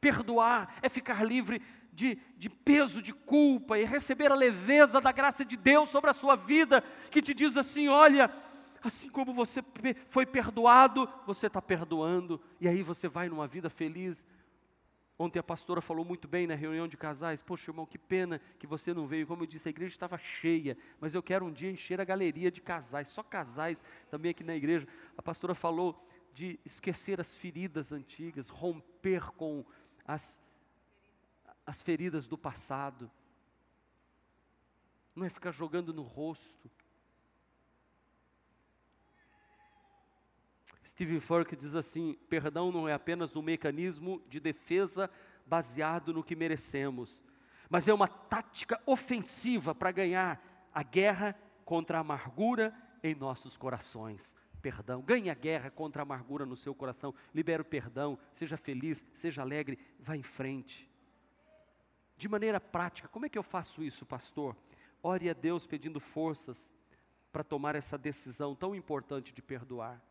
Perdoar 0.00 0.74
é 0.82 0.88
ficar 0.88 1.24
livre 1.24 1.62
de, 1.92 2.18
de, 2.36 2.48
peso 2.48 3.02
de 3.02 3.12
culpa 3.12 3.78
e 3.78 3.84
receber 3.84 4.30
a 4.30 4.34
leveza 4.34 5.00
da 5.00 5.12
graça 5.12 5.44
de 5.44 5.56
Deus 5.56 5.90
sobre 5.90 6.10
a 6.10 6.14
sua 6.14 6.36
vida, 6.36 6.82
que 7.10 7.20
te 7.20 7.34
diz 7.34 7.56
assim: 7.56 7.88
olha, 7.88 8.30
assim 8.82 9.08
como 9.08 9.32
você 9.32 9.62
foi 10.08 10.24
perdoado, 10.24 11.08
você 11.26 11.46
está 11.46 11.60
perdoando, 11.60 12.40
e 12.60 12.68
aí 12.68 12.82
você 12.82 13.08
vai 13.08 13.28
numa 13.28 13.46
vida 13.46 13.68
feliz. 13.68 14.24
Ontem 15.22 15.38
a 15.38 15.42
pastora 15.42 15.82
falou 15.82 16.02
muito 16.02 16.26
bem 16.26 16.46
na 16.46 16.54
reunião 16.54 16.88
de 16.88 16.96
casais. 16.96 17.42
Poxa, 17.42 17.70
irmão, 17.70 17.84
que 17.84 17.98
pena 17.98 18.40
que 18.58 18.66
você 18.66 18.94
não 18.94 19.06
veio. 19.06 19.26
Como 19.26 19.42
eu 19.42 19.46
disse, 19.46 19.68
a 19.68 19.70
igreja 19.70 19.92
estava 19.92 20.16
cheia, 20.16 20.78
mas 20.98 21.14
eu 21.14 21.22
quero 21.22 21.44
um 21.44 21.52
dia 21.52 21.70
encher 21.70 22.00
a 22.00 22.06
galeria 22.06 22.50
de 22.50 22.62
casais, 22.62 23.08
só 23.08 23.22
casais 23.22 23.82
também 24.10 24.30
aqui 24.30 24.42
na 24.42 24.56
igreja. 24.56 24.88
A 25.18 25.20
pastora 25.20 25.54
falou 25.54 26.08
de 26.32 26.58
esquecer 26.64 27.20
as 27.20 27.36
feridas 27.36 27.92
antigas, 27.92 28.48
romper 28.48 29.30
com 29.32 29.62
as, 30.06 30.42
as 31.66 31.82
feridas 31.82 32.26
do 32.26 32.38
passado. 32.38 33.10
Não 35.14 35.26
é 35.26 35.28
ficar 35.28 35.52
jogando 35.52 35.92
no 35.92 36.00
rosto. 36.00 36.70
Stephen 40.90 41.20
Furk 41.20 41.54
diz 41.54 41.76
assim: 41.76 42.18
perdão 42.28 42.72
não 42.72 42.88
é 42.88 42.92
apenas 42.92 43.36
um 43.36 43.42
mecanismo 43.42 44.20
de 44.28 44.40
defesa 44.40 45.08
baseado 45.46 46.12
no 46.12 46.22
que 46.24 46.34
merecemos, 46.34 47.24
mas 47.68 47.86
é 47.86 47.94
uma 47.94 48.08
tática 48.08 48.80
ofensiva 48.84 49.72
para 49.72 49.92
ganhar 49.92 50.68
a 50.74 50.82
guerra 50.82 51.38
contra 51.64 51.98
a 51.98 52.00
amargura 52.00 52.74
em 53.04 53.14
nossos 53.14 53.56
corações. 53.56 54.34
Perdão, 54.60 55.00
ganhe 55.00 55.30
a 55.30 55.34
guerra 55.34 55.70
contra 55.70 56.02
a 56.02 56.04
amargura 56.04 56.44
no 56.44 56.56
seu 56.56 56.74
coração, 56.74 57.14
libere 57.32 57.62
o 57.62 57.64
perdão, 57.64 58.18
seja 58.34 58.56
feliz, 58.56 59.06
seja 59.14 59.42
alegre, 59.42 59.78
vá 60.00 60.16
em 60.16 60.24
frente. 60.24 60.90
De 62.16 62.28
maneira 62.28 62.60
prática, 62.60 63.06
como 63.06 63.26
é 63.26 63.28
que 63.28 63.38
eu 63.38 63.44
faço 63.44 63.84
isso, 63.84 64.04
pastor? 64.04 64.56
Ore 65.00 65.30
a 65.30 65.34
Deus 65.34 65.68
pedindo 65.68 66.00
forças 66.00 66.68
para 67.30 67.44
tomar 67.44 67.76
essa 67.76 67.96
decisão 67.96 68.56
tão 68.56 68.74
importante 68.74 69.32
de 69.32 69.40
perdoar. 69.40 70.02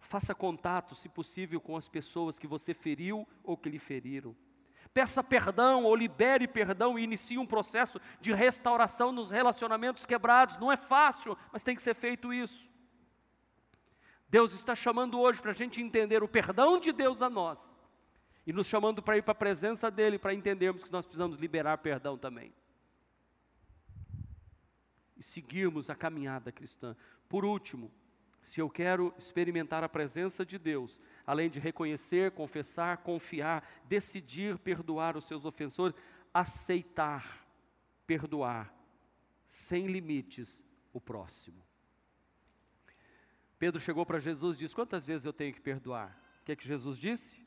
Faça 0.00 0.34
contato, 0.34 0.94
se 0.94 1.08
possível, 1.08 1.60
com 1.60 1.76
as 1.76 1.88
pessoas 1.88 2.38
que 2.38 2.46
você 2.46 2.72
feriu 2.72 3.26
ou 3.42 3.56
que 3.56 3.68
lhe 3.68 3.78
feriram. 3.78 4.34
Peça 4.94 5.22
perdão 5.22 5.84
ou 5.84 5.94
libere 5.94 6.48
perdão 6.48 6.98
e 6.98 7.02
inicie 7.02 7.38
um 7.38 7.46
processo 7.46 8.00
de 8.20 8.32
restauração 8.32 9.12
nos 9.12 9.30
relacionamentos 9.30 10.06
quebrados. 10.06 10.56
Não 10.56 10.72
é 10.72 10.76
fácil, 10.76 11.36
mas 11.52 11.62
tem 11.62 11.76
que 11.76 11.82
ser 11.82 11.94
feito 11.94 12.32
isso. 12.32 12.66
Deus 14.28 14.52
está 14.52 14.74
chamando 14.74 15.18
hoje 15.20 15.40
para 15.40 15.52
a 15.52 15.54
gente 15.54 15.80
entender 15.80 16.22
o 16.22 16.28
perdão 16.28 16.78
de 16.78 16.92
Deus 16.92 17.22
a 17.22 17.30
nós 17.30 17.72
e 18.46 18.52
nos 18.52 18.66
chamando 18.66 19.02
para 19.02 19.16
ir 19.16 19.22
para 19.22 19.32
a 19.32 19.34
presença 19.34 19.90
dEle 19.90 20.18
para 20.18 20.34
entendermos 20.34 20.82
que 20.82 20.92
nós 20.92 21.04
precisamos 21.04 21.38
liberar 21.38 21.78
perdão 21.78 22.16
também 22.16 22.52
e 25.16 25.22
seguirmos 25.22 25.90
a 25.90 25.94
caminhada 25.94 26.52
cristã. 26.52 26.96
Por 27.28 27.44
último, 27.44 27.90
se 28.48 28.62
eu 28.62 28.70
quero 28.70 29.12
experimentar 29.18 29.84
a 29.84 29.88
presença 29.90 30.44
de 30.44 30.58
Deus, 30.58 30.98
além 31.26 31.50
de 31.50 31.60
reconhecer, 31.60 32.30
confessar, 32.30 32.96
confiar, 32.96 33.62
decidir 33.84 34.56
perdoar 34.56 35.18
os 35.18 35.26
seus 35.26 35.44
ofensores, 35.44 35.94
aceitar, 36.32 37.46
perdoar, 38.06 38.74
sem 39.46 39.86
limites, 39.86 40.64
o 40.94 40.98
próximo. 40.98 41.62
Pedro 43.58 43.78
chegou 43.78 44.06
para 44.06 44.18
Jesus 44.18 44.56
e 44.56 44.60
disse: 44.60 44.74
Quantas 44.74 45.06
vezes 45.06 45.26
eu 45.26 45.32
tenho 45.32 45.52
que 45.52 45.60
perdoar? 45.60 46.18
O 46.40 46.44
que 46.46 46.52
é 46.52 46.56
que 46.56 46.66
Jesus 46.66 46.96
disse? 46.96 47.46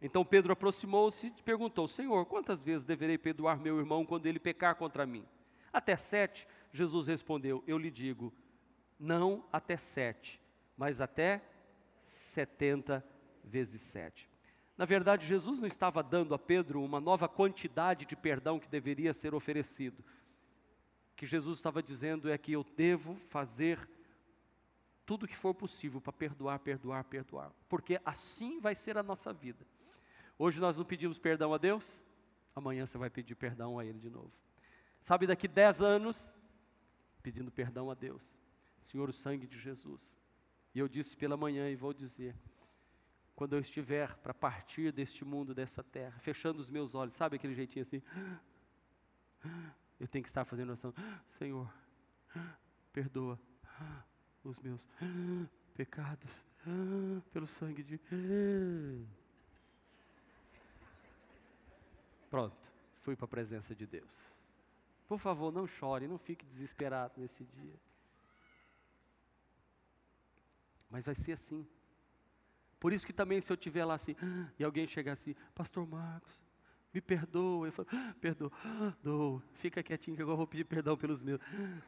Então 0.00 0.24
Pedro 0.24 0.54
aproximou-se 0.54 1.26
e 1.26 1.42
perguntou: 1.42 1.86
Senhor, 1.86 2.24
quantas 2.24 2.64
vezes 2.64 2.86
deverei 2.86 3.18
perdoar 3.18 3.60
meu 3.60 3.78
irmão 3.78 4.06
quando 4.06 4.24
ele 4.24 4.38
pecar 4.38 4.74
contra 4.76 5.04
mim? 5.04 5.28
Até 5.70 5.98
sete. 5.98 6.48
Jesus 6.72 7.08
respondeu: 7.08 7.62
Eu 7.66 7.76
lhe 7.76 7.90
digo, 7.90 8.32
não 9.00 9.44
até 9.50 9.76
sete, 9.76 10.40
mas 10.76 11.00
até 11.00 11.42
setenta 12.04 13.04
vezes 13.42 13.80
sete. 13.80 14.30
Na 14.76 14.84
verdade, 14.84 15.26
Jesus 15.26 15.60
não 15.60 15.66
estava 15.66 16.02
dando 16.02 16.34
a 16.34 16.38
Pedro 16.38 16.82
uma 16.82 17.00
nova 17.00 17.28
quantidade 17.28 18.06
de 18.06 18.14
perdão 18.14 18.60
que 18.60 18.68
deveria 18.68 19.12
ser 19.12 19.34
oferecido. 19.34 20.00
O 21.12 21.16
que 21.16 21.26
Jesus 21.26 21.58
estava 21.58 21.82
dizendo 21.82 22.30
é 22.30 22.38
que 22.38 22.52
eu 22.52 22.64
devo 22.76 23.14
fazer 23.28 23.88
tudo 25.04 25.24
o 25.24 25.28
que 25.28 25.36
for 25.36 25.54
possível 25.54 26.00
para 26.00 26.12
perdoar, 26.12 26.60
perdoar, 26.60 27.04
perdoar, 27.04 27.52
porque 27.68 28.00
assim 28.04 28.60
vai 28.60 28.74
ser 28.74 28.96
a 28.96 29.02
nossa 29.02 29.32
vida. 29.32 29.66
Hoje 30.38 30.60
nós 30.60 30.78
não 30.78 30.84
pedimos 30.84 31.18
perdão 31.18 31.52
a 31.52 31.58
Deus, 31.58 32.00
amanhã 32.54 32.86
você 32.86 32.96
vai 32.96 33.10
pedir 33.10 33.34
perdão 33.34 33.78
a 33.78 33.84
Ele 33.84 33.98
de 33.98 34.08
novo. 34.08 34.32
Sabe, 35.02 35.26
daqui 35.26 35.48
dez 35.48 35.82
anos, 35.82 36.32
pedindo 37.22 37.50
perdão 37.50 37.90
a 37.90 37.94
Deus. 37.94 38.39
Senhor, 38.80 39.08
o 39.08 39.12
sangue 39.12 39.46
de 39.46 39.58
Jesus. 39.58 40.16
E 40.74 40.78
eu 40.78 40.88
disse 40.88 41.16
pela 41.16 41.36
manhã 41.36 41.68
e 41.68 41.76
vou 41.76 41.92
dizer, 41.92 42.34
quando 43.34 43.54
eu 43.54 43.60
estiver 43.60 44.16
para 44.18 44.34
partir 44.34 44.92
deste 44.92 45.24
mundo, 45.24 45.54
dessa 45.54 45.82
terra, 45.82 46.18
fechando 46.20 46.60
os 46.60 46.68
meus 46.68 46.94
olhos, 46.94 47.14
sabe 47.14 47.36
aquele 47.36 47.54
jeitinho 47.54 47.82
assim? 47.82 48.02
Eu 49.98 50.06
tenho 50.06 50.22
que 50.22 50.28
estar 50.28 50.44
fazendo 50.44 50.68
oração, 50.68 50.94
Senhor, 51.26 51.72
perdoa 52.92 53.38
os 54.44 54.58
meus 54.58 54.86
pecados 55.74 56.44
pelo 57.32 57.46
sangue 57.46 57.82
de. 57.82 58.00
Pronto, 62.30 62.72
fui 63.02 63.16
para 63.16 63.24
a 63.24 63.28
presença 63.28 63.74
de 63.74 63.86
Deus. 63.86 64.32
Por 65.08 65.18
favor, 65.18 65.50
não 65.50 65.66
chore, 65.66 66.06
não 66.06 66.18
fique 66.18 66.46
desesperado 66.46 67.14
nesse 67.20 67.44
dia. 67.44 67.89
Mas 70.90 71.04
vai 71.04 71.14
ser 71.14 71.32
assim. 71.32 71.66
Por 72.80 72.92
isso 72.92 73.06
que 73.06 73.12
também 73.12 73.40
se 73.40 73.52
eu 73.52 73.54
estiver 73.54 73.84
lá 73.84 73.94
assim, 73.94 74.16
e 74.58 74.64
alguém 74.64 74.88
chegar 74.88 75.12
assim, 75.12 75.34
Pastor 75.54 75.86
Marcos, 75.86 76.42
me 76.92 77.00
perdoa. 77.00 77.68
Eu 77.68 77.72
falo, 77.72 77.88
ah, 77.92 78.14
perdoa, 78.20 78.50
dou. 79.02 79.42
Fica 79.54 79.82
quietinho 79.82 80.16
que 80.16 80.22
agora 80.22 80.34
eu 80.34 80.38
vou 80.38 80.46
pedir 80.46 80.64
perdão 80.64 80.96
pelos 80.96 81.22
meus. 81.22 81.40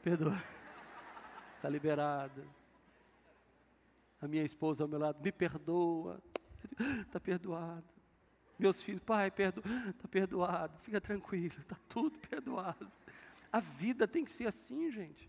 Perdoa. 0.02 0.40
Está 1.56 1.68
liberado. 1.70 2.44
A 4.20 4.28
minha 4.28 4.44
esposa 4.44 4.84
ao 4.84 4.88
meu 4.88 5.00
lado, 5.00 5.20
me 5.20 5.32
perdoa. 5.32 6.22
Está 7.00 7.18
perdoado. 7.18 7.84
Meus 8.58 8.80
filhos, 8.80 9.02
pai, 9.02 9.30
perdoa. 9.30 9.64
Está 9.88 10.06
perdoado. 10.06 10.78
Fica 10.78 11.00
tranquilo, 11.00 11.56
está 11.58 11.76
tudo 11.88 12.16
perdoado. 12.18 12.90
A 13.50 13.60
vida 13.60 14.06
tem 14.06 14.24
que 14.24 14.30
ser 14.30 14.46
assim, 14.46 14.90
gente. 14.92 15.28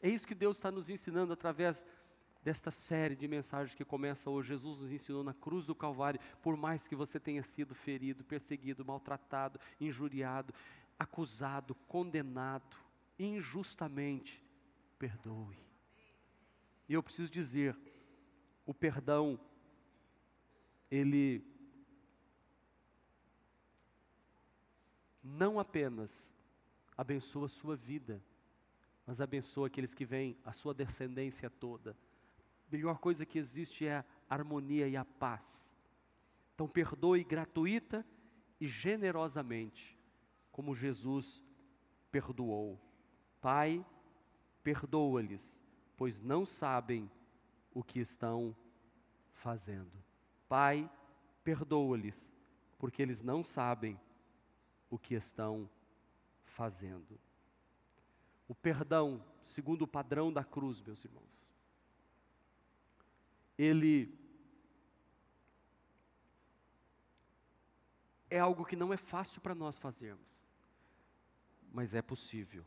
É 0.00 0.08
isso 0.08 0.26
que 0.26 0.34
Deus 0.34 0.58
está 0.58 0.70
nos 0.70 0.88
ensinando 0.88 1.32
através 1.32 1.84
desta 2.44 2.70
série 2.70 3.16
de 3.16 3.26
mensagens 3.26 3.74
que 3.74 3.86
começa 3.86 4.28
hoje. 4.28 4.50
Jesus 4.50 4.78
nos 4.78 4.92
ensinou 4.92 5.24
na 5.24 5.32
cruz 5.32 5.64
do 5.64 5.74
Calvário, 5.74 6.20
por 6.42 6.58
mais 6.58 6.86
que 6.86 6.94
você 6.94 7.18
tenha 7.18 7.42
sido 7.42 7.74
ferido, 7.74 8.22
perseguido, 8.22 8.84
maltratado, 8.84 9.58
injuriado, 9.80 10.52
acusado, 10.98 11.74
condenado, 11.88 12.76
injustamente, 13.18 14.44
perdoe. 14.98 15.56
E 16.86 16.92
eu 16.92 17.02
preciso 17.02 17.32
dizer, 17.32 17.74
o 18.66 18.74
perdão 18.74 19.40
ele 20.90 21.42
não 25.22 25.58
apenas 25.58 26.36
abençoa 26.94 27.46
a 27.46 27.48
sua 27.48 27.74
vida, 27.74 28.22
mas 29.06 29.18
abençoa 29.18 29.66
aqueles 29.66 29.94
que 29.94 30.04
vêm, 30.04 30.36
a 30.44 30.52
sua 30.52 30.74
descendência 30.74 31.48
toda. 31.48 31.96
Melhor 32.74 32.98
coisa 32.98 33.24
que 33.24 33.38
existe 33.38 33.86
é 33.86 33.98
a 33.98 34.04
harmonia 34.28 34.88
e 34.88 34.96
a 34.96 35.04
paz. 35.04 35.72
Então, 36.52 36.66
perdoe 36.66 37.22
gratuita 37.22 38.04
e 38.60 38.66
generosamente, 38.66 39.96
como 40.50 40.74
Jesus 40.74 41.44
perdoou. 42.10 42.80
Pai, 43.40 43.86
perdoa-lhes, 44.64 45.64
pois 45.96 46.18
não 46.18 46.44
sabem 46.44 47.08
o 47.72 47.84
que 47.84 48.00
estão 48.00 48.56
fazendo. 49.30 49.96
Pai, 50.48 50.90
perdoa-lhes, 51.44 52.32
porque 52.76 53.02
eles 53.02 53.22
não 53.22 53.44
sabem 53.44 53.96
o 54.90 54.98
que 54.98 55.14
estão 55.14 55.70
fazendo. 56.42 57.20
O 58.48 58.54
perdão, 58.54 59.24
segundo 59.44 59.82
o 59.82 59.88
padrão 59.88 60.32
da 60.32 60.42
cruz, 60.42 60.82
meus 60.82 61.04
irmãos, 61.04 61.53
ele 63.56 64.16
é 68.30 68.38
algo 68.38 68.64
que 68.64 68.76
não 68.76 68.92
é 68.92 68.96
fácil 68.96 69.40
para 69.40 69.54
nós 69.54 69.78
fazermos, 69.78 70.44
mas 71.72 71.94
é 71.94 72.02
possível. 72.02 72.66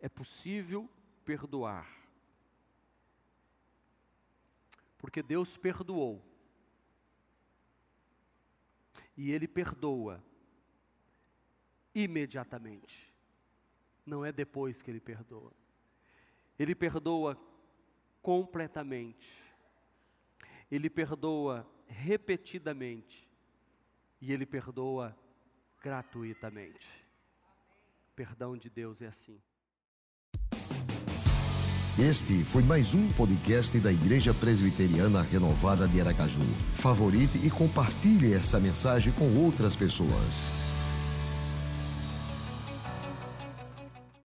É 0.00 0.08
possível 0.08 0.90
perdoar. 1.24 1.88
Porque 4.98 5.22
Deus 5.22 5.56
perdoou. 5.56 6.24
E 9.16 9.30
Ele 9.30 9.48
perdoa 9.48 10.22
imediatamente. 11.94 13.12
Não 14.04 14.24
é 14.24 14.30
depois 14.30 14.82
que 14.82 14.90
ele 14.90 15.00
perdoa. 15.00 15.52
Ele 16.58 16.74
perdoa 16.74 17.40
completamente. 18.20 19.42
Ele 20.70 20.90
perdoa 20.90 21.66
repetidamente. 21.86 23.28
E 24.20 24.32
ele 24.32 24.46
perdoa 24.46 25.16
gratuitamente. 25.82 26.86
Perdão 28.14 28.56
de 28.56 28.70
Deus 28.70 29.02
é 29.02 29.06
assim. 29.06 29.38
Este 31.98 32.44
foi 32.44 32.62
mais 32.62 32.94
um 32.94 33.10
podcast 33.12 33.78
da 33.80 33.90
Igreja 33.90 34.34
Presbiteriana 34.34 35.22
Renovada 35.22 35.88
de 35.88 36.00
Aracaju. 36.00 36.42
Favorite 36.74 37.38
e 37.38 37.50
compartilhe 37.50 38.34
essa 38.34 38.60
mensagem 38.60 39.12
com 39.12 39.34
outras 39.42 39.74
pessoas. 39.74 40.52